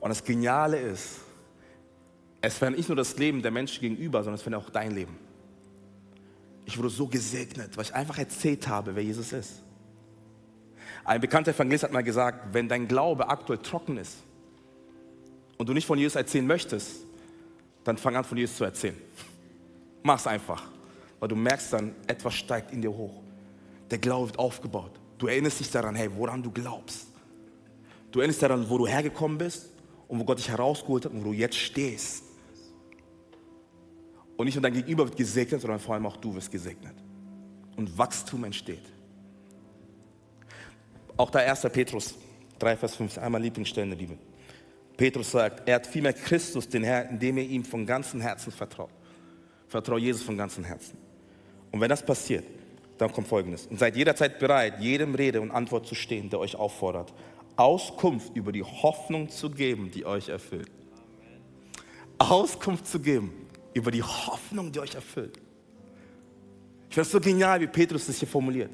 Und 0.00 0.08
das 0.08 0.24
Geniale 0.24 0.78
ist, 0.78 1.18
es 2.40 2.56
verändert 2.56 2.78
nicht 2.78 2.88
nur 2.88 2.96
das 2.96 3.16
Leben 3.18 3.42
der 3.42 3.50
Menschen 3.50 3.80
gegenüber, 3.80 4.18
sondern 4.20 4.36
es 4.36 4.42
verändert 4.42 4.66
auch 4.66 4.70
dein 4.70 4.92
Leben. 4.92 5.16
Ich 6.64 6.78
wurde 6.78 6.88
so 6.88 7.06
gesegnet, 7.06 7.76
weil 7.76 7.84
ich 7.84 7.94
einfach 7.94 8.18
erzählt 8.18 8.66
habe, 8.66 8.94
wer 8.94 9.02
Jesus 9.02 9.32
ist. 9.32 9.62
Ein 11.04 11.20
bekannter 11.20 11.50
Evangelist 11.50 11.84
hat 11.84 11.92
mal 11.92 12.02
gesagt, 12.02 12.54
wenn 12.54 12.68
dein 12.68 12.88
Glaube 12.88 13.28
aktuell 13.28 13.58
trocken 13.58 13.98
ist 13.98 14.18
und 15.58 15.68
du 15.68 15.72
nicht 15.74 15.86
von 15.86 15.98
Jesus 15.98 16.14
erzählen 16.14 16.46
möchtest, 16.46 17.04
dann 17.84 17.96
fang 17.96 18.16
an 18.16 18.24
von 18.24 18.38
Jesus 18.38 18.56
zu 18.56 18.64
erzählen. 18.64 18.96
Mach's 20.02 20.26
einfach, 20.26 20.64
weil 21.18 21.28
du 21.28 21.36
merkst 21.36 21.72
dann, 21.72 21.94
etwas 22.06 22.34
steigt 22.34 22.72
in 22.72 22.80
dir 22.80 22.92
hoch. 22.92 23.22
Der 23.90 23.98
Glaube 23.98 24.28
wird 24.28 24.38
aufgebaut. 24.38 24.92
Du 25.18 25.26
erinnerst 25.26 25.60
dich 25.60 25.70
daran, 25.70 25.94
hey, 25.94 26.08
woran 26.14 26.42
du 26.42 26.50
glaubst. 26.50 27.08
Du 28.12 28.20
erinnerst 28.20 28.40
dich 28.40 28.48
daran, 28.48 28.68
wo 28.68 28.78
du 28.78 28.86
hergekommen 28.86 29.36
bist 29.36 29.70
und 30.10 30.18
wo 30.18 30.24
Gott 30.24 30.38
dich 30.38 30.48
herausgeholt 30.48 31.04
hat 31.04 31.12
und 31.12 31.24
wo 31.24 31.28
du 31.28 31.32
jetzt 31.32 31.56
stehst. 31.56 32.24
Und 34.36 34.46
nicht 34.46 34.56
nur 34.56 34.62
dein 34.62 34.72
Gegenüber 34.72 35.04
wird 35.04 35.16
gesegnet, 35.16 35.60
sondern 35.60 35.78
vor 35.78 35.94
allem 35.94 36.04
auch 36.04 36.16
du 36.16 36.34
wirst 36.34 36.50
gesegnet. 36.50 36.94
Und 37.76 37.96
Wachstum 37.96 38.42
entsteht. 38.42 38.82
Auch 41.16 41.30
da 41.30 41.38
1. 41.38 41.60
Petrus 41.72 42.16
3, 42.58 42.76
Vers 42.76 42.96
5, 42.96 43.18
einmal 43.18 43.40
Lieblingsstellen 43.40 43.90
der 43.90 43.98
Liebe. 43.98 44.18
Petrus 44.96 45.30
sagt, 45.30 45.68
er 45.68 45.76
hat 45.76 45.86
vielmehr 45.86 46.12
Christus, 46.12 46.68
den 46.68 46.82
Herrn, 46.82 47.10
indem 47.10 47.38
er 47.38 47.44
ihm 47.44 47.64
von 47.64 47.86
ganzem 47.86 48.20
Herzen 48.20 48.50
vertraut. 48.50 48.90
Vertraue 49.68 50.00
Jesus 50.00 50.22
von 50.22 50.36
ganzem 50.36 50.64
Herzen. 50.64 50.98
Und 51.70 51.80
wenn 51.80 51.88
das 51.88 52.04
passiert, 52.04 52.44
dann 52.98 53.12
kommt 53.12 53.28
Folgendes. 53.28 53.66
Und 53.68 53.78
seid 53.78 53.94
jederzeit 53.94 54.40
bereit, 54.40 54.80
jedem 54.80 55.14
Rede 55.14 55.40
und 55.40 55.52
Antwort 55.52 55.86
zu 55.86 55.94
stehen, 55.94 56.28
der 56.30 56.40
euch 56.40 56.56
auffordert. 56.56 57.14
Auskunft 57.60 58.34
über 58.34 58.52
die 58.52 58.62
Hoffnung 58.62 59.28
zu 59.28 59.50
geben, 59.50 59.90
die 59.90 60.06
euch 60.06 60.30
erfüllt. 60.30 60.70
Auskunft 62.18 62.86
zu 62.86 62.98
geben 62.98 63.32
über 63.74 63.90
die 63.90 64.02
Hoffnung, 64.02 64.72
die 64.72 64.80
euch 64.80 64.94
erfüllt. 64.94 65.36
Ich 66.88 66.94
finde 66.94 67.06
es 67.06 67.12
so 67.12 67.20
genial, 67.20 67.60
wie 67.60 67.66
Petrus 67.66 68.06
das 68.06 68.16
hier 68.16 68.26
formuliert. 68.26 68.70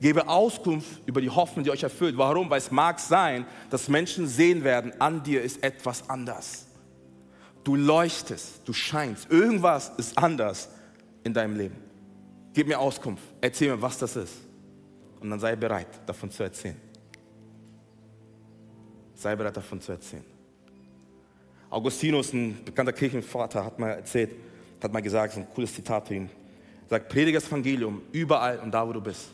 Gebe 0.00 0.26
Auskunft 0.28 1.02
über 1.06 1.20
die 1.20 1.28
Hoffnung, 1.28 1.64
die 1.64 1.70
euch 1.70 1.82
erfüllt. 1.82 2.16
Warum? 2.16 2.48
Weil 2.48 2.58
es 2.58 2.70
mag 2.70 3.00
sein, 3.00 3.44
dass 3.68 3.88
Menschen 3.88 4.28
sehen 4.28 4.62
werden, 4.62 4.92
an 5.00 5.22
dir 5.24 5.42
ist 5.42 5.62
etwas 5.64 6.08
anders. 6.08 6.68
Du 7.64 7.74
leuchtest, 7.74 8.60
du 8.64 8.72
scheinst. 8.72 9.28
Irgendwas 9.28 9.90
ist 9.98 10.16
anders 10.16 10.70
in 11.24 11.34
deinem 11.34 11.56
Leben. 11.56 11.76
Gib 12.54 12.68
mir 12.68 12.78
Auskunft. 12.78 13.24
Erzähl 13.40 13.74
mir, 13.74 13.82
was 13.82 13.98
das 13.98 14.14
ist. 14.14 14.34
Und 15.18 15.30
dann 15.30 15.40
sei 15.40 15.56
bereit, 15.56 15.88
davon 16.06 16.30
zu 16.30 16.44
erzählen. 16.44 16.89
Sei 19.20 19.36
bereit, 19.36 19.54
davon 19.54 19.82
zu 19.82 19.92
erzählen. 19.92 20.24
Augustinus, 21.68 22.32
ein 22.32 22.64
bekannter 22.64 22.94
Kirchenvater, 22.94 23.62
hat 23.62 23.78
mal 23.78 23.90
erzählt, 23.90 24.30
hat 24.82 24.90
mal 24.94 25.02
gesagt, 25.02 25.34
so 25.34 25.40
ein 25.40 25.46
cooles 25.54 25.74
Zitat 25.74 26.08
für 26.08 26.14
ihn. 26.14 26.30
Sagt, 26.88 27.10
predige 27.10 27.36
das 27.36 27.46
Evangelium 27.48 28.00
überall 28.12 28.58
und 28.60 28.72
da, 28.72 28.88
wo 28.88 28.94
du 28.94 29.00
bist. 29.02 29.28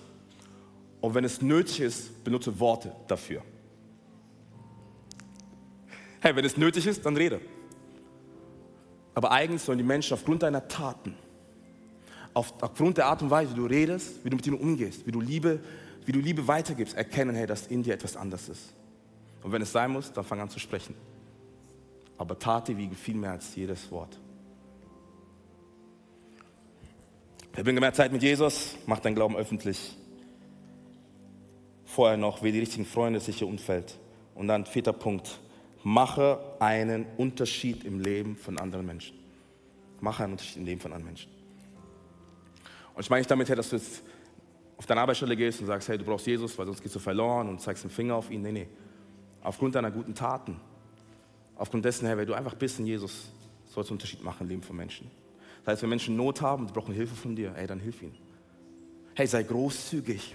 Und 1.01 1.15
wenn 1.15 1.23
es 1.23 1.41
nötig 1.41 1.79
ist, 1.79 2.25
benutze 2.25 2.59
Worte 2.59 2.91
dafür. 3.07 3.43
Hey, 6.19 6.35
wenn 6.35 6.45
es 6.45 6.57
nötig 6.57 6.85
ist, 6.85 7.07
dann 7.07 7.17
rede. 7.17 7.41
Aber 9.15 9.31
eigentlich 9.31 9.63
sollen 9.63 9.79
die 9.79 9.85
Menschen 9.85 10.15
aufgrund 10.15 10.43
deiner 10.43 10.67
Taten, 10.67 11.15
aufgrund 12.35 12.99
der 12.99 13.07
Art 13.07 13.23
und 13.23 13.31
Weise, 13.31 13.53
wie 13.53 13.61
du 13.61 13.67
redest, 13.67 14.25
wie 14.25 14.31
du 14.31 14.37
mit 14.37 14.47
ihnen 14.49 14.59
umgehst, 14.59 15.07
wie 15.07 15.13
du 15.13 15.21
Liebe, 15.21 15.61
wie 16.05 16.11
du 16.11 16.19
Liebe 16.19 16.49
weitergibst, 16.49 16.97
erkennen, 16.97 17.37
hey, 17.37 17.47
dass 17.47 17.69
in 17.69 17.85
dir 17.85 17.95
etwas 17.95 18.17
anders 18.17 18.49
ist. 18.49 18.75
Und 19.47 19.53
wenn 19.53 19.63
es 19.63 19.71
sein 19.71 19.93
muss, 19.93 20.13
dann 20.13 20.25
fang 20.25 20.41
an 20.41 20.51
zu 20.51 20.59
sprechen. 20.59 20.97
Aber 22.19 22.37
Taten 22.37 22.77
wiegen 22.77 22.97
viel 22.97 23.15
mehr 23.15 23.31
als 23.31 23.55
jedes 23.55 23.93
Wort. 23.93 24.19
Verbringe 27.53 27.79
mehr 27.79 27.93
Zeit 27.93 28.11
mit 28.11 28.25
Jesus, 28.25 28.75
mach 28.87 28.99
dein 28.99 29.15
Glauben 29.15 29.37
öffentlich. 29.37 29.97
Vorher 31.85 32.17
noch, 32.17 32.43
wähle 32.43 32.55
die 32.55 32.59
richtigen 32.59 32.85
Freunde, 32.85 33.21
sicher 33.21 33.47
Umfeld. 33.47 33.97
Und 34.35 34.49
dann 34.49 34.67
vierter 34.67 34.93
Punkt, 34.93 35.39
mache 35.85 36.41
einen 36.59 37.07
Unterschied 37.17 37.85
im 37.85 38.01
Leben 38.01 38.35
von 38.35 38.59
anderen 38.59 38.85
Menschen. 38.85 39.17
Mache 40.01 40.25
einen 40.25 40.33
Unterschied 40.33 40.57
im 40.57 40.65
Leben 40.65 40.81
von 40.81 40.93
anderen 40.93 41.15
Menschen. 41.15 41.31
Und 42.97 43.01
ich 43.01 43.11
meine 43.11 43.21
nicht 43.21 43.31
damit, 43.31 43.49
dass 43.49 43.71
du 43.71 43.77
jetzt 43.77 44.03
auf 44.77 44.87
deine 44.87 45.03
Arbeitsstelle 45.03 45.37
gehst 45.37 45.61
und 45.61 45.69
sagst, 45.69 45.89
hey, 45.89 45.99
du 45.99 46.05
brauchst 46.05 46.27
Jesus, 46.27 46.59
weil 46.59 46.67
sonst 46.67 46.83
gehst 46.83 46.97
du 46.97 46.99
verloren 46.99 47.49
und 47.49 47.61
zeigst 47.61 47.85
den 47.85 47.91
Finger 47.91 48.17
auf 48.17 48.29
ihn. 48.29 48.43
Nee, 48.43 48.51
nee 48.51 48.69
aufgrund 49.47 49.77
deiner 49.77 49.93
guten 49.93 50.15
Taten, 50.15 50.57
aufgrund 51.55 51.85
dessen, 51.85 52.07
Herr, 52.07 52.17
wer 52.19 52.27
du 52.27 52.35
einfach 52.35 52.55
bist 52.55 52.81
in 52.81 52.87
Jesus, 52.87 53.31
sollst 53.67 53.91
du 53.91 53.93
einen 53.93 53.99
Unterschied 53.99 54.23
machen 54.23 54.43
im 54.43 54.49
Leben 54.49 54.63
von 54.63 54.77
Menschen. 54.77 55.09
Das 55.65 55.75
heißt, 55.75 55.83
wenn 55.83 55.91
Menschen 55.91 56.17
Not 56.17 56.43
haben, 56.43 56.67
die 56.67 56.73
brauchen 56.73 56.93
Hilfe 56.93 57.15
von 57.15 57.37
dir, 57.37 57.55
ey, 57.57 57.67
dann 57.67 57.79
hilf 57.79 58.03
ihnen. 58.03 58.17
Hey, 59.15 59.27
sei 59.27 59.45
großzügig. 59.45 60.35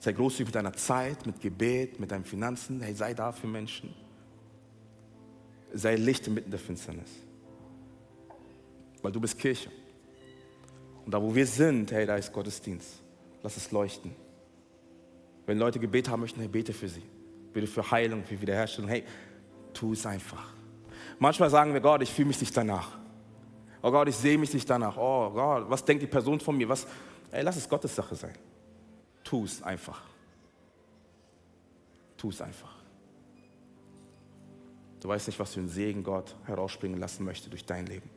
Sei 0.00 0.12
großzügig 0.12 0.48
mit 0.48 0.54
deiner 0.56 0.72
Zeit, 0.72 1.24
mit 1.24 1.40
Gebet, 1.40 2.00
mit 2.00 2.10
deinen 2.10 2.24
Finanzen. 2.24 2.80
Hey, 2.80 2.94
sei 2.94 3.14
da 3.14 3.30
für 3.30 3.46
Menschen. 3.46 3.94
Sei 5.72 5.94
Licht 5.94 6.26
inmitten 6.26 6.50
der 6.50 6.60
Finsternis. 6.60 7.10
Weil 9.02 9.12
du 9.12 9.20
bist 9.20 9.38
Kirche. 9.38 9.70
Und 11.04 11.12
da, 11.12 11.22
wo 11.22 11.32
wir 11.32 11.46
sind, 11.46 11.92
hey, 11.92 12.06
da 12.06 12.16
ist 12.16 12.32
Gottesdienst. 12.32 13.02
Lass 13.42 13.56
es 13.56 13.70
leuchten. 13.70 14.10
Wenn 15.46 15.58
Leute 15.58 15.78
Gebet 15.78 16.08
haben 16.08 16.20
möchten, 16.20 16.40
hey, 16.40 16.48
bete 16.48 16.72
für 16.72 16.88
sie 16.88 17.02
bitte 17.56 17.66
für 17.66 17.90
Heilung, 17.90 18.22
für 18.22 18.38
Wiederherstellung. 18.38 18.90
Hey, 18.90 19.02
tu 19.72 19.94
es 19.94 20.04
einfach. 20.04 20.52
Manchmal 21.18 21.48
sagen 21.48 21.72
wir, 21.72 21.80
Gott, 21.80 22.02
ich 22.02 22.12
fühle 22.12 22.28
mich 22.28 22.38
nicht 22.38 22.54
danach. 22.54 22.98
Oh 23.80 23.90
Gott, 23.90 24.08
ich 24.08 24.16
sehe 24.16 24.36
mich 24.36 24.52
nicht 24.52 24.68
danach. 24.68 24.98
Oh 24.98 25.30
Gott, 25.30 25.64
was 25.70 25.82
denkt 25.82 26.02
die 26.02 26.06
Person 26.06 26.38
von 26.38 26.54
mir? 26.54 26.68
Was? 26.68 26.86
Ey, 27.30 27.42
lass 27.42 27.56
es 27.56 27.66
Gottes 27.66 27.96
Sache 27.96 28.14
sein. 28.14 28.34
Tu 29.24 29.44
es 29.44 29.62
einfach. 29.62 30.02
Tu 32.18 32.28
es 32.28 32.42
einfach. 32.42 32.74
Du 35.00 35.08
weißt 35.08 35.26
nicht, 35.26 35.38
was 35.38 35.54
für 35.54 35.60
einen 35.60 35.70
Segen 35.70 36.04
Gott 36.04 36.36
herausspringen 36.44 37.00
lassen 37.00 37.24
möchte 37.24 37.48
durch 37.48 37.64
dein 37.64 37.86
Leben. 37.86 38.10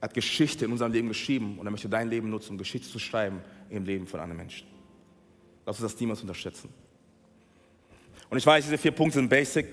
Er 0.00 0.02
hat 0.02 0.14
Geschichte 0.14 0.64
in 0.64 0.70
unserem 0.70 0.92
Leben 0.92 1.08
geschrieben 1.08 1.58
und 1.58 1.66
er 1.66 1.72
möchte 1.72 1.88
dein 1.88 2.08
Leben 2.08 2.30
nutzen, 2.30 2.52
um 2.52 2.58
Geschichte 2.58 2.88
zu 2.88 3.00
schreiben 3.00 3.40
im 3.68 3.84
Leben 3.84 4.06
von 4.06 4.20
anderen 4.20 4.38
Menschen. 4.38 4.68
Lass 5.66 5.80
uns 5.80 5.92
das 5.92 6.00
niemals 6.00 6.20
unterschätzen. 6.20 6.72
Und 8.30 8.38
ich 8.38 8.46
weiß, 8.46 8.64
diese 8.64 8.78
vier 8.78 8.92
Punkte 8.92 9.18
sind 9.18 9.28
basic. 9.28 9.66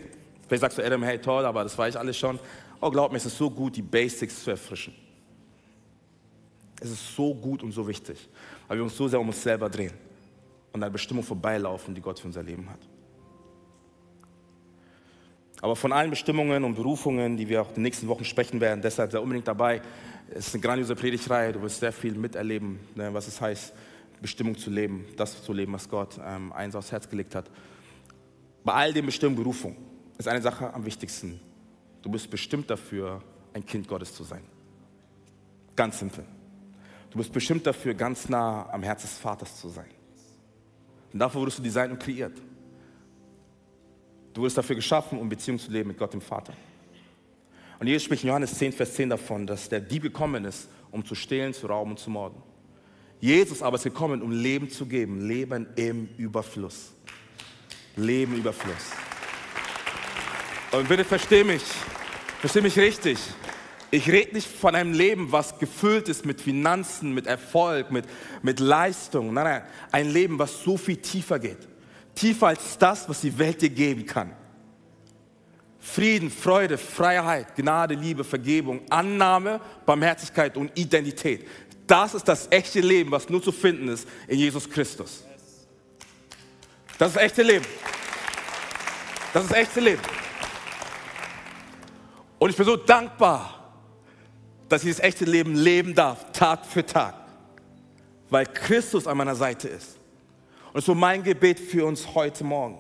Vielleicht 0.48 0.62
sagst 0.62 0.78
du, 0.78 0.86
Adam, 0.86 1.04
hey, 1.04 1.20
toll, 1.20 1.46
aber 1.46 1.64
das 1.64 1.78
weiß 1.78 1.96
ich 1.96 2.00
alles 2.00 2.18
schon. 2.18 2.40
Oh, 2.80 2.90
glaub 2.90 3.12
mir, 3.12 3.18
es 3.18 3.26
ist 3.26 3.38
so 3.38 3.50
gut, 3.50 3.76
die 3.76 3.82
Basics 3.82 4.44
zu 4.44 4.52
erfrischen. 4.52 4.94
Es 6.80 6.92
ist 6.92 7.16
so 7.16 7.34
gut 7.34 7.64
und 7.64 7.72
so 7.72 7.88
wichtig, 7.88 8.30
weil 8.68 8.78
wir 8.78 8.84
uns 8.84 8.96
so 8.96 9.08
sehr 9.08 9.20
um 9.20 9.28
uns 9.28 9.42
selber 9.42 9.70
drehen 9.70 9.94
und 10.74 10.84
an 10.84 10.92
Bestimmung 10.92 11.24
vorbeilaufen, 11.24 11.96
die 11.96 12.02
Gott 12.02 12.20
für 12.20 12.28
unser 12.28 12.44
Leben 12.44 12.70
hat. 12.70 12.80
Aber 15.62 15.76
von 15.76 15.94
allen 15.94 16.10
Bestimmungen 16.10 16.64
und 16.64 16.76
Berufungen, 16.76 17.38
die 17.38 17.48
wir 17.48 17.62
auch 17.62 17.70
in 17.70 17.76
den 17.76 17.84
nächsten 17.84 18.08
Wochen 18.08 18.26
sprechen 18.26 18.60
werden, 18.60 18.82
deshalb 18.82 19.12
sei 19.12 19.20
unbedingt 19.20 19.48
dabei. 19.48 19.82
Es 20.30 20.48
ist 20.48 20.54
eine 20.54 20.62
grandiose 20.62 20.96
Predigtreihe, 20.96 21.54
du 21.54 21.62
wirst 21.62 21.80
sehr 21.80 21.94
viel 21.94 22.14
miterleben, 22.14 22.80
ne, 22.94 23.14
was 23.14 23.28
es 23.28 23.40
heißt, 23.40 23.74
Bestimmung 24.22 24.58
zu 24.58 24.70
leben, 24.70 25.06
das 25.18 25.44
zu 25.44 25.54
leben, 25.54 25.74
was 25.74 25.90
Gott 25.90 26.20
ähm, 26.24 26.52
eins 26.52 26.76
aufs 26.76 26.92
Herz 26.92 27.10
gelegt 27.10 27.36
hat. 27.36 27.50
Bei 28.66 28.74
all 28.74 28.94
den 28.94 29.06
Bestimmungen 29.06 29.38
Berufung 29.38 29.78
ist 30.18 30.28
eine 30.28 30.42
Sache 30.42 30.74
am 30.74 30.84
wichtigsten. 30.86 31.40
Du 32.02 32.10
bist 32.10 32.30
bestimmt 32.30 32.68
dafür, 32.70 33.22
ein 33.54 33.64
Kind 33.64 33.88
Gottes 33.88 34.14
zu 34.14 34.24
sein. 34.24 34.42
Ganz 35.76 36.00
simpel. 36.00 36.26
Du 37.12 37.20
bist 37.20 37.32
bestimmt 37.32 37.66
dafür, 37.68 37.94
ganz 37.94 38.28
nah 38.28 38.68
am 38.72 38.82
Herz 38.82 39.04
des 39.04 39.18
Vaters 39.20 39.62
zu 39.62 39.70
sein. 39.70 39.90
Und 41.14 41.20
dafür 41.20 41.42
wurdest 41.42 41.60
du 41.60 41.64
designt 41.64 41.94
und 41.94 42.00
kreiert. 42.00 42.36
Du 44.34 44.42
wurdest 44.42 44.58
dafür 44.58 44.76
geschaffen, 44.76 45.20
um 45.20 45.30
Beziehung 45.30 45.60
zu 45.60 45.72
leben 45.72 45.90
mit 45.90 45.98
Gott 46.00 46.14
dem 46.14 46.22
Vater. 46.22 46.54
Und 47.80 47.86
Jesus 47.86 48.04
spricht 48.04 48.24
in 48.24 48.30
Johannes 48.30 48.58
10, 48.58 48.74
Vers 48.74 48.96
10 48.96 49.12
davon, 49.12 49.46
dass 49.46 49.70
der 49.70 49.80
Dieb 49.80 50.02
gekommen 50.02 50.44
ist, 50.44 50.70
um 50.92 51.06
zu 51.06 51.14
stehlen, 51.14 51.54
zu 51.54 51.68
rauben 51.68 51.92
und 51.92 52.00
zu 52.00 52.10
morden. 52.10 52.42
Jesus 53.22 53.62
aber 53.62 53.76
ist 53.76 53.84
gekommen, 53.84 54.24
um 54.24 54.32
Leben 54.32 54.70
zu 54.70 54.88
geben, 54.88 55.22
Leben 55.22 55.68
im 55.76 56.10
Überfluss. 56.18 56.95
Leben 57.96 58.36
Überfluss. 58.36 58.92
Und 60.72 60.90
bitte 60.90 61.06
versteh 61.06 61.44
mich, 61.44 61.64
versteh 62.40 62.62
mich 62.62 62.78
richtig. 62.78 63.18
Ich 63.92 64.10
rede 64.12 64.34
nicht 64.34 64.48
von 64.48 64.76
einem 64.76 64.94
Leben, 64.94 65.32
was 65.32 65.58
gefüllt 65.58 66.10
ist 66.10 66.26
mit 66.26 66.42
Finanzen, 66.42 67.14
mit 67.14 67.28
Erfolg, 67.28 67.92
mit, 67.92 68.06
mit 68.42 68.60
Leistung. 68.60 69.34
Nein, 69.34 69.46
nein, 69.46 69.62
ein 69.92 70.10
Leben, 70.10 70.38
was 70.38 70.64
so 70.64 70.76
viel 70.76 70.98
tiefer 70.98 71.40
geht. 71.40 71.60
Tiefer 72.14 72.48
als 72.48 72.78
das, 72.78 73.08
was 73.08 73.22
die 73.22 73.38
Welt 73.38 73.62
dir 73.62 73.70
geben 73.70 74.06
kann. 74.06 74.32
Frieden, 75.80 76.32
Freude, 76.32 76.78
Freiheit, 76.78 77.56
Gnade, 77.56 77.94
Liebe, 77.94 78.24
Vergebung, 78.24 78.82
Annahme, 78.90 79.62
Barmherzigkeit 79.86 80.58
und 80.58 80.78
Identität. 80.78 81.48
Das 81.86 82.16
ist 82.16 82.28
das 82.28 82.48
echte 82.50 82.82
Leben, 82.82 83.12
was 83.12 83.30
nur 83.30 83.42
zu 83.42 83.52
finden 83.52 83.90
ist 83.90 84.08
in 84.28 84.40
Jesus 84.40 84.70
Christus. 84.70 85.24
Das 86.98 87.12
ist 87.12 87.18
echte 87.18 87.44
Leben. 87.44 87.66
Das 89.34 89.46
ist 89.46 89.54
echte 89.54 89.80
Leben. 89.80 90.02
Und 92.40 92.50
ich 92.50 92.56
bin 92.56 92.66
so 92.66 92.76
dankbar, 92.76 93.74
dass 94.70 94.84
ich 94.84 94.96
das 94.96 95.00
echte 95.00 95.26
Leben 95.26 95.56
leben 95.56 95.94
darf, 95.94 96.32
Tag 96.32 96.66
für 96.66 96.86
Tag, 96.86 97.16
weil 98.30 98.46
Christus 98.46 99.08
an 99.08 99.18
meiner 99.18 99.36
Seite 99.36 99.68
ist. 99.68 99.98
Und 100.74 100.84
so 100.84 100.96
mein 100.96 101.24
Gebet 101.24 101.60
für 101.60 101.86
uns 101.86 102.14
heute 102.16 102.44
Morgen, 102.44 102.78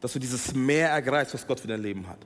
dass 0.00 0.12
du 0.12 0.18
dieses 0.18 0.54
Meer 0.54 0.90
ergreifst, 0.90 1.34
was 1.34 1.46
Gott 1.46 1.60
für 1.60 1.68
dein 1.68 1.82
Leben 1.82 2.06
hat. 2.06 2.18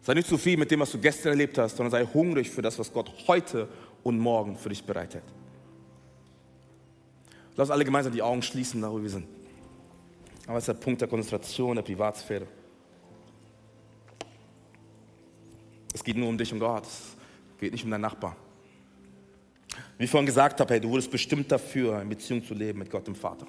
Sei 0.00 0.14
nicht 0.14 0.28
zu 0.28 0.38
viel 0.38 0.56
mit 0.56 0.70
dem, 0.70 0.80
was 0.80 0.90
du 0.90 0.98
gestern 0.98 1.30
erlebt 1.30 1.58
hast, 1.58 1.76
sondern 1.76 1.90
sei 1.90 2.04
hungrig 2.12 2.50
für 2.50 2.62
das, 2.62 2.78
was 2.78 2.92
Gott 2.92 3.12
heute 3.26 3.68
und 4.02 4.18
morgen 4.18 4.56
für 4.56 4.68
dich 4.68 4.84
bereitet. 4.84 5.22
Lass 7.56 7.70
alle 7.70 7.84
gemeinsam 7.84 8.12
die 8.12 8.22
Augen 8.22 8.42
schließen, 8.42 8.80
da 8.80 8.90
wo 8.90 9.00
wir 9.00 9.10
sind. 9.10 9.26
Aber 10.46 10.58
es 10.58 10.62
ist 10.62 10.68
der 10.68 10.74
Punkt 10.74 11.00
der 11.00 11.08
Konzentration, 11.08 11.76
der 11.76 11.82
Privatsphäre. 11.82 12.46
Es 15.94 16.02
geht 16.02 16.16
nur 16.16 16.28
um 16.28 16.38
dich 16.38 16.52
und 16.52 16.58
Gott. 16.58 16.86
Es 16.86 17.16
geht 17.60 17.72
nicht 17.72 17.84
um 17.84 17.90
deinen 17.90 18.00
Nachbarn. 18.00 18.36
Wie 19.98 20.04
ich 20.04 20.10
vorhin 20.10 20.26
gesagt 20.26 20.60
habe, 20.60 20.74
hey, 20.74 20.80
du 20.80 20.88
wurdest 20.88 21.10
bestimmt 21.10 21.52
dafür, 21.52 22.00
in 22.00 22.08
Beziehung 22.08 22.44
zu 22.44 22.54
leben 22.54 22.78
mit 22.78 22.90
Gott 22.90 23.06
dem 23.06 23.14
Vater. 23.14 23.46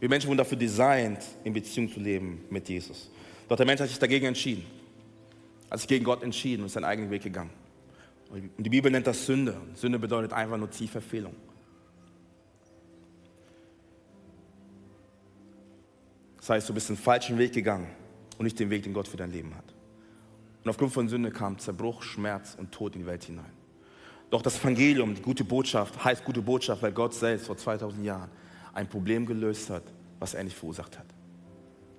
Wir 0.00 0.08
Menschen 0.08 0.28
wurden 0.28 0.38
dafür 0.38 0.58
designt, 0.58 1.22
in 1.44 1.52
Beziehung 1.52 1.92
zu 1.92 2.00
leben 2.00 2.42
mit 2.48 2.68
Jesus. 2.68 3.10
Doch 3.48 3.56
der 3.56 3.66
Mensch 3.66 3.80
hat 3.80 3.88
sich 3.88 3.98
dagegen 3.98 4.26
entschieden. 4.26 4.64
Hat 5.70 5.78
sich 5.78 5.88
gegen 5.88 6.04
Gott 6.04 6.22
entschieden 6.22 6.62
und 6.62 6.66
ist 6.66 6.72
seinen 6.72 6.84
eigenen 6.84 7.10
Weg 7.10 7.22
gegangen. 7.22 7.50
Und 8.30 8.50
die 8.58 8.70
Bibel 8.70 8.90
nennt 8.90 9.06
das 9.06 9.26
Sünde. 9.26 9.60
Sünde 9.74 9.98
bedeutet 9.98 10.32
einfach 10.32 10.56
nur 10.56 10.70
Zielverfehlung. 10.70 11.34
Das 16.40 16.48
heißt, 16.48 16.68
du 16.68 16.74
bist 16.74 16.88
den 16.88 16.96
falschen 16.96 17.36
Weg 17.36 17.52
gegangen 17.52 17.88
und 18.38 18.44
nicht 18.44 18.58
den 18.58 18.70
Weg, 18.70 18.82
den 18.82 18.94
Gott 18.94 19.06
für 19.06 19.18
dein 19.18 19.30
Leben 19.30 19.54
hat. 19.54 19.74
Und 20.64 20.70
aufgrund 20.70 20.92
von 20.92 21.08
Sünde 21.08 21.30
kam 21.30 21.58
Zerbruch, 21.58 22.02
Schmerz 22.02 22.56
und 22.58 22.72
Tod 22.72 22.94
in 22.94 23.02
die 23.02 23.06
Welt 23.06 23.24
hinein. 23.24 23.52
Doch 24.30 24.40
das 24.40 24.58
Evangelium, 24.58 25.14
die 25.14 25.22
gute 25.22 25.44
Botschaft, 25.44 26.02
heißt 26.02 26.24
gute 26.24 26.40
Botschaft, 26.40 26.82
weil 26.82 26.92
Gott 26.92 27.14
selbst 27.14 27.46
vor 27.46 27.56
2000 27.56 28.04
Jahren 28.04 28.30
ein 28.72 28.88
Problem 28.88 29.26
gelöst 29.26 29.68
hat, 29.68 29.82
was 30.18 30.34
er 30.34 30.44
nicht 30.44 30.56
verursacht 30.56 30.98
hat. 30.98 31.06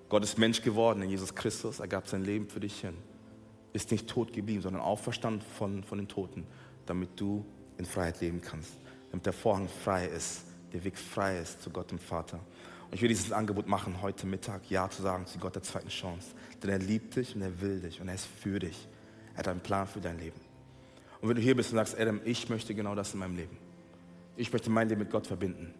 Gott 0.09 0.23
ist 0.23 0.37
Mensch 0.37 0.61
geworden 0.61 1.01
in 1.03 1.09
Jesus 1.09 1.35
Christus, 1.35 1.79
er 1.79 1.87
gab 1.87 2.07
sein 2.07 2.23
Leben 2.23 2.49
für 2.49 2.59
dich 2.59 2.81
hin, 2.81 2.95
ist 3.73 3.91
nicht 3.91 4.09
tot 4.09 4.33
geblieben, 4.33 4.61
sondern 4.61 4.81
auferstanden 4.81 5.41
von, 5.57 5.83
von 5.83 5.97
den 5.97 6.07
Toten, 6.07 6.45
damit 6.85 7.19
du 7.19 7.45
in 7.77 7.85
Freiheit 7.85 8.21
leben 8.21 8.41
kannst, 8.41 8.71
damit 9.11 9.25
der 9.25 9.33
Vorhang 9.33 9.67
frei 9.83 10.07
ist, 10.07 10.43
der 10.73 10.83
Weg 10.83 10.97
frei 10.97 11.37
ist 11.39 11.61
zu 11.61 11.69
Gott 11.69 11.91
dem 11.91 11.99
Vater. 11.99 12.39
Und 12.91 12.95
ich 12.95 13.01
will 13.01 13.07
dieses 13.07 13.31
Angebot 13.31 13.67
machen, 13.67 14.01
heute 14.01 14.27
Mittag 14.27 14.69
Ja 14.69 14.89
zu 14.89 15.01
sagen 15.01 15.25
zu 15.25 15.39
Gott 15.39 15.55
der 15.55 15.63
zweiten 15.63 15.87
Chance. 15.87 16.35
Denn 16.61 16.71
er 16.71 16.77
liebt 16.77 17.15
dich 17.15 17.33
und 17.33 17.41
er 17.41 17.61
will 17.61 17.79
dich 17.79 18.01
und 18.01 18.09
er 18.09 18.15
ist 18.15 18.25
für 18.25 18.59
dich. 18.59 18.85
Er 19.31 19.37
hat 19.37 19.47
einen 19.47 19.61
Plan 19.61 19.87
für 19.87 20.01
dein 20.01 20.19
Leben. 20.19 20.41
Und 21.21 21.29
wenn 21.29 21.37
du 21.37 21.41
hier 21.41 21.55
bist 21.55 21.71
und 21.71 21.77
sagst, 21.77 21.97
Adam, 21.97 22.19
ich 22.25 22.49
möchte 22.49 22.75
genau 22.75 22.93
das 22.93 23.13
in 23.13 23.21
meinem 23.21 23.37
Leben. 23.37 23.57
Ich 24.35 24.51
möchte 24.51 24.69
mein 24.69 24.89
Leben 24.89 24.99
mit 24.99 25.09
Gott 25.09 25.25
verbinden. 25.25 25.73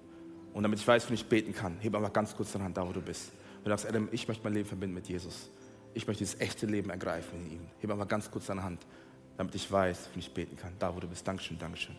Und 0.53 0.63
damit 0.63 0.79
ich 0.79 0.87
weiß, 0.87 1.09
wenn 1.09 1.15
ich 1.15 1.25
beten 1.25 1.53
kann, 1.53 1.79
heb 1.81 1.93
einfach 1.95 2.13
ganz 2.13 2.33
kurz 2.33 2.53
deine 2.53 2.63
Hand 2.63 2.77
da, 2.77 2.87
wo 2.87 2.93
du 2.93 3.01
bist. 3.01 3.33
Wenn 3.55 3.65
du 3.65 3.69
sagst, 3.71 3.87
Adam, 3.87 4.07
ich 4.13 4.25
möchte 4.29 4.45
mein 4.45 4.53
Leben 4.53 4.69
verbinden 4.69 4.95
mit 4.95 5.09
Jesus. 5.09 5.49
Ich 5.93 6.07
möchte 6.07 6.23
dieses 6.23 6.39
echte 6.39 6.65
Leben 6.65 6.91
ergreifen 6.91 7.45
in 7.45 7.51
ihm. 7.51 7.67
Heb 7.79 7.91
einfach 7.91 8.07
ganz 8.07 8.31
kurz 8.31 8.45
deine 8.45 8.63
Hand, 8.63 8.87
damit 9.35 9.53
ich 9.53 9.69
weiß, 9.69 10.11
wenn 10.13 10.19
ich 10.19 10.33
beten 10.33 10.55
kann. 10.55 10.71
Da, 10.79 10.95
wo 10.95 11.01
du 11.01 11.09
bist. 11.09 11.27
Dankeschön, 11.27 11.59
Dankeschön. 11.59 11.95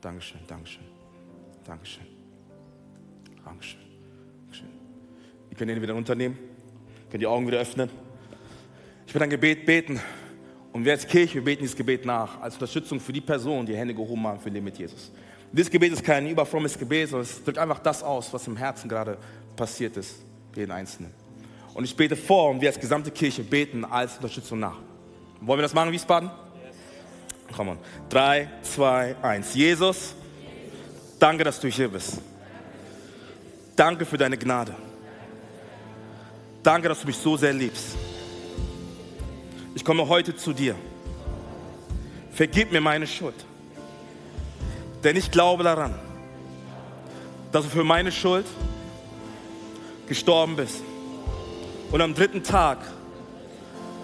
Dankeschön, 0.00 0.40
Dankeschön. 0.48 0.84
Dankeschön. 1.64 2.06
Dankeschön. 3.44 3.85
Dankeschön. 4.46 4.68
Ihr 5.50 5.56
könnt 5.56 5.70
ihn 5.70 5.82
wieder 5.82 5.94
unternehmen. 5.94 6.38
Ihr 6.38 7.10
könnt 7.10 7.22
die 7.22 7.26
Augen 7.26 7.46
wieder 7.46 7.58
öffnen. 7.58 7.90
Ich 9.06 9.14
werde 9.14 9.24
ein 9.24 9.30
Gebet 9.30 9.66
beten. 9.66 10.00
Und 10.72 10.84
wir 10.84 10.92
als 10.92 11.06
Kirche, 11.06 11.40
beten 11.40 11.62
dieses 11.62 11.76
Gebet 11.76 12.04
nach, 12.04 12.40
als 12.40 12.54
Unterstützung 12.54 13.00
für 13.00 13.12
die 13.12 13.20
Personen, 13.20 13.66
die 13.66 13.74
Hände 13.74 13.94
gehoben 13.94 14.26
haben 14.26 14.38
für 14.38 14.50
Leben 14.50 14.64
mit 14.66 14.78
Jesus. 14.78 15.10
Und 15.50 15.58
dieses 15.58 15.70
Gebet 15.70 15.92
ist 15.92 16.04
kein 16.04 16.26
überfrommes 16.28 16.78
Gebet, 16.78 17.08
sondern 17.08 17.26
es 17.26 17.42
drückt 17.42 17.58
einfach 17.58 17.78
das 17.78 18.02
aus, 18.02 18.32
was 18.32 18.46
im 18.46 18.56
Herzen 18.56 18.88
gerade 18.88 19.16
passiert 19.56 19.96
ist, 19.96 20.16
jeden 20.54 20.70
Einzelnen. 20.70 21.14
Und 21.72 21.84
ich 21.84 21.96
bete 21.96 22.14
vor 22.14 22.50
und 22.50 22.60
wir 22.60 22.68
als 22.68 22.78
gesamte 22.78 23.10
Kirche 23.10 23.42
beten 23.42 23.84
als 23.84 24.16
Unterstützung 24.16 24.58
nach. 24.58 24.76
Wollen 25.40 25.58
wir 25.58 25.62
das 25.62 25.74
machen, 25.74 25.92
Wiesbaden? 25.92 26.30
Yes. 26.62 26.76
Komm 27.56 27.68
on. 27.68 27.78
Drei, 28.08 28.50
zwei, 28.62 29.16
eins. 29.22 29.54
Jesus, 29.54 30.14
danke, 31.18 31.44
dass 31.44 31.60
du 31.60 31.68
hier 31.68 31.88
bist. 31.88 32.20
Danke 33.76 34.06
für 34.06 34.16
deine 34.16 34.38
Gnade. 34.38 34.74
Danke, 36.62 36.88
dass 36.88 37.02
du 37.02 37.06
mich 37.06 37.18
so 37.18 37.36
sehr 37.36 37.52
liebst. 37.52 37.94
Ich 39.74 39.84
komme 39.84 40.08
heute 40.08 40.34
zu 40.34 40.54
dir. 40.54 40.74
Vergib 42.32 42.72
mir 42.72 42.80
meine 42.80 43.06
Schuld. 43.06 43.34
Denn 45.04 45.14
ich 45.14 45.30
glaube 45.30 45.62
daran, 45.62 45.94
dass 47.52 47.64
du 47.64 47.70
für 47.70 47.84
meine 47.84 48.10
Schuld 48.10 48.46
gestorben 50.08 50.56
bist 50.56 50.82
und 51.92 52.00
am 52.00 52.14
dritten 52.14 52.42
Tag 52.42 52.78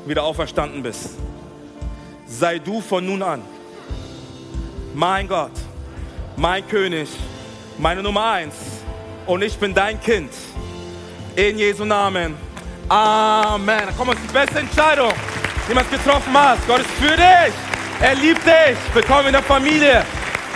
wieder 0.07 0.23
auferstanden 0.23 0.83
bist. 0.83 1.11
Sei 2.27 2.59
du 2.59 2.81
von 2.81 3.07
nun 3.07 3.23
an 3.23 3.43
mein 4.95 5.27
Gott, 5.27 5.53
mein 6.37 6.66
König, 6.68 7.09
meine 7.79 8.03
Nummer 8.03 8.33
eins 8.33 8.55
und 9.27 9.43
ich 9.43 9.57
bin 9.59 9.75
dein 9.75 10.01
Kind. 10.01 10.31
In 11.37 11.59
Jesu 11.59 11.85
Namen. 11.85 12.35
Amen. 12.89 13.83
Komm, 13.97 14.09
das 14.09 14.16
ist 14.16 14.29
die 14.29 14.33
beste 14.33 14.59
Entscheidung 14.59 15.12
jemand 15.68 15.91
getroffen 15.91 16.33
hast. 16.35 16.66
Gott 16.66 16.81
ist 16.81 16.91
für 16.91 17.16
dich. 17.16 17.55
Er 18.01 18.14
liebt 18.14 18.45
dich. 18.45 18.77
Willkommen 18.93 19.27
in 19.27 19.33
der 19.33 19.43
Familie. 19.43 20.05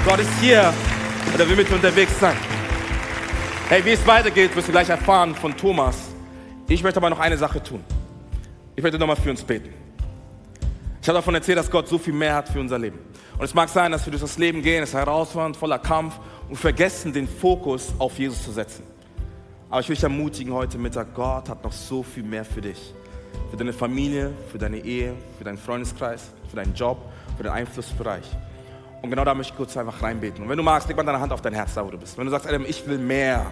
Gott 0.05 0.21
ist 0.21 0.31
hier 0.41 0.73
und 1.33 1.41
er 1.41 1.49
will 1.49 1.57
mit 1.57 1.69
dir 1.69 1.75
unterwegs 1.75 2.19
sein. 2.19 2.37
Hey, 3.69 3.85
wie 3.85 3.93
es 3.93 4.07
weitergeht, 4.07 4.55
wirst 4.55 4.69
du 4.69 4.73
gleich 4.73 4.89
erfahren 4.89 5.35
von 5.35 5.57
Thomas. 5.57 5.97
Ich 6.69 6.83
möchte 6.83 6.99
aber 6.99 7.11
noch 7.11 7.21
eine 7.21 7.37
Sache 7.37 7.63
tun. 7.63 7.83
Ich 8.75 8.83
möchte 8.83 8.99
nochmal 8.99 9.17
für 9.17 9.31
uns 9.31 9.43
beten. 9.43 9.73
Ich 11.01 11.09
habe 11.09 11.19
davon 11.19 11.35
erzählt, 11.37 11.59
dass 11.59 11.71
Gott 11.71 11.89
so 11.89 11.99
viel 11.99 12.13
mehr 12.13 12.35
hat 12.35 12.49
für 12.49 12.61
unser 12.61 12.79
Leben. 12.79 12.99
Und 13.39 13.45
es 13.45 13.55
mag 13.55 13.69
sein, 13.69 13.93
dass 13.93 14.05
wir 14.05 14.11
durch 14.11 14.23
das 14.23 14.39
Leben 14.39 14.63
gehen, 14.63 14.83
es 14.83 14.91
ist 14.91 14.95
herausfordernd, 14.97 15.57
voller 15.57 15.79
Kampf 15.79 16.15
und 16.49 16.57
vergessen, 16.57 17.13
den 17.13 17.27
Fokus 17.29 17.93
auf 17.99 18.19
Jesus 18.19 18.43
zu 18.43 18.53
setzen. 18.53 18.85
Aber 19.69 19.81
ich 19.81 19.89
will 19.89 19.97
dich 19.97 20.05
ermutigen 20.05 20.53
heute 20.53 20.79
Mittag, 20.79 21.15
Gott 21.15 21.49
hat 21.49 21.63
noch 21.65 21.73
so 21.73 22.03
viel 22.03 22.23
mehr 22.23 22.45
für 22.45 22.61
dich. 22.61 22.95
Für 23.51 23.57
deine 23.57 23.73
Familie, 23.73 24.33
für 24.51 24.59
deine 24.59 24.79
Ehe, 24.79 25.15
für 25.39 25.45
deinen 25.45 25.59
Freundeskreis, 25.59 26.33
für 26.49 26.57
deinen 26.57 26.75
Job, 26.75 26.99
für 27.37 27.43
deinen 27.43 27.55
Einflussbereich. 27.55 28.25
Und 29.03 29.11
genau 29.11 29.25
da 29.25 29.35
möchte 29.35 29.53
ich 29.53 29.57
kurz 29.57 29.77
einfach 29.77 30.03
reinbeten. 30.03 30.43
Und 30.43 30.49
wenn 30.49 30.57
du 30.57 30.63
magst, 30.63 30.89
leg 30.89 30.97
mal 30.97 31.03
deine 31.03 31.21
Hand 31.21 31.33
auf 31.33 31.43
dein 31.43 31.53
Herz, 31.53 31.75
da 31.75 31.85
wo 31.85 31.91
du 31.91 31.99
bist. 31.99 32.17
Wenn 32.17 32.25
du 32.27 32.31
sagst, 32.31 32.47
Adam, 32.47 32.65
ich 32.67 32.87
will 32.87 32.99
mehr, 32.99 33.47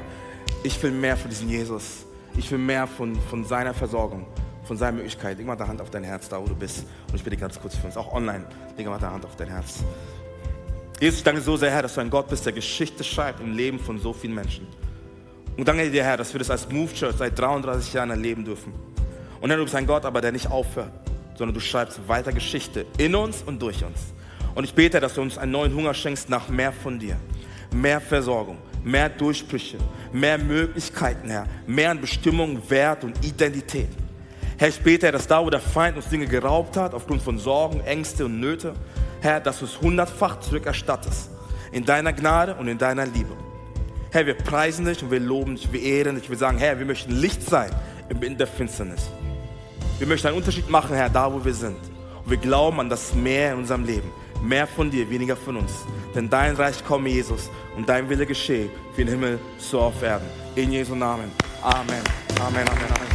ich 0.62 0.80
will 0.82 0.90
mehr 0.90 1.16
von 1.16 1.30
diesem 1.30 1.48
Jesus. 1.48 2.06
Ich 2.36 2.50
will 2.50 2.58
mehr 2.58 2.86
von, 2.86 3.14
von 3.30 3.44
seiner 3.44 3.74
Versorgung, 3.74 4.26
von 4.64 4.76
seiner 4.76 4.92
Möglichkeit. 4.92 5.38
Leg 5.38 5.46
mal 5.46 5.56
deine 5.56 5.70
Hand 5.70 5.80
auf 5.80 5.90
dein 5.90 6.04
Herz, 6.04 6.28
da 6.28 6.40
wo 6.40 6.46
du 6.46 6.54
bist. 6.54 6.86
Und 7.08 7.16
ich 7.16 7.22
bitte 7.22 7.36
ganz 7.36 7.60
kurz 7.60 7.76
für 7.76 7.86
uns, 7.86 7.96
auch 7.96 8.12
online, 8.12 8.44
leg 8.76 8.86
mal 8.86 8.98
deine 8.98 9.12
Hand 9.12 9.24
auf 9.24 9.36
dein 9.36 9.48
Herz. 9.48 9.84
Jesus, 11.00 11.18
ich 11.18 11.24
danke 11.24 11.40
so 11.40 11.56
sehr, 11.56 11.72
Herr, 11.72 11.82
dass 11.82 11.94
du 11.94 12.00
ein 12.00 12.10
Gott 12.10 12.28
bist, 12.28 12.46
der 12.46 12.52
Geschichte 12.52 13.02
schreibt 13.02 13.40
im 13.40 13.56
Leben 13.56 13.80
von 13.80 13.98
so 13.98 14.12
vielen 14.12 14.34
Menschen. 14.34 14.66
Und 15.56 15.66
danke 15.66 15.90
dir, 15.90 16.04
Herr, 16.04 16.16
dass 16.16 16.32
wir 16.32 16.38
das 16.38 16.50
als 16.50 16.70
Move 16.70 16.92
Church 16.94 17.16
seit 17.16 17.36
33 17.38 17.92
Jahren 17.92 18.10
erleben 18.10 18.44
dürfen. 18.44 18.72
Und 19.40 19.50
Herr, 19.50 19.56
du 19.56 19.64
bist 19.64 19.74
ein 19.74 19.86
Gott, 19.86 20.04
aber 20.04 20.20
der 20.20 20.30
nicht 20.30 20.50
aufhört, 20.50 20.92
sondern 21.36 21.52
du 21.52 21.60
schreibst 21.60 22.00
weiter 22.06 22.32
Geschichte 22.32 22.86
in 22.96 23.14
uns 23.14 23.42
und 23.42 23.60
durch 23.60 23.84
uns. 23.84 24.14
Und 24.54 24.64
ich 24.64 24.74
bete, 24.74 25.00
dass 25.00 25.14
du 25.14 25.22
uns 25.22 25.36
einen 25.36 25.50
neuen 25.50 25.74
Hunger 25.74 25.94
schenkst 25.94 26.30
nach 26.30 26.48
mehr 26.48 26.72
von 26.72 26.98
dir, 26.98 27.16
mehr 27.74 28.00
Versorgung, 28.00 28.58
mehr 28.84 29.08
Durchbrüche, 29.08 29.78
mehr 30.12 30.38
Möglichkeiten, 30.38 31.28
Herr, 31.28 31.46
mehr 31.66 31.90
an 31.90 32.00
Bestimmung, 32.00 32.62
Wert 32.70 33.02
und 33.02 33.24
Identität. 33.24 33.88
Herr, 34.58 34.68
ich 34.68 34.80
bete, 34.80 35.10
dass 35.10 35.26
da, 35.26 35.44
wo 35.44 35.50
der 35.50 35.60
Feind 35.60 35.96
uns 35.96 36.08
Dinge 36.08 36.26
geraubt 36.26 36.76
hat, 36.76 36.94
aufgrund 36.94 37.20
von 37.20 37.36
Sorgen, 37.38 37.80
Ängste 37.80 38.26
und 38.26 38.38
Nöte, 38.38 38.74
Herr, 39.24 39.40
dass 39.40 39.60
du 39.60 39.64
es 39.64 39.80
hundertfach 39.80 40.40
zurückerstattest. 40.40 41.30
In 41.72 41.86
deiner 41.86 42.12
Gnade 42.12 42.56
und 42.56 42.68
in 42.68 42.76
deiner 42.76 43.06
Liebe. 43.06 43.34
Herr, 44.10 44.26
wir 44.26 44.34
preisen 44.34 44.84
dich 44.84 45.02
und 45.02 45.10
wir 45.10 45.18
loben 45.18 45.56
dich, 45.56 45.72
wir 45.72 45.80
ehren 45.80 46.16
dich. 46.16 46.28
Wir 46.28 46.36
sagen, 46.36 46.58
Herr, 46.58 46.78
wir 46.78 46.84
möchten 46.84 47.10
Licht 47.10 47.42
sein 47.42 47.70
in 48.20 48.36
der 48.36 48.46
Finsternis. 48.46 49.08
Wir 49.98 50.06
möchten 50.06 50.26
einen 50.26 50.36
Unterschied 50.36 50.68
machen, 50.68 50.94
Herr, 50.94 51.08
da 51.08 51.32
wo 51.32 51.42
wir 51.42 51.54
sind. 51.54 51.78
Und 52.22 52.30
wir 52.30 52.36
glauben 52.36 52.78
an 52.80 52.90
das 52.90 53.14
Mehr 53.14 53.54
in 53.54 53.60
unserem 53.60 53.84
Leben. 53.84 54.10
Mehr 54.42 54.66
von 54.66 54.90
dir, 54.90 55.08
weniger 55.08 55.36
von 55.36 55.56
uns. 55.56 55.72
Denn 56.14 56.28
dein 56.28 56.54
Reich 56.56 56.84
komme, 56.84 57.08
Jesus, 57.08 57.48
und 57.78 57.88
dein 57.88 58.10
Wille 58.10 58.26
geschehe, 58.26 58.68
wie 58.94 59.02
im 59.02 59.08
Himmel, 59.08 59.38
so 59.56 59.80
auf 59.80 60.02
Erden. 60.02 60.26
In 60.54 60.70
Jesu 60.70 60.94
Namen. 60.94 61.32
Amen. 61.62 62.02
Amen, 62.40 62.68
Amen, 62.68 62.68
Amen. 62.68 63.08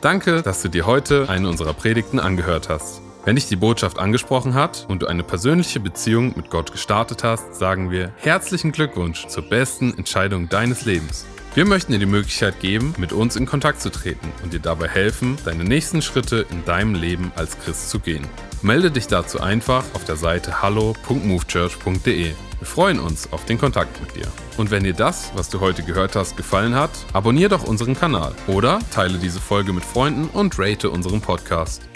Danke, 0.00 0.42
dass 0.42 0.60
du 0.60 0.68
dir 0.68 0.86
heute 0.86 1.28
eine 1.28 1.48
unserer 1.48 1.72
Predigten 1.72 2.18
angehört 2.18 2.68
hast. 2.68 3.03
Wenn 3.24 3.36
dich 3.36 3.46
die 3.46 3.56
Botschaft 3.56 3.98
angesprochen 3.98 4.52
hat 4.52 4.84
und 4.88 5.00
du 5.00 5.06
eine 5.06 5.22
persönliche 5.22 5.80
Beziehung 5.80 6.34
mit 6.36 6.50
Gott 6.50 6.72
gestartet 6.72 7.24
hast, 7.24 7.54
sagen 7.54 7.90
wir 7.90 8.12
herzlichen 8.18 8.70
Glückwunsch 8.70 9.26
zur 9.28 9.48
besten 9.48 9.96
Entscheidung 9.96 10.50
deines 10.50 10.84
Lebens. 10.84 11.24
Wir 11.54 11.64
möchten 11.64 11.92
dir 11.92 11.98
die 11.98 12.06
Möglichkeit 12.06 12.60
geben, 12.60 12.94
mit 12.98 13.14
uns 13.14 13.36
in 13.36 13.46
Kontakt 13.46 13.80
zu 13.80 13.90
treten 13.90 14.30
und 14.42 14.52
dir 14.52 14.60
dabei 14.60 14.88
helfen, 14.88 15.38
deine 15.46 15.64
nächsten 15.64 16.02
Schritte 16.02 16.44
in 16.50 16.66
deinem 16.66 16.94
Leben 16.94 17.32
als 17.36 17.58
Christ 17.58 17.88
zu 17.88 17.98
gehen. 17.98 18.26
Melde 18.60 18.90
dich 18.90 19.06
dazu 19.06 19.40
einfach 19.40 19.84
auf 19.94 20.04
der 20.04 20.16
Seite 20.16 20.60
hallo.movechurch.de. 20.60 22.32
Wir 22.58 22.66
freuen 22.66 22.98
uns 22.98 23.32
auf 23.32 23.46
den 23.46 23.56
Kontakt 23.56 24.00
mit 24.02 24.16
dir. 24.16 24.26
Und 24.58 24.70
wenn 24.70 24.84
dir 24.84 24.94
das, 24.94 25.30
was 25.34 25.48
du 25.48 25.60
heute 25.60 25.82
gehört 25.82 26.14
hast, 26.14 26.36
gefallen 26.36 26.74
hat, 26.74 26.90
abonniere 27.14 27.50
doch 27.50 27.64
unseren 27.64 27.94
Kanal 27.94 28.34
oder 28.48 28.80
teile 28.90 29.16
diese 29.18 29.40
Folge 29.40 29.72
mit 29.72 29.84
Freunden 29.84 30.26
und 30.26 30.58
rate 30.58 30.90
unseren 30.90 31.20
Podcast. 31.20 31.82